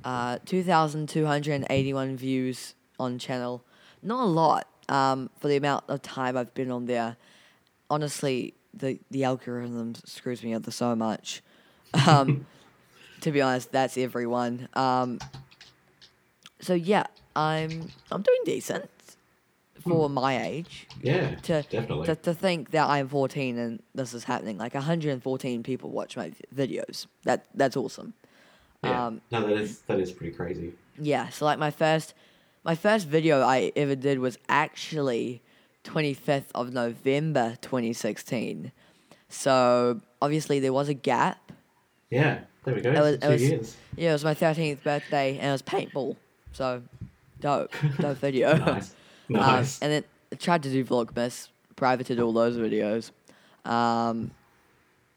uh, 0.04 0.38
two 0.44 0.62
thousand 0.62 1.08
two 1.08 1.26
hundred 1.26 1.64
eighty-one 1.70 2.16
views 2.16 2.74
on 2.98 3.18
channel. 3.18 3.62
Not 4.02 4.22
a 4.22 4.26
lot 4.26 4.68
um, 4.88 5.30
for 5.40 5.48
the 5.48 5.56
amount 5.56 5.84
of 5.88 6.02
time 6.02 6.36
I've 6.36 6.54
been 6.54 6.70
on 6.70 6.86
there. 6.86 7.16
Honestly, 7.90 8.54
the 8.72 8.98
the 9.10 9.24
algorithm 9.24 9.94
screws 10.04 10.42
me 10.42 10.54
over 10.54 10.70
so 10.70 10.94
much. 10.94 11.42
Um, 12.06 12.46
to 13.26 13.32
be 13.32 13.42
honest, 13.42 13.72
that's 13.72 13.98
everyone. 13.98 14.68
Um, 14.74 15.18
so 16.60 16.74
yeah, 16.74 17.06
I'm 17.34 17.90
I'm 18.12 18.22
doing 18.22 18.38
decent 18.44 18.88
for 19.80 20.08
my 20.08 20.46
age. 20.46 20.86
yeah. 21.02 21.34
To, 21.34 21.62
definitely. 21.62 22.06
to 22.06 22.14
to 22.14 22.32
think 22.32 22.70
that 22.70 22.88
I'm 22.88 23.08
14 23.08 23.58
and 23.58 23.82
this 23.96 24.14
is 24.14 24.22
happening, 24.22 24.58
like 24.58 24.74
114 24.74 25.64
people 25.64 25.90
watch 25.90 26.16
my 26.16 26.30
videos. 26.54 27.06
That 27.24 27.46
that's 27.52 27.76
awesome. 27.76 28.14
yeah. 28.84 29.06
um, 29.06 29.20
no, 29.32 29.44
that 29.44 29.56
is 29.56 29.80
that 29.88 29.98
is 29.98 30.12
pretty 30.12 30.32
crazy. 30.32 30.74
Yeah, 30.96 31.28
so 31.30 31.46
like 31.46 31.58
my 31.58 31.72
first 31.72 32.14
my 32.64 32.76
first 32.76 33.08
video 33.08 33.42
I 33.42 33.72
ever 33.74 33.96
did 33.96 34.20
was 34.20 34.38
actually 34.48 35.42
25th 35.82 36.52
of 36.54 36.72
November 36.72 37.56
2016. 37.60 38.70
So 39.28 40.00
obviously 40.22 40.60
there 40.60 40.72
was 40.72 40.88
a 40.88 40.94
gap. 40.94 41.50
Yeah. 42.10 42.40
There 42.64 42.74
we 42.74 42.80
go. 42.80 42.90
It 42.92 43.00
was- 43.00 43.14
it 43.14 43.20
two 43.22 43.28
was- 43.28 43.42
years. 43.42 43.76
Yeah, 43.96 44.10
it 44.10 44.12
was 44.14 44.24
my 44.24 44.34
13th 44.34 44.82
birthday 44.82 45.38
and 45.38 45.48
it 45.48 45.52
was 45.52 45.62
paintball. 45.62 46.16
So 46.52 46.82
dope, 47.40 47.72
dope 48.00 48.18
video. 48.18 48.56
Nice. 48.56 48.90
Um, 49.30 49.36
Nice. 49.36 49.82
and 49.82 49.92
then 49.92 50.04
I 50.32 50.36
tried 50.36 50.62
to 50.64 50.70
do 50.70 50.84
Vlogmas, 50.84 51.48
privated 51.76 52.20
all 52.20 52.32
those 52.32 52.56
videos. 52.56 53.10
Um, 53.64 54.30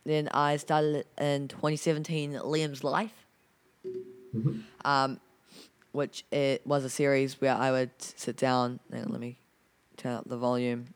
then 0.06 0.30
I 0.34 0.58
started 0.58 1.06
in 1.20 1.48
2017 1.48 2.34
Liam's 2.34 2.84
Life, 2.84 3.14
Mhm. 4.36 4.64
um, 4.84 5.20
which 5.92 6.24
it 6.32 6.66
was 6.66 6.84
a 6.84 6.90
series 6.90 7.40
where 7.42 7.54
I 7.56 7.72
would 7.72 7.92
sit 8.00 8.38
down 8.38 8.80
and 8.92 9.10
let 9.12 9.20
me 9.20 9.38
turn 9.98 10.14
up 10.14 10.28
the 10.28 10.38
volume. 10.38 10.88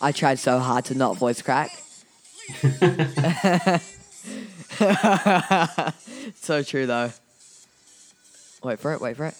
I 0.00 0.12
tried 0.12 0.38
so 0.38 0.58
hard 0.58 0.86
to 0.86 0.94
not 0.94 1.18
voice 1.18 1.42
crack. 1.42 1.70
so 6.34 6.62
true 6.62 6.86
though. 6.86 7.12
Wait 8.62 8.80
for 8.80 8.94
it, 8.94 9.00
wait 9.00 9.16
for 9.16 9.26
it. 9.26 9.34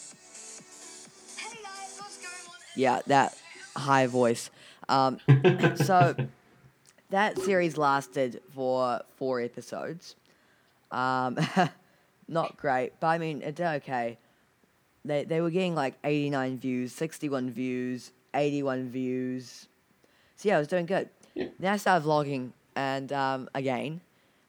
Hey 1.36 1.56
guys, 1.62 1.96
what's 1.98 2.18
going 2.18 2.34
on? 2.46 2.54
Yeah, 2.76 3.00
that 3.06 3.36
high 3.74 4.06
voice. 4.06 4.50
Um, 4.88 5.18
so 5.76 6.14
that 7.08 7.38
series 7.38 7.78
lasted 7.78 8.42
for 8.54 9.00
four 9.16 9.40
episodes. 9.40 10.14
Um, 10.90 11.38
not 12.28 12.58
great, 12.58 12.92
but 13.00 13.06
I 13.06 13.18
mean, 13.18 13.40
it 13.40 13.54
did 13.54 13.66
okay. 13.66 14.18
They 15.06 15.24
they 15.24 15.40
were 15.40 15.50
getting 15.50 15.74
like 15.74 15.94
89 16.04 16.58
views, 16.58 16.92
61 16.92 17.50
views, 17.50 18.12
81 18.34 18.90
views. 18.90 19.68
So 20.40 20.48
yeah, 20.48 20.56
I 20.56 20.58
was 20.58 20.68
doing 20.68 20.86
good. 20.86 21.10
Yeah. 21.34 21.48
Then 21.58 21.74
I 21.74 21.76
started 21.76 22.06
vlogging, 22.08 22.52
and 22.74 23.12
um, 23.12 23.50
again, 23.54 24.00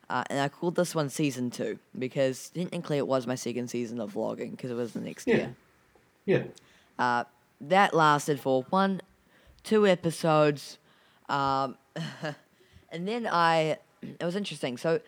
uh, 0.10 0.24
and 0.30 0.40
I 0.40 0.48
called 0.48 0.76
this 0.78 0.96
one 0.96 1.10
season 1.10 1.52
two 1.52 1.80
because 2.00 2.50
technically 2.56 2.98
it 2.98 3.06
was 3.08 3.28
my 3.28 3.36
second 3.36 3.68
season 3.70 4.00
of 4.00 4.14
vlogging 4.14 4.52
because 4.52 4.72
it 4.72 4.76
was 4.76 4.94
the 4.94 5.02
next 5.02 5.28
Yeah. 5.28 5.36
year. 5.36 5.56
yeah. 6.26 6.44
Uh, 6.98 7.26
that 7.60 7.94
lasted 7.94 8.40
for 8.40 8.64
one, 8.70 9.02
two 9.66 9.86
episodes, 9.86 10.78
um, 11.28 11.76
and 12.90 13.06
then 13.06 13.28
I. 13.30 13.78
It 14.02 14.24
was 14.24 14.38
interesting. 14.38 14.78
So, 14.78 15.02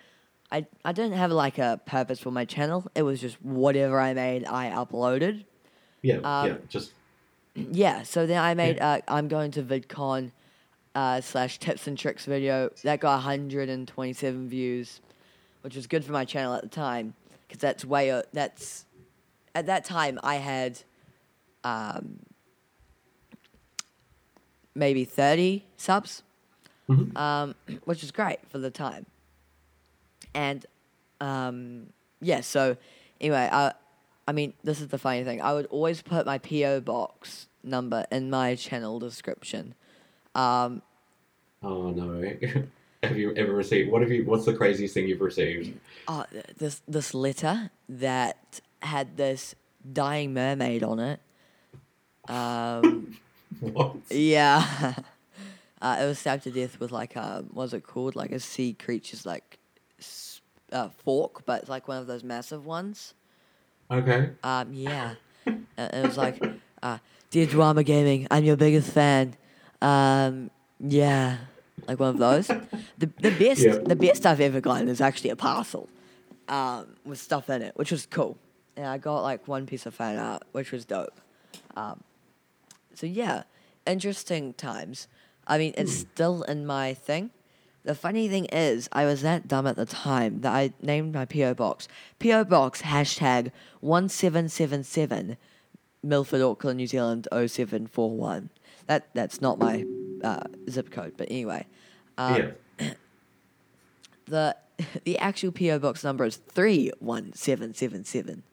I 0.52 0.66
I 0.84 0.92
didn't 0.92 1.14
have 1.14 1.32
like 1.32 1.60
a 1.60 1.80
purpose 1.86 2.20
for 2.20 2.30
my 2.32 2.44
channel. 2.44 2.92
It 2.94 3.04
was 3.04 3.22
just 3.22 3.42
whatever 3.42 4.02
I 4.02 4.14
made, 4.14 4.44
I 4.44 4.70
uploaded. 4.72 5.46
Yeah. 6.02 6.18
Um, 6.18 6.48
yeah. 6.50 6.56
Just 6.68 6.92
Yeah. 7.56 8.04
So 8.04 8.28
then 8.28 8.44
I 8.44 8.54
made. 8.54 8.82
Uh, 8.82 9.00
I'm 9.08 9.30
going 9.30 9.52
to 9.52 9.64
VidCon. 9.64 10.32
Uh, 10.96 11.20
slash 11.22 11.58
tips 11.58 11.88
and 11.88 11.98
tricks 11.98 12.26
video 12.26 12.70
that 12.84 13.00
got 13.00 13.14
127 13.16 14.48
views, 14.48 15.02
which 15.62 15.76
was 15.76 15.88
good 15.88 16.06
for 16.06 16.12
my 16.12 16.24
channel 16.24 16.54
at 16.54 16.62
the 16.62 16.68
time 16.70 17.16
because 17.48 17.60
that's 17.60 17.84
way 17.84 18.22
that's 18.32 18.86
at 19.56 19.66
that 19.66 19.86
time 19.86 20.20
I 20.22 20.36
had 20.36 20.80
um, 21.64 22.20
maybe 24.76 25.04
30 25.04 25.64
subs, 25.78 26.22
Mhm. 26.88 27.18
um, 27.18 27.56
which 27.86 28.02
was 28.02 28.12
great 28.12 28.40
for 28.50 28.60
the 28.60 28.70
time. 28.70 29.08
And 30.36 30.64
um, 31.22 31.88
yeah, 32.22 32.42
so 32.42 32.78
anyway, 33.20 33.50
I, 33.52 33.74
I 34.28 34.32
mean, 34.32 34.54
this 34.64 34.80
is 34.80 34.90
the 34.90 34.98
funny 35.00 35.24
thing. 35.24 35.42
I 35.42 35.54
would 35.54 35.66
always 35.68 36.04
put 36.04 36.26
my 36.28 36.38
PO 36.38 36.82
box 36.82 37.48
number 37.64 38.06
in 38.12 38.30
my 38.30 38.54
channel 38.56 39.00
description. 39.00 39.74
Um, 40.36 40.82
oh 41.62 41.92
no. 41.92 42.22
have 43.04 43.18
you 43.18 43.34
ever 43.36 43.52
received? 43.54 43.92
What 43.92 44.02
have 44.02 44.12
you? 44.12 44.26
What's 44.26 44.46
the 44.46 44.54
craziest 44.54 44.94
thing 44.94 45.08
you've 45.08 45.22
received? 45.22 45.78
Oh, 46.08 46.26
this 46.58 46.82
this 46.88 47.14
letter 47.14 47.70
that 47.90 48.60
had 48.82 49.18
this 49.18 49.56
dying 49.92 50.34
mermaid 50.34 50.84
on 50.84 51.00
it. 51.00 51.20
Um, 52.28 53.18
What? 53.60 53.96
yeah, 54.10 54.96
uh, 55.82 55.98
it 56.02 56.06
was 56.06 56.20
stabbed 56.20 56.44
to 56.44 56.52
death 56.52 56.80
with 56.80 56.92
like 56.92 57.16
a 57.16 57.46
what's 57.52 57.74
it 57.74 57.84
called? 57.86 58.16
Like 58.16 58.32
a 58.32 58.40
sea 58.40 58.74
creature's 58.74 59.26
like 59.26 59.60
uh, 60.72 60.90
fork, 60.90 61.46
but 61.46 61.62
it's 61.62 61.70
like 61.70 61.88
one 61.88 61.98
of 61.98 62.08
those 62.08 62.24
massive 62.24 62.66
ones. 62.66 63.14
Okay. 63.92 64.32
Um, 64.44 64.74
yeah, 64.74 65.16
Uh, 65.46 65.52
it 65.78 66.06
was 66.06 66.18
like, 66.18 66.44
uh, 66.82 66.98
dear 67.30 67.46
Drama 67.46 67.84
Gaming, 67.84 68.28
I'm 68.32 68.44
your 68.44 68.56
biggest 68.56 68.92
fan. 68.92 69.36
Um, 69.84 70.50
yeah, 70.80 71.38
like 71.88 72.00
one 72.00 72.10
of 72.10 72.18
those. 72.18 72.48
The 72.48 73.10
the 73.22 73.32
best 73.32 73.62
Yeah. 73.62 73.78
the 73.78 73.96
best 73.96 74.26
I've 74.26 74.40
ever 74.42 74.62
gotten 74.62 74.88
is 74.88 75.02
actually 75.02 75.30
a 75.32 75.36
parcel, 75.36 75.90
um, 76.48 76.96
with 77.06 77.20
stuff 77.20 77.50
in 77.50 77.62
it, 77.62 77.76
which 77.76 77.92
was 77.92 78.06
cool. 78.06 78.38
And 78.76 78.88
I 78.88 78.98
got 78.98 79.22
like 79.22 79.48
one 79.48 79.66
piece 79.66 79.86
of 79.86 79.94
fan 79.94 80.18
art, 80.18 80.44
which 80.52 80.72
was 80.72 80.86
dope. 80.86 81.20
Um, 81.76 82.02
so 82.94 83.06
yeah, 83.06 83.44
interesting 83.86 84.54
times. 84.54 85.08
I 85.46 85.58
mean, 85.58 85.74
it's 85.78 85.94
still 85.94 86.44
in 86.44 86.66
my 86.66 86.94
thing. 86.94 87.32
The 87.84 87.94
funny 87.96 88.30
thing 88.30 88.46
is, 88.46 88.88
I 88.94 89.04
was 89.06 89.22
that 89.24 89.48
dumb 89.50 89.68
at 89.68 89.76
the 89.76 89.86
time 89.86 90.40
that 90.42 90.54
I 90.54 90.72
named 90.82 91.14
my 91.14 91.26
PO 91.26 91.54
box 91.56 91.90
PO 92.20 92.46
box 92.46 92.82
hashtag 92.84 93.52
one 93.82 94.08
seven 94.08 94.48
seven 94.48 94.84
seven, 94.86 95.36
Milford, 96.02 96.42
Auckland, 96.42 96.78
New 96.78 96.88
Zealand 96.88 97.28
0741. 97.34 98.50
That 98.88 99.08
that's 99.14 99.42
not 99.42 99.60
my 99.60 99.86
uh, 100.24 100.44
zip 100.70 100.92
code, 100.92 101.14
but 101.18 101.30
anyway, 101.30 101.66
um, 102.18 102.54
yeah. 102.80 102.94
the 104.26 104.56
the 105.06 105.18
actual 105.18 105.52
PO 105.52 105.80
box 105.80 106.04
number 106.04 106.26
is 106.26 106.38
three 106.38 106.92
one 107.00 107.34
seven 107.34 107.74
seven 107.74 108.04
seven. 108.06 108.44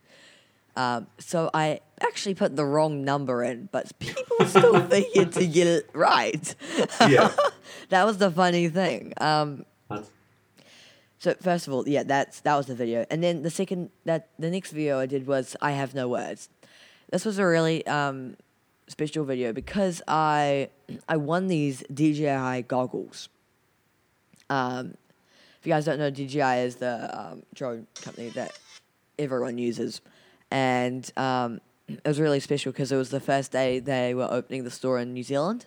Um, 0.76 1.08
so 1.18 1.50
I 1.52 1.80
actually 2.00 2.34
put 2.34 2.54
the 2.56 2.64
wrong 2.64 3.04
number 3.04 3.42
in, 3.42 3.68
but 3.72 3.90
people 3.98 4.46
still 4.46 4.80
figured 4.88 5.32
to 5.32 5.46
get 5.46 5.66
it 5.66 5.90
right. 5.92 6.54
Yeah. 7.00 7.32
that 7.88 8.04
was 8.04 8.18
the 8.18 8.30
funny 8.30 8.68
thing. 8.68 9.12
Um, 9.20 9.64
so 11.18 11.34
first 11.34 11.66
of 11.66 11.74
all, 11.74 11.86
yeah, 11.86 12.02
that's 12.02 12.40
that 12.40 12.56
was 12.56 12.66
the 12.66 12.74
video, 12.74 13.04
and 13.10 13.22
then 13.22 13.42
the 13.42 13.50
second 13.50 13.90
that 14.04 14.28
the 14.38 14.50
next 14.50 14.70
video 14.70 14.98
I 14.98 15.06
did 15.06 15.26
was 15.26 15.54
I 15.60 15.72
have 15.72 15.94
no 15.94 16.08
words. 16.08 16.48
This 17.12 17.26
was 17.26 17.38
a 17.38 17.44
really 17.44 17.86
um, 17.86 18.36
special 18.90 19.24
video 19.24 19.52
because 19.52 20.02
I 20.06 20.68
I 21.08 21.16
won 21.16 21.46
these 21.46 21.82
DJI 21.92 22.62
goggles. 22.68 23.28
Um, 24.48 24.94
if 25.60 25.66
you 25.66 25.72
guys 25.72 25.84
don't 25.84 25.98
know, 25.98 26.10
DJI 26.10 26.64
is 26.64 26.76
the 26.76 27.18
um, 27.18 27.42
drone 27.54 27.86
company 28.02 28.30
that 28.30 28.58
everyone 29.18 29.58
uses, 29.58 30.00
and 30.50 31.10
um, 31.16 31.60
it 31.88 32.00
was 32.04 32.20
really 32.20 32.40
special 32.40 32.72
because 32.72 32.90
it 32.92 32.96
was 32.96 33.10
the 33.10 33.20
first 33.20 33.52
day 33.52 33.78
they 33.78 34.14
were 34.14 34.28
opening 34.30 34.64
the 34.64 34.70
store 34.70 34.98
in 34.98 35.12
New 35.12 35.22
Zealand, 35.22 35.66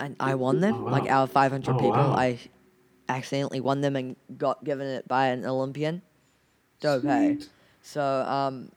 and 0.00 0.16
I 0.18 0.34
won 0.34 0.60
them. 0.60 0.74
Oh, 0.74 0.82
wow. 0.84 0.90
Like 0.92 1.08
out 1.08 1.22
of 1.24 1.30
five 1.30 1.52
hundred 1.52 1.76
Oh, 1.76 1.78
people, 1.78 1.92
wow. 1.92 2.14
I 2.16 2.38
accidentally 3.08 3.60
won 3.60 3.82
them 3.82 3.96
and 3.96 4.16
got 4.36 4.64
given 4.64 4.86
it 4.86 5.06
by 5.06 5.26
an 5.26 5.44
Olympian. 5.44 6.02
Dope, 6.80 7.04
hey? 7.04 7.38
So, 7.82 8.02
um, 8.02 8.72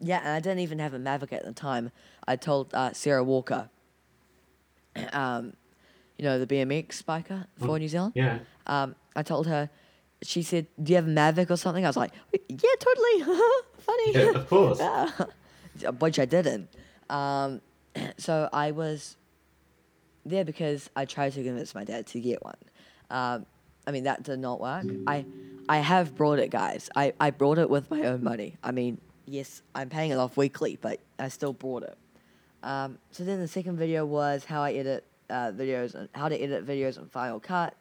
yeah, 0.00 0.20
and 0.20 0.28
I 0.30 0.40
didn't 0.40 0.60
even 0.60 0.78
have 0.78 0.94
a 0.94 0.98
Mavic 0.98 1.32
at 1.32 1.44
the 1.44 1.52
time. 1.52 1.92
I 2.30 2.36
told 2.36 2.72
uh, 2.74 2.92
Sarah 2.92 3.24
Walker, 3.24 3.68
um, 5.12 5.54
you 6.16 6.24
know, 6.24 6.38
the 6.38 6.46
BMX 6.46 7.02
biker 7.02 7.46
for 7.58 7.76
New 7.76 7.88
Zealand. 7.88 8.12
yeah. 8.14 8.38
Um, 8.68 8.94
I 9.16 9.24
told 9.24 9.48
her, 9.48 9.68
she 10.22 10.42
said, 10.42 10.68
"Do 10.80 10.92
you 10.92 10.96
have 10.96 11.08
a 11.08 11.10
Mavic 11.10 11.50
or 11.50 11.56
something?" 11.56 11.84
I 11.84 11.88
was 11.88 11.96
like, 11.96 12.12
"Yeah, 12.48 12.76
totally, 12.78 13.22
funny." 13.78 14.12
Yeah, 14.14 14.30
of 14.40 14.48
course. 14.48 14.80
Which 15.98 16.20
I 16.20 16.24
didn't. 16.24 16.68
Um, 17.08 17.60
so 18.16 18.48
I 18.52 18.70
was 18.70 19.16
there 20.24 20.44
because 20.44 20.88
I 20.94 21.06
tried 21.06 21.32
to 21.32 21.42
convince 21.42 21.74
my 21.74 21.82
dad 21.82 22.06
to 22.08 22.20
get 22.20 22.44
one. 22.44 22.54
Um, 23.10 23.46
I 23.88 23.90
mean, 23.90 24.04
that 24.04 24.22
did 24.22 24.38
not 24.38 24.60
work. 24.60 24.84
I, 25.08 25.24
I 25.68 25.78
have 25.78 26.14
brought 26.14 26.38
it, 26.38 26.50
guys. 26.50 26.90
I, 26.94 27.12
I 27.18 27.30
brought 27.30 27.58
it 27.58 27.68
with 27.68 27.90
my 27.90 28.02
own 28.02 28.22
money. 28.22 28.56
I 28.62 28.70
mean, 28.70 29.00
yes, 29.26 29.62
I'm 29.74 29.88
paying 29.88 30.12
it 30.12 30.18
off 30.18 30.36
weekly, 30.36 30.78
but 30.80 31.00
I 31.18 31.28
still 31.28 31.54
brought 31.54 31.82
it. 31.82 31.96
Um, 32.62 32.98
so 33.10 33.24
then 33.24 33.40
the 33.40 33.48
second 33.48 33.76
video 33.76 34.04
was 34.04 34.44
how 34.44 34.62
I 34.62 34.72
edit 34.72 35.04
uh, 35.28 35.52
videos 35.52 35.94
and 35.94 36.08
how 36.14 36.28
to 36.28 36.36
edit 36.36 36.66
videos 36.66 36.98
in 36.98 37.06
Final 37.06 37.40
Cut. 37.40 37.74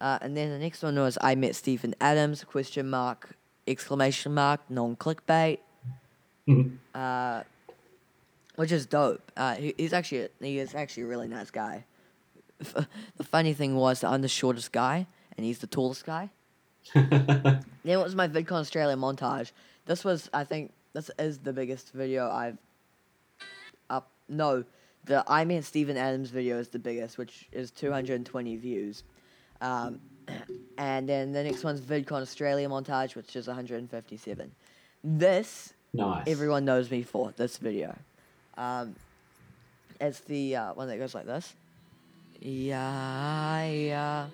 Uh, 0.00 0.18
and 0.22 0.36
then 0.36 0.50
the 0.50 0.58
next 0.58 0.82
one 0.82 0.96
was 0.96 1.18
I 1.20 1.34
met 1.34 1.56
Steven 1.56 1.94
Adams, 2.00 2.44
question 2.44 2.88
mark, 2.88 3.36
exclamation 3.66 4.32
mark, 4.34 4.60
non 4.70 4.96
clickbait 4.96 5.58
uh, 6.94 7.42
which 8.56 8.72
is 8.72 8.86
dope. 8.86 9.30
Uh, 9.36 9.54
he, 9.54 9.74
he's 9.76 9.92
actually 9.92 10.22
a, 10.22 10.28
he 10.40 10.58
is 10.58 10.74
actually 10.74 11.04
a 11.04 11.06
really 11.06 11.28
nice 11.28 11.50
guy. 11.50 11.84
The 13.16 13.24
funny 13.24 13.52
thing 13.52 13.76
was 13.76 14.00
that 14.00 14.08
I'm 14.08 14.22
the 14.22 14.28
shortest 14.28 14.72
guy 14.72 15.06
and 15.36 15.46
he's 15.46 15.58
the 15.58 15.66
tallest 15.66 16.04
guy. 16.04 16.30
then 16.94 17.62
it 17.84 17.96
was 17.96 18.14
my 18.14 18.26
VidCon 18.28 18.52
Australia 18.52 18.96
montage. 18.96 19.52
This 19.86 20.04
was, 20.04 20.28
I 20.32 20.44
think, 20.44 20.72
this 20.92 21.10
is 21.18 21.38
the 21.38 21.52
biggest 21.52 21.92
video 21.92 22.30
I've. 22.30 22.58
No, 24.28 24.64
the 25.04 25.24
I 25.26 25.44
Met 25.44 25.64
Steven 25.64 25.96
Adams 25.96 26.30
video 26.30 26.58
is 26.58 26.68
the 26.68 26.78
biggest, 26.78 27.18
which 27.18 27.48
is 27.52 27.70
220 27.70 28.56
views. 28.56 29.02
Um, 29.60 30.00
and 30.78 31.08
then 31.08 31.32
the 31.32 31.42
next 31.42 31.64
one's 31.64 31.80
VidCon 31.80 32.20
Australia 32.22 32.68
montage, 32.68 33.16
which 33.16 33.34
is 33.36 33.46
157. 33.46 34.50
This 35.02 35.72
Nice. 35.94 36.24
everyone 36.26 36.64
knows 36.64 36.90
me 36.90 37.02
for 37.02 37.32
this 37.36 37.56
video. 37.56 37.96
Um, 38.56 38.94
it's 40.00 40.20
the 40.20 40.56
uh, 40.56 40.74
one 40.74 40.88
that 40.88 40.98
goes 40.98 41.14
like 41.14 41.26
this. 41.26 41.54
Yeah, 42.40 43.64
yeah, 43.66 44.26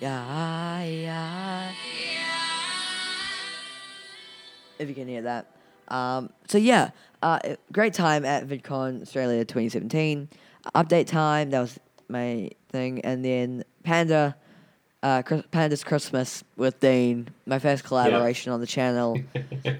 yeah, 0.00 0.82
yeah. 0.82 1.72
If 4.78 4.88
you 4.88 4.94
can 4.94 5.08
hear 5.08 5.22
that. 5.22 5.51
Um, 5.92 6.30
so 6.48 6.58
yeah, 6.58 6.90
uh, 7.22 7.38
great 7.70 7.94
time 7.94 8.24
at 8.24 8.48
VidCon 8.48 9.02
Australia 9.02 9.44
2017. 9.44 10.28
Update 10.74 11.06
time, 11.06 11.50
that 11.50 11.60
was 11.60 11.78
my 12.08 12.50
thing, 12.70 13.00
and 13.02 13.24
then 13.24 13.64
Panda, 13.84 14.36
uh, 15.02 15.22
Panda's 15.50 15.84
Christmas 15.84 16.42
with 16.56 16.80
Dean, 16.80 17.28
my 17.46 17.58
first 17.58 17.84
collaboration 17.84 18.52
on 18.52 18.60
the 18.60 18.66
channel. 18.66 19.20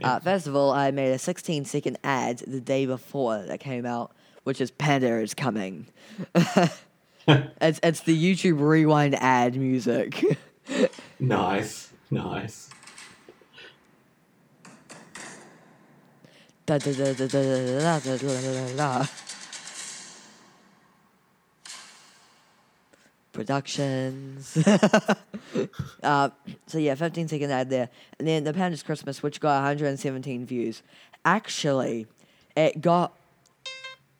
Uh, 0.04 0.18
first 0.20 0.46
of 0.46 0.54
all, 0.54 0.70
I 0.70 0.92
made 0.92 1.10
a 1.10 1.18
16 1.18 1.64
second 1.64 1.98
ad 2.04 2.38
the 2.46 2.60
day 2.60 2.86
before 2.86 3.42
that 3.42 3.58
came 3.58 3.84
out, 3.84 4.12
which 4.44 4.60
is 4.60 4.70
Panda 4.70 5.18
is 5.20 5.34
coming. 5.34 5.86
it's 6.34 7.80
it's 7.82 8.00
the 8.00 8.16
YouTube 8.16 8.60
rewind 8.60 9.16
ad 9.16 9.56
music. 9.56 10.24
nice. 11.20 11.92
Nice. 12.10 12.70
Da, 16.78 16.92
da, 16.92 17.12
da, 17.12 17.26
da, 17.26 17.26
da, 17.26 17.42
da, 17.42 17.98
da, 18.00 18.16
da, 18.16 18.16
da, 18.16 18.76
da, 18.76 18.76
da. 18.76 19.06
Productions. 23.32 24.56
uh, 26.02 26.30
so 26.66 26.78
yeah, 26.78 26.94
15 26.94 27.28
second 27.28 27.50
ad 27.50 27.70
there. 27.70 27.88
And 28.18 28.28
then 28.28 28.44
the 28.44 28.52
Panda's 28.52 28.82
Christmas, 28.82 29.22
which 29.22 29.40
got 29.40 29.54
117 29.62 30.44
views. 30.44 30.82
Actually, 31.24 32.06
it 32.56 32.80
got 32.80 33.12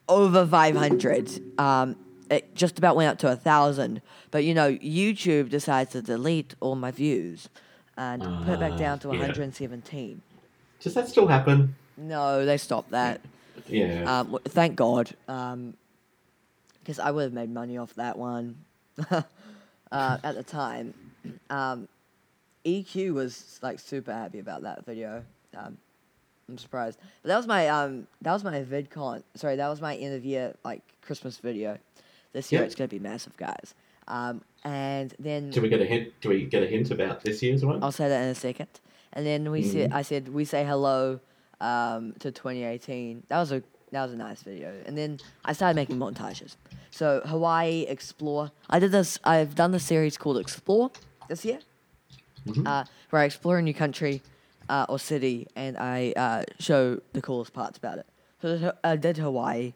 over 0.09 0.47
500. 0.47 1.59
Um, 1.59 1.97
it 2.31 2.55
just 2.55 2.79
about 2.79 2.97
went 2.97 3.11
up 3.11 3.19
to 3.19 3.31
a 3.31 3.37
thousand. 3.37 4.01
But 4.31 4.45
you 4.45 4.55
know, 4.55 4.73
YouTube 4.77 5.51
decides 5.51 5.93
to 5.93 6.01
delete 6.01 6.55
all 6.61 6.75
my 6.75 6.91
views 6.91 7.51
and 7.99 8.23
put 8.45 8.55
it 8.55 8.61
back 8.61 8.73
Ah, 8.73 8.77
down 8.77 8.99
to 9.01 9.09
yeah. 9.09 9.19
117. 9.19 10.23
Does 10.81 10.95
that 10.95 11.09
still 11.09 11.27
happen? 11.27 11.75
No, 11.97 12.45
they 12.47 12.57
stopped 12.57 12.91
that. 12.91 13.21
Yeah. 13.69 14.03
Um, 14.21 14.27
w- 14.33 14.45
thank 14.49 14.77
God, 14.77 15.11
because 15.27 16.99
I 16.99 17.11
would 17.11 17.25
have 17.25 17.33
made 17.33 17.51
money 17.53 17.77
off 17.79 17.95
that 17.95 18.19
one 18.19 18.57
uh, 19.11 19.23
at 19.93 20.35
the 20.35 20.43
time. 20.43 20.95
Um, 21.51 21.89
EQ 22.65 23.15
was 23.15 23.59
like 23.63 23.79
super 23.81 24.13
happy 24.13 24.39
about 24.39 24.63
that 24.63 24.85
video. 24.87 25.25
Um, 25.57 25.77
I'm 26.49 26.59
surprised, 26.59 26.99
but 27.23 27.29
that 27.29 27.37
was 27.37 27.47
my 27.47 27.69
um, 27.69 28.07
that 28.23 28.33
was 28.33 28.43
my 28.45 28.63
VidCon. 28.63 29.23
Sorry, 29.35 29.57
that 29.57 29.69
was 29.69 29.81
my 29.81 29.95
end 29.97 30.15
of 30.15 30.25
year 30.25 30.55
like 30.65 30.83
Christmas 31.03 31.39
video. 31.39 31.79
This 32.33 32.51
year 32.51 32.63
it's 32.63 32.75
gonna 32.75 32.89
be 32.89 32.99
massive, 32.99 33.37
guys. 33.37 33.75
Um, 34.09 34.43
and 34.65 35.15
then 35.19 35.51
do 35.51 35.61
we 35.61 35.69
get 35.69 35.81
a 35.81 35.85
hint? 35.85 36.13
Do 36.21 36.29
we 36.31 36.45
get 36.47 36.63
a 36.63 36.67
hint 36.67 36.91
about 36.91 37.23
this 37.23 37.43
year's 37.43 37.65
one? 37.65 37.83
I'll 37.83 37.93
say 37.93 38.09
that 38.09 38.23
in 38.23 38.29
a 38.29 38.35
second. 38.35 38.69
And 39.13 39.27
then 39.27 39.51
we 39.51 39.63
said, 39.63 39.91
Mhm. 39.91 39.95
I 39.95 40.03
said, 40.03 40.29
we 40.31 40.45
say 40.45 40.65
hello 40.65 41.21
um, 41.63 42.13
to 42.19 42.31
2018. 42.31 43.23
That 43.29 43.39
was 43.39 43.53
a 43.53 43.63
that 43.93 44.03
was 44.05 44.13
a 44.13 44.17
nice 44.17 44.43
video. 44.43 44.73
And 44.87 44.97
then 44.97 45.21
I 45.45 45.53
started 45.53 45.77
making 45.77 45.99
montages. 45.99 46.57
So 46.91 47.23
Hawaii 47.27 47.83
Explore. 47.83 48.51
I 48.69 48.79
did 48.79 48.91
this. 48.91 49.19
I've 49.23 49.55
done 49.55 49.71
the 49.71 49.81
series 49.81 50.17
called 50.17 50.39
Explore 50.39 50.91
this 51.29 51.45
year, 51.45 51.61
uh, 52.67 52.85
where 53.11 53.23
I 53.23 53.25
explore 53.27 53.59
a 53.59 53.63
new 53.63 53.75
country 53.75 54.23
uh, 54.69 54.87
or 54.89 54.99
city 54.99 55.47
and 55.55 55.77
I 55.77 56.13
uh, 56.17 56.45
show 56.59 57.01
the 57.13 57.23
coolest 57.23 57.53
parts 57.53 57.79
about 57.79 57.99
it. 57.99 58.07
So 58.41 58.75
I 58.83 58.97
did 58.97 59.19
Hawaii, 59.19 59.75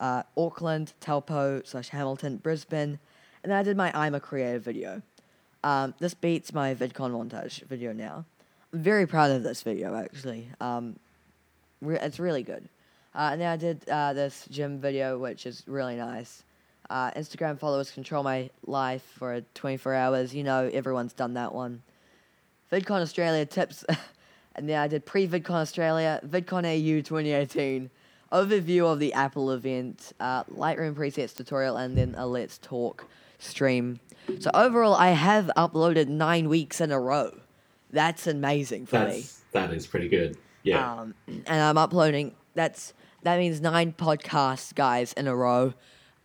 uh, 0.00 0.24
Auckland, 0.36 0.92
Taupo 1.00 1.62
slash 1.64 1.88
Hamilton, 1.90 2.38
Brisbane, 2.38 2.98
and 3.42 3.50
then 3.50 3.58
I 3.58 3.62
did 3.62 3.76
my 3.76 3.92
I'm 3.94 4.14
a 4.14 4.20
creative 4.20 4.62
video. 4.62 5.02
Um, 5.64 5.94
this 6.00 6.14
beats 6.14 6.52
my 6.52 6.74
VidCon 6.74 7.12
montage 7.12 7.62
video 7.62 7.92
now. 7.92 8.24
I'm 8.72 8.82
very 8.82 9.06
proud 9.06 9.30
of 9.30 9.44
this 9.44 9.62
video 9.62 9.94
actually. 9.94 10.48
Um, 10.60 10.96
re- 11.82 11.98
it's 12.00 12.18
really 12.18 12.42
good. 12.42 12.68
Uh, 13.14 13.30
and 13.32 13.40
then 13.40 13.48
I 13.48 13.56
did 13.56 13.86
uh, 13.88 14.14
this 14.14 14.46
gym 14.50 14.80
video, 14.80 15.18
which 15.18 15.44
is 15.44 15.62
really 15.66 15.96
nice. 15.96 16.44
Uh, 16.88 17.10
Instagram 17.12 17.58
followers 17.58 17.90
control 17.90 18.22
my 18.22 18.50
life 18.66 19.02
for 19.18 19.42
24 19.54 19.94
hours. 19.94 20.34
You 20.34 20.44
know, 20.44 20.70
everyone's 20.72 21.12
done 21.12 21.34
that 21.34 21.54
one. 21.54 21.82
VidCon 22.72 23.02
Australia 23.02 23.44
tips. 23.44 23.84
and 24.56 24.68
then 24.68 24.78
I 24.78 24.88
did 24.88 25.04
pre 25.04 25.28
VidCon 25.28 25.50
Australia, 25.50 26.20
VidCon 26.26 26.64
AU 26.64 27.02
2018, 27.02 27.90
overview 28.32 28.90
of 28.90 28.98
the 28.98 29.12
Apple 29.12 29.50
event, 29.50 30.12
uh, 30.20 30.44
Lightroom 30.44 30.94
presets 30.94 31.36
tutorial, 31.36 31.76
and 31.76 31.96
then 31.96 32.14
a 32.16 32.26
Let's 32.26 32.58
Talk 32.58 33.06
stream. 33.38 34.00
So 34.38 34.50
overall, 34.54 34.94
I 34.94 35.10
have 35.10 35.50
uploaded 35.56 36.08
nine 36.08 36.48
weeks 36.48 36.80
in 36.80 36.92
a 36.92 37.00
row. 37.00 37.32
That's 37.90 38.26
amazing 38.26 38.86
for 38.86 39.06
me. 39.06 39.26
That 39.52 39.72
is 39.72 39.86
pretty 39.86 40.08
good. 40.08 40.38
Yeah. 40.62 40.92
Um, 41.00 41.14
and 41.26 41.48
I'm 41.48 41.78
uploading. 41.78 42.34
That's 42.54 42.92
that 43.22 43.38
means 43.38 43.60
nine 43.60 43.92
podcasts, 43.92 44.74
guys, 44.74 45.12
in 45.14 45.26
a 45.28 45.34
row. 45.36 45.74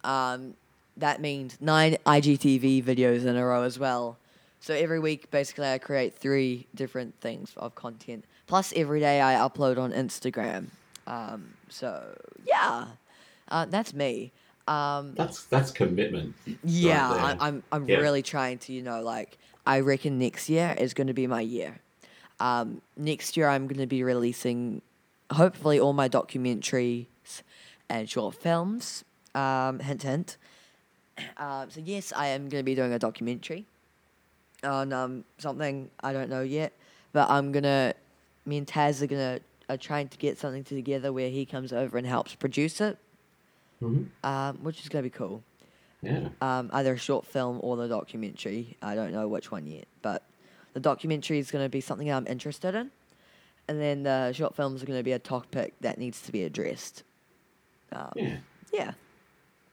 Um, 0.03 0.55
that 0.97 1.21
means 1.21 1.57
nine 1.61 1.97
IGTV 2.05 2.83
videos 2.83 3.25
in 3.25 3.35
a 3.35 3.45
row 3.45 3.63
as 3.63 3.77
well. 3.77 4.17
So 4.59 4.73
every 4.73 4.99
week, 4.99 5.29
basically, 5.31 5.67
I 5.67 5.77
create 5.77 6.15
three 6.15 6.67
different 6.73 7.19
things 7.21 7.53
of 7.57 7.75
content. 7.75 8.25
Plus, 8.47 8.73
every 8.75 8.99
day 8.99 9.21
I 9.21 9.35
upload 9.35 9.77
on 9.77 9.91
Instagram. 9.91 10.67
Um, 11.05 11.53
so 11.69 12.17
yeah, 12.45 12.87
uh, 13.49 13.65
that's 13.65 13.93
me. 13.93 14.31
Um, 14.67 15.13
that's 15.15 15.43
that's 15.45 15.71
commitment. 15.71 16.35
yeah, 16.63 17.09
right 17.11 17.21
I, 17.23 17.27
there. 17.33 17.37
I'm 17.41 17.63
I'm 17.71 17.87
Yeah. 17.87 17.97
really 17.97 18.21
trying 18.23 18.57
to, 18.59 18.73
you 18.73 18.81
know, 18.81 19.01
like 19.01 19.37
I 19.65 19.79
reckon 19.81 20.17
next 20.19 20.49
year 20.49 20.75
is 20.77 20.93
going 20.93 21.07
to 21.07 21.13
be 21.13 21.27
my 21.27 21.41
year. 21.41 21.79
Um, 22.39 22.81
next 22.95 23.35
year 23.37 23.47
I'm 23.49 23.67
going 23.67 23.79
to 23.79 23.87
be 23.87 24.03
releasing, 24.03 24.81
hopefully, 25.31 25.79
all 25.79 25.93
my 25.93 26.07
documentaries 26.09 27.05
and 27.89 28.09
short 28.09 28.35
films. 28.35 29.03
Um, 29.33 29.79
hint, 29.79 30.03
hint. 30.03 30.37
Um, 31.37 31.69
so 31.69 31.81
yes, 31.83 32.13
I 32.15 32.27
am 32.27 32.49
going 32.49 32.59
to 32.61 32.63
be 32.65 32.75
doing 32.75 32.93
a 32.93 32.99
documentary 32.99 33.65
on 34.63 34.91
um, 34.93 35.23
something 35.37 35.89
I 36.01 36.13
don't 36.13 36.29
know 36.29 36.41
yet, 36.41 36.73
but 37.13 37.29
I'm 37.29 37.51
gonna. 37.51 37.93
Me 38.45 38.57
and 38.57 38.65
Taz 38.67 39.01
are 39.01 39.07
gonna 39.07 39.39
are 39.69 39.77
trying 39.77 40.07
to 40.09 40.17
get 40.17 40.37
something 40.37 40.63
together 40.63 41.11
where 41.11 41.29
he 41.29 41.45
comes 41.45 41.73
over 41.73 41.97
and 41.97 42.07
helps 42.07 42.33
produce 42.35 42.79
it, 42.81 42.97
Mhm. 43.81 44.07
um, 44.23 44.57
which 44.63 44.81
is 44.81 44.89
gonna 44.89 45.03
be 45.03 45.09
cool 45.09 45.43
Yeah. 46.01 46.29
um, 46.41 46.69
either 46.73 46.93
a 46.93 46.97
short 46.97 47.25
film 47.25 47.59
or 47.61 47.75
the 47.77 47.87
documentary. 47.87 48.77
I 48.81 48.95
don't 48.95 49.11
know 49.11 49.27
which 49.27 49.51
one 49.51 49.67
yet, 49.67 49.85
but 50.01 50.23
the 50.77 50.81
documentary 50.81 51.39
is 51.39 51.49
going 51.49 51.65
to 51.65 51.69
be 51.69 51.81
something 51.81 52.07
I'm 52.11 52.27
interested 52.27 52.75
in, 52.75 52.91
and 53.67 53.81
then 53.81 54.03
the 54.03 54.31
short 54.31 54.55
films 54.55 54.83
are 54.83 54.85
going 54.85 54.99
to 54.99 55.03
be 55.03 55.11
a 55.11 55.17
topic 55.19 55.73
that 55.81 55.97
needs 55.97 56.21
to 56.21 56.31
be 56.31 56.43
addressed. 56.43 57.01
Um, 57.91 58.11
Yeah. 58.15 58.37
yeah. 58.71 58.91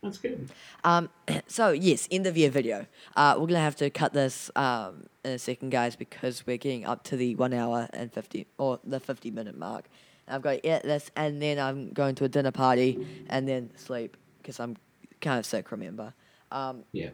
That's 0.03 0.17
good. 0.17 0.49
Um, 0.83 1.11
so 1.47 1.73
yes, 1.73 2.09
end 2.11 2.27
of 2.27 2.39
year 2.39 2.49
video. 2.49 2.87
Uh, 3.17 3.37
we're 3.39 3.47
gonna 3.49 3.61
have 3.61 3.77
to 3.77 3.91
cut 3.91 4.15
this 4.15 4.51
um, 4.57 5.05
in 5.25 5.33
a 5.33 5.39
second, 5.39 5.71
guys, 5.71 5.95
because 5.95 6.47
we're 6.47 6.57
getting 6.57 6.87
up 6.87 7.05
to 7.05 7.17
the 7.19 7.35
one 7.37 7.53
hour 7.53 7.89
and 7.93 8.11
fifty 8.13 8.47
or 8.57 8.81
the 8.85 8.99
fifty 9.01 9.31
minute 9.31 9.59
mark. 9.59 9.85
I've 10.27 10.41
got 10.41 10.53
to 10.63 10.67
edit 10.67 10.85
this, 10.85 11.11
and 11.17 11.41
then 11.43 11.59
I'm 11.59 11.91
going 11.93 12.15
to 12.17 12.25
a 12.25 12.29
dinner 12.29 12.51
party, 12.51 13.07
and 13.29 13.47
then 13.47 13.71
sleep 13.77 14.17
because 14.41 14.59
I'm 14.59 14.77
kind 15.21 15.39
of 15.39 15.45
sick. 15.45 15.71
Remember. 15.71 16.15
Um, 16.51 16.85
Yeah. 16.93 17.11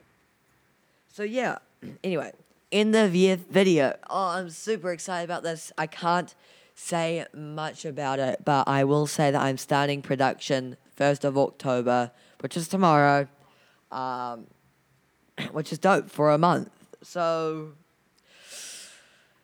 so 1.12 1.22
yeah, 1.24 1.59
anyway, 2.05 2.32
in 2.70 2.92
the 2.92 3.08
year 3.08 3.36
video. 3.36 3.96
Oh, 4.08 4.28
I'm 4.28 4.50
super 4.50 4.92
excited 4.92 5.24
about 5.24 5.42
this. 5.42 5.72
I 5.76 5.86
can't 5.86 6.34
say 6.74 7.26
much 7.34 7.84
about 7.84 8.18
it, 8.18 8.44
but 8.44 8.66
I 8.68 8.84
will 8.84 9.06
say 9.06 9.30
that 9.30 9.40
I'm 9.40 9.58
starting 9.58 10.02
production 10.02 10.76
first 10.96 11.24
of 11.24 11.36
October, 11.36 12.10
which 12.40 12.56
is 12.56 12.68
tomorrow, 12.68 13.28
um, 13.90 14.46
which 15.52 15.72
is 15.72 15.78
dope 15.78 16.10
for 16.10 16.30
a 16.30 16.38
month. 16.38 16.70
So 17.02 17.72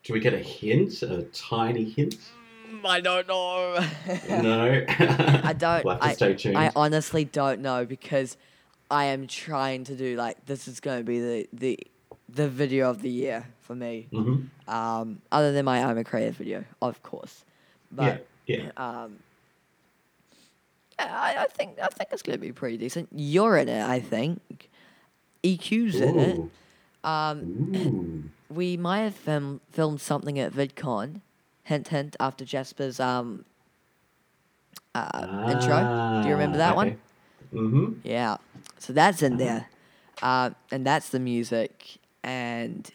Do 0.03 0.13
we 0.13 0.19
get 0.19 0.33
a 0.33 0.39
hint? 0.39 1.01
A 1.03 1.23
tiny 1.33 1.83
hint? 1.83 2.15
I 2.83 2.99
don't 3.01 3.27
know. 3.27 3.79
No. 4.29 4.85
I 4.87 5.53
don't. 5.57 5.85
We'll 5.85 5.97
I, 6.01 6.13
stay 6.13 6.33
tuned. 6.35 6.57
I 6.57 6.71
honestly 6.75 7.25
don't 7.25 7.61
know 7.61 7.85
because 7.85 8.37
I 8.89 9.05
am 9.05 9.27
trying 9.27 9.83
to 9.85 9.95
do 9.95 10.15
like 10.15 10.45
this 10.45 10.67
is 10.67 10.79
going 10.79 10.99
to 10.99 11.03
be 11.03 11.19
the 11.19 11.49
the 11.53 11.79
the 12.29 12.47
video 12.49 12.89
of 12.89 13.01
the 13.01 13.09
year 13.09 13.45
for 13.61 13.75
me. 13.75 14.07
hmm 14.11 14.41
Um, 14.67 15.21
other 15.31 15.51
than 15.53 15.65
my 15.65 15.83
I'm 15.83 15.97
a 15.97 16.03
creative 16.03 16.35
video, 16.37 16.65
of 16.81 17.01
course. 17.03 17.45
But 17.91 18.25
Yeah. 18.47 18.71
um, 18.77 19.19
yeah, 20.99 21.19
I, 21.19 21.43
I 21.43 21.45
think 21.45 21.79
I 21.81 21.87
think 21.87 22.09
it's 22.11 22.21
gonna 22.21 22.37
be 22.37 22.51
pretty 22.51 22.77
decent. 22.77 23.09
You're 23.13 23.57
in 23.57 23.69
it, 23.69 23.81
I 23.87 23.99
think. 23.99 24.69
EQ's 25.43 26.01
in 26.01 26.19
it. 26.19 26.41
Um, 27.03 28.31
we 28.49 28.75
might 28.75 29.01
have 29.01 29.15
film, 29.15 29.61
filmed 29.71 30.01
something 30.01 30.37
at 30.39 30.51
VidCon. 30.51 31.21
Hint, 31.63 31.87
hint. 31.89 32.15
After 32.19 32.43
Jasper's 32.43 32.99
um 32.99 33.45
uh, 34.95 35.45
intro. 35.49 36.21
Do 36.23 36.27
you 36.27 36.33
remember 36.33 36.57
that 36.57 36.75
one? 36.75 36.97
Mm-hmm. 37.53 37.93
Yeah. 38.03 38.37
So 38.79 38.91
that's 38.93 39.21
in 39.21 39.37
there. 39.37 39.67
Uh, 40.21 40.49
and 40.71 40.85
that's 40.85 41.09
the 41.09 41.19
music. 41.19 41.97
And 42.27 42.91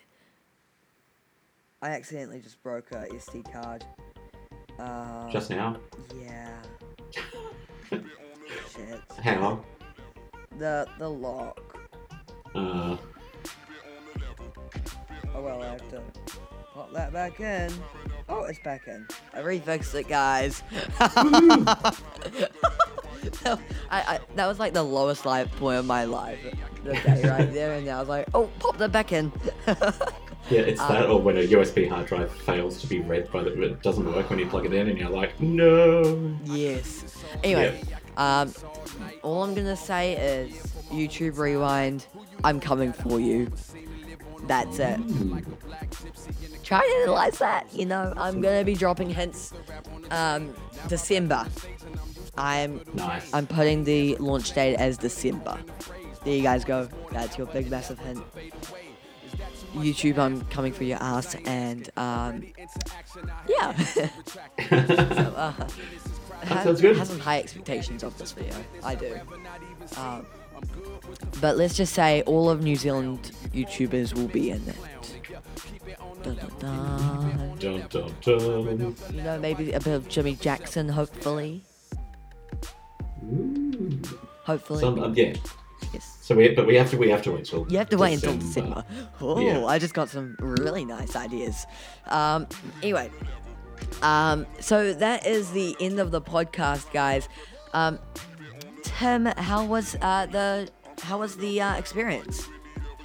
I 1.81 1.89
accidentally 1.89 2.41
just 2.41 2.63
broke 2.63 2.93
a 2.93 3.07
SD 3.07 3.51
card. 3.51 3.83
Uh, 4.79 5.31
Just 5.31 5.49
now. 5.49 5.79
Yeah. 6.15 6.55
Shit. 7.91 9.01
How? 9.23 9.65
The 10.59 10.87
the 10.99 11.09
lock. 11.09 11.79
Uh, 12.55 12.99
Oh 15.35 15.41
well, 15.41 15.63
I 15.63 15.69
have 15.69 15.89
to 15.89 16.03
pop 16.75 16.93
that 16.93 17.11
back 17.15 17.41
in. 17.41 17.73
Oh, 18.29 18.45
it's 18.45 18.59
back 18.59 18.87
in. 18.87 19.07
I 19.33 19.39
refixed 19.41 19.95
it, 19.95 20.09
guys. 20.09 20.63
So, 23.43 23.59
I, 23.91 24.01
I 24.01 24.21
that 24.37 24.47
was 24.47 24.59
like 24.59 24.73
the 24.73 24.83
lowest 24.83 25.25
life 25.27 25.51
point 25.57 25.79
of 25.79 25.87
my 25.87 26.05
life, 26.05 26.39
the 26.85 26.93
day 26.93 27.23
right 27.29 27.53
there, 27.53 27.75
and 27.75 27.89
I 27.89 28.01
was 28.01 28.09
like, 28.09 28.29
oh, 28.35 28.49
pop 28.59 28.77
that 28.79 28.93
back 28.93 29.13
in. 29.13 29.33
yeah, 29.67 30.61
it's 30.61 30.81
Um, 30.81 30.93
that, 30.93 31.09
or 31.09 31.21
when 31.21 31.37
a 31.37 31.47
USB 31.47 31.89
hard 31.89 32.07
drive 32.07 32.33
fails 32.33 32.81
to 32.81 32.87
be 32.87 33.01
read 33.01 33.31
by 33.33 33.43
the, 33.43 33.61
it 33.63 33.83
doesn't 33.83 34.05
work 34.13 34.31
when 34.31 34.39
you 34.39 34.47
plug 34.47 34.67
it 34.67 34.73
in, 34.73 34.89
and 34.89 34.99
you're 34.99 35.09
like, 35.11 35.41
no. 35.41 36.37
yes. 36.45 37.05
Anyway, 37.43 37.81
um, 38.17 38.53
all 39.23 39.43
I'm 39.43 39.55
gonna 39.55 39.77
say 39.77 40.15
is 40.15 40.53
YouTube 40.91 41.39
Rewind. 41.39 42.07
I'm 42.45 42.61
coming 42.61 42.93
for 42.93 43.21
you. 43.21 43.51
That's 44.45 44.79
it. 44.79 44.99
Ooh. 44.99 45.41
try 46.65 46.81
to 46.81 47.03
analyze 47.03 47.39
that. 47.39 47.73
You 47.73 47.87
know, 47.87 48.13
I'm 48.17 48.41
gonna 48.41 48.65
be 48.65 48.75
dropping 48.75 49.11
hints. 49.11 49.53
Um, 50.11 50.55
December. 50.89 51.47
I'm 52.37 52.81
Nice. 52.95 53.33
I'm 53.35 53.47
putting 53.47 53.85
the 53.85 54.17
launch 54.17 54.53
date 54.53 54.77
as 54.77 54.97
December. 54.99 55.59
There 56.25 56.35
you 56.35 56.43
guys 56.43 56.65
go. 56.65 56.89
That's 57.11 57.37
your 57.37 57.47
big 57.49 57.71
massive 57.71 57.99
hint. 57.99 58.23
YouTube, 59.75 60.19
I'm 60.19 60.43
coming 60.47 60.73
for 60.73 60.85
your 60.85 60.99
ass, 61.03 61.35
and 61.47 61.89
um, 61.97 62.45
yeah. 63.49 63.75
so, 63.85 64.05
uh, 64.69 65.53
have, 66.43 66.63
sounds 66.63 66.81
good. 66.81 66.97
Have 66.97 67.09
some 67.09 67.19
high 67.19 67.39
expectations 67.39 68.03
of 68.03 68.17
this 68.19 68.33
video. 68.33 68.55
I 68.85 68.95
do. 68.95 69.19
Um, 69.97 70.27
but 71.41 71.57
let's 71.57 71.75
just 71.77 71.95
say 71.95 72.23
all 72.23 72.51
of 72.51 72.63
New 72.63 72.77
Zealand 72.77 73.33
YouTubers 73.55 74.15
will 74.15 74.29
be 74.29 74.51
in 74.51 74.63
it. 74.69 74.77
Dun, 76.23 76.37
dun, 76.37 76.53
dun. 76.61 77.59
dun, 77.59 77.87
dun, 77.89 78.15
dun. 78.21 78.97
You 79.13 79.23
know, 79.23 79.39
maybe 79.39 79.73
a 79.73 79.81
bit 79.81 79.95
of 79.95 80.09
Jimmy 80.09 80.35
Jackson, 80.37 80.91
hopefully. 80.91 81.65
Ooh. 83.23 84.01
Hopefully. 84.45 84.81
Some, 84.81 84.99
um, 84.99 85.15
yeah. 85.15 85.35
yes. 85.93 86.19
So 86.21 86.35
we, 86.35 86.49
but 86.55 86.67
we 86.67 86.75
have 86.77 86.91
to, 86.91 86.97
we 86.97 87.09
have 87.11 87.23
to 87.23 87.33
wait 87.33 87.45
till. 87.45 87.67
You 87.71 87.79
have 87.79 87.89
to 87.91 87.99
wait 87.99 88.15
until 88.15 88.37
December. 88.37 88.85
Oh, 89.21 89.39
Yeah. 89.41 89.65
I 89.65 89.79
just 89.79 89.95
got 89.95 90.09
some 90.09 90.37
really 90.41 90.85
nice 90.85 91.15
ideas. 91.17 91.67
Um, 92.07 92.47
anyway, 92.83 93.11
um, 94.03 94.47
so 94.61 94.93
that 94.95 95.27
is 95.27 95.51
the 95.53 95.77
end 95.81 96.01
of 96.01 96.11
the 96.11 96.21
podcast, 96.21 96.93
guys. 96.93 97.29
Um, 97.73 97.99
Tim, 98.83 99.27
how 99.27 99.65
was 99.65 99.97
uh, 100.03 100.27
the 100.27 100.69
how 101.03 101.19
was 101.19 101.37
the 101.37 101.61
uh, 101.61 101.77
experience? 101.77 102.49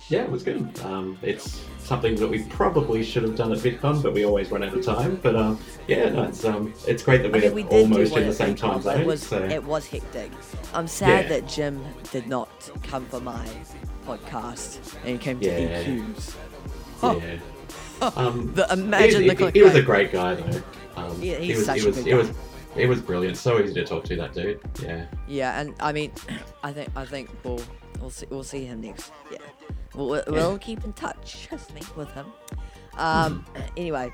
Yeah, 0.10 0.22
it 0.24 0.32
was 0.32 0.44
good. 0.44 0.80
Um, 0.84 1.18
it's 1.22 1.64
something 1.80 2.16
that 2.16 2.28
we 2.30 2.44
probably 2.44 3.04
should 3.04 3.24
have 3.24 3.36
done 3.36 3.52
at 3.52 3.58
VidCon, 3.60 4.02
but 4.02 4.14
we 4.14 4.26
always 4.26 4.50
run 4.52 4.64
out 4.64 4.74
of 4.74 4.86
time. 4.86 5.20
But 5.22 5.36
um, 5.36 5.60
yeah, 5.88 6.10
no, 6.10 6.24
it's 6.24 6.46
um, 6.46 6.74
it's 6.88 7.04
great 7.04 7.24
that 7.24 7.32
we're 7.32 7.42
mean, 7.42 7.54
we 7.54 7.64
almost 7.66 8.16
in 8.16 8.26
the 8.28 8.34
same 8.34 8.56
time 8.56 8.82
zone. 8.82 9.02
It 9.02 9.06
was 9.06 9.22
so 9.28 9.44
it 9.44 9.64
was 9.64 9.86
hectic. 9.88 10.32
I'm 10.74 10.88
sad 10.88 11.26
Yeah. 11.26 11.30
that 11.40 11.48
Jim 11.48 11.84
did 12.12 12.28
not 12.28 12.50
come 12.84 13.06
for 13.08 13.20
my 13.20 13.46
podcast 14.06 14.94
and 15.04 15.10
he 15.12 15.18
came 15.18 15.40
to 15.42 15.46
Yeah. 15.46 15.84
EQs. 15.84 16.36
Oh. 17.04 17.18
yeah. 17.22 17.38
Um, 18.16 18.54
The- 18.54 18.68
imagine 18.72 19.24
he, 19.24 19.30
the 19.30 19.46
he, 19.48 19.60
he 19.60 19.64
was 19.64 19.74
a 19.74 19.82
great 19.82 20.12
guy 20.12 20.36
though. 20.36 20.62
Um, 20.96 21.20
Yeah, 21.22 21.38
he 21.40 21.48
he's 21.48 21.58
was, 21.58 21.66
such 21.66 21.82
he 21.82 21.88
a 21.88 21.92
good 21.92 22.06
he 22.06 22.12
guy. 22.12 22.18
was, 22.18 22.32
he 22.76 22.86
was 22.86 23.02
brilliant. 23.02 23.38
So 23.38 23.60
easy 23.60 23.74
to 23.74 23.84
talk 23.86 24.04
to, 24.06 24.16
that 24.18 24.34
dude. 24.34 24.60
Yeah. 24.84 25.08
Yeah, 25.28 25.60
and 25.60 25.74
I 25.80 25.92
mean, 25.92 26.12
I 26.64 26.72
think 26.72 26.90
I 26.96 27.06
think 27.06 27.32
we'll 27.44 27.60
we'll 28.00 28.12
see 28.12 28.28
we'll 28.30 28.44
see 28.44 28.66
him 28.66 28.82
next. 28.82 29.12
Yeah, 29.32 29.40
we'll 29.98 30.24
we'll, 30.28 30.58
keep 30.58 30.84
in 30.84 30.94
touch. 30.94 31.46
Trust 31.48 31.74
me 31.74 31.82
with 31.96 32.12
him. 32.12 32.28
Um. 32.98 33.46
Anyway, 33.78 34.12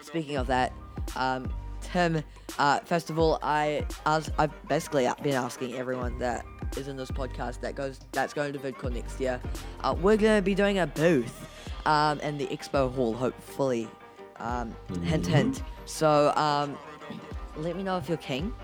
speaking 0.00 0.36
of 0.36 0.46
that, 0.46 0.72
um, 1.16 1.52
Tim. 1.80 2.22
Uh, 2.58 2.80
first 2.80 3.10
of 3.10 3.18
all, 3.18 3.38
I 3.42 3.86
as 4.06 4.30
I've 4.38 4.52
basically 4.68 5.08
been 5.22 5.34
asking 5.34 5.74
everyone 5.74 6.18
that 6.18 6.46
is 6.76 6.88
in 6.88 6.96
this 6.96 7.10
podcast 7.10 7.60
that 7.60 7.74
goes 7.74 8.00
that's 8.12 8.32
going 8.32 8.52
to 8.54 8.58
VidCon 8.58 8.94
next 8.94 9.20
year. 9.20 9.40
Uh, 9.80 9.94
we're 10.00 10.16
gonna 10.16 10.42
be 10.42 10.54
doing 10.54 10.78
a 10.78 10.86
booth, 10.86 11.46
um, 11.86 12.20
in 12.20 12.38
the 12.38 12.46
expo 12.46 12.92
hall, 12.94 13.14
hopefully. 13.14 13.88
Um, 14.36 14.74
hint, 15.04 15.26
hint. 15.26 15.62
So, 15.84 16.32
um, 16.36 16.76
let 17.56 17.76
me 17.76 17.82
know 17.82 17.98
if 17.98 18.08
you're 18.08 18.18
keen. 18.18 18.54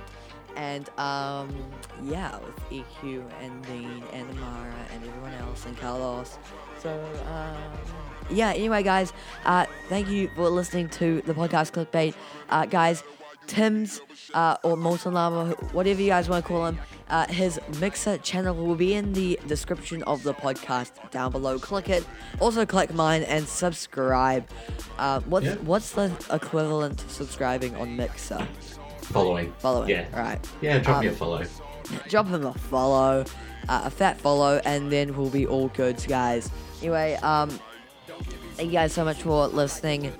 And 0.57 0.89
um, 0.99 1.55
yeah, 2.03 2.39
with 2.39 2.59
EQ 2.71 3.25
and 3.43 3.65
Dean 3.67 4.03
and 4.13 4.29
Amara 4.31 4.75
and 4.93 5.05
everyone 5.07 5.35
else 5.35 5.67
and 5.67 5.77
Carlos. 5.77 6.39
So 6.83 6.91
um, 7.27 7.57
yeah. 8.31 8.51
Anyway, 8.51 8.83
guys, 8.83 9.13
uh, 9.45 9.67
thank 9.89 10.09
you 10.09 10.29
for 10.35 10.49
listening 10.49 10.89
to 10.91 11.21
the 11.23 11.35
podcast 11.35 11.73
clickbait, 11.73 12.15
uh, 12.49 12.67
guys. 12.67 13.03
Tim's 13.47 14.01
uh, 14.35 14.57
or 14.65 14.77
Molten 14.77 15.13
Llama, 15.15 15.51
whatever 15.71 16.01
you 16.03 16.09
guys 16.09 16.29
want 16.29 16.45
to 16.45 16.49
call 16.49 16.67
him, 16.67 16.81
uh, 17.09 17.29
his 17.29 17.61
Mixer 17.79 18.19
channel 18.19 18.57
will 18.57 18.75
be 18.75 18.95
in 18.95 19.13
the 19.13 19.39
description 19.47 20.03
of 20.03 20.25
the 20.25 20.35
podcast 20.35 20.91
down 21.13 21.31
below. 21.31 21.57
Click 21.57 21.89
it. 21.89 22.05
Also, 22.41 22.67
click 22.67 22.93
mine 22.93 23.23
and 23.23 23.47
subscribe. 23.47 24.49
Uh, 24.99 25.21
what's 25.27 25.47
Yeah. 25.47 25.55
what's 25.63 25.93
the 25.93 26.11
equivalent 26.33 26.99
to 26.99 27.09
subscribing 27.09 27.77
on 27.77 27.97
Mixer? 27.97 28.45
Following. 29.13 29.53
Following. 29.59 29.89
Yeah. 29.91 30.07
Right. 30.19 30.39
Yeah. 30.61 30.79
Drop 30.79 31.01
me 31.03 31.09
Um, 31.09 31.15
a 31.15 31.17
follow. 31.17 31.45
drop 32.09 32.27
him 32.29 32.45
a 32.47 32.53
follow, 32.55 33.25
uh, 33.69 33.83
a 33.85 33.91
fat 33.91 34.21
follow, 34.21 34.61
and 34.65 34.91
then 34.91 35.17
we'll 35.17 35.31
be 35.31 35.47
all 35.47 35.69
good, 35.69 36.03
guys. 36.09 36.51
Anyway, 36.81 37.15
um, 37.23 37.49
thank 38.55 38.67
you 38.69 38.73
guys 38.73 38.93
so 38.93 39.05
much 39.05 39.23
for 39.23 39.47
listening. 39.49 40.13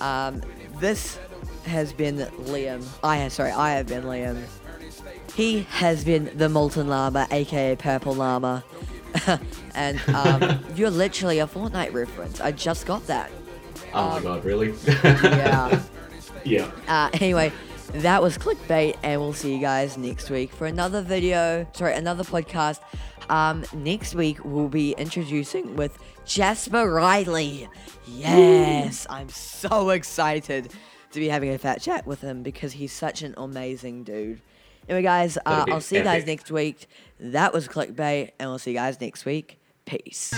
Um, 0.00 0.42
this 0.78 1.18
has 1.66 1.92
been 1.92 2.16
Liam. 2.16 2.84
I 3.02 3.16
have, 3.16 3.32
sorry, 3.32 3.50
I 3.50 3.70
have 3.72 3.86
been 3.88 4.04
Liam. 4.04 4.42
He 5.34 5.62
has 5.70 6.04
been 6.04 6.30
the 6.36 6.48
Molten 6.48 6.88
Llama, 6.88 7.26
aka 7.30 7.76
Purple 7.76 8.14
Llama. 8.14 8.64
and 9.74 10.00
um, 10.14 10.64
you're 10.76 10.90
literally 10.90 11.40
a 11.40 11.46
Fortnite 11.46 11.92
reference. 11.92 12.40
I 12.40 12.52
just 12.52 12.86
got 12.86 13.06
that. 13.06 13.30
Oh 13.92 14.10
my 14.10 14.16
um, 14.18 14.22
god, 14.22 14.44
really? 14.44 14.74
Yeah. 15.02 15.80
yeah. 16.44 16.70
Uh, 16.86 17.10
anyway, 17.14 17.52
that 17.94 18.22
was 18.22 18.38
clickbait, 18.38 18.96
and 19.02 19.20
we'll 19.20 19.32
see 19.32 19.54
you 19.54 19.60
guys 19.60 19.96
next 19.96 20.30
week 20.30 20.52
for 20.52 20.66
another 20.66 21.02
video. 21.02 21.66
Sorry, 21.72 21.94
another 21.94 22.24
podcast. 22.24 22.80
Um, 23.30 23.64
next 23.74 24.14
week 24.14 24.44
we'll 24.44 24.68
be 24.68 24.92
introducing 24.92 25.76
with 25.76 25.98
Jasper 26.24 26.90
Riley. 26.90 27.68
Yes, 28.06 29.06
I'm 29.10 29.28
so 29.28 29.90
excited 29.90 30.72
to 31.12 31.20
be 31.20 31.28
having 31.28 31.50
a 31.50 31.58
fat 31.58 31.80
chat 31.80 32.06
with 32.06 32.20
him 32.20 32.42
because 32.42 32.72
he's 32.72 32.92
such 32.92 33.22
an 33.22 33.34
amazing 33.36 34.04
dude. 34.04 34.40
Anyway, 34.88 35.02
guys, 35.02 35.36
uh, 35.44 35.66
I'll 35.68 35.80
see 35.82 35.96
you 35.96 36.02
guys 36.02 36.26
next 36.26 36.50
week. 36.50 36.86
That 37.20 37.52
was 37.52 37.68
clickbait, 37.68 38.32
and 38.38 38.48
we'll 38.48 38.58
see 38.58 38.70
you 38.70 38.76
guys 38.76 39.00
next 39.00 39.24
week. 39.26 39.60
Peace. 39.84 40.34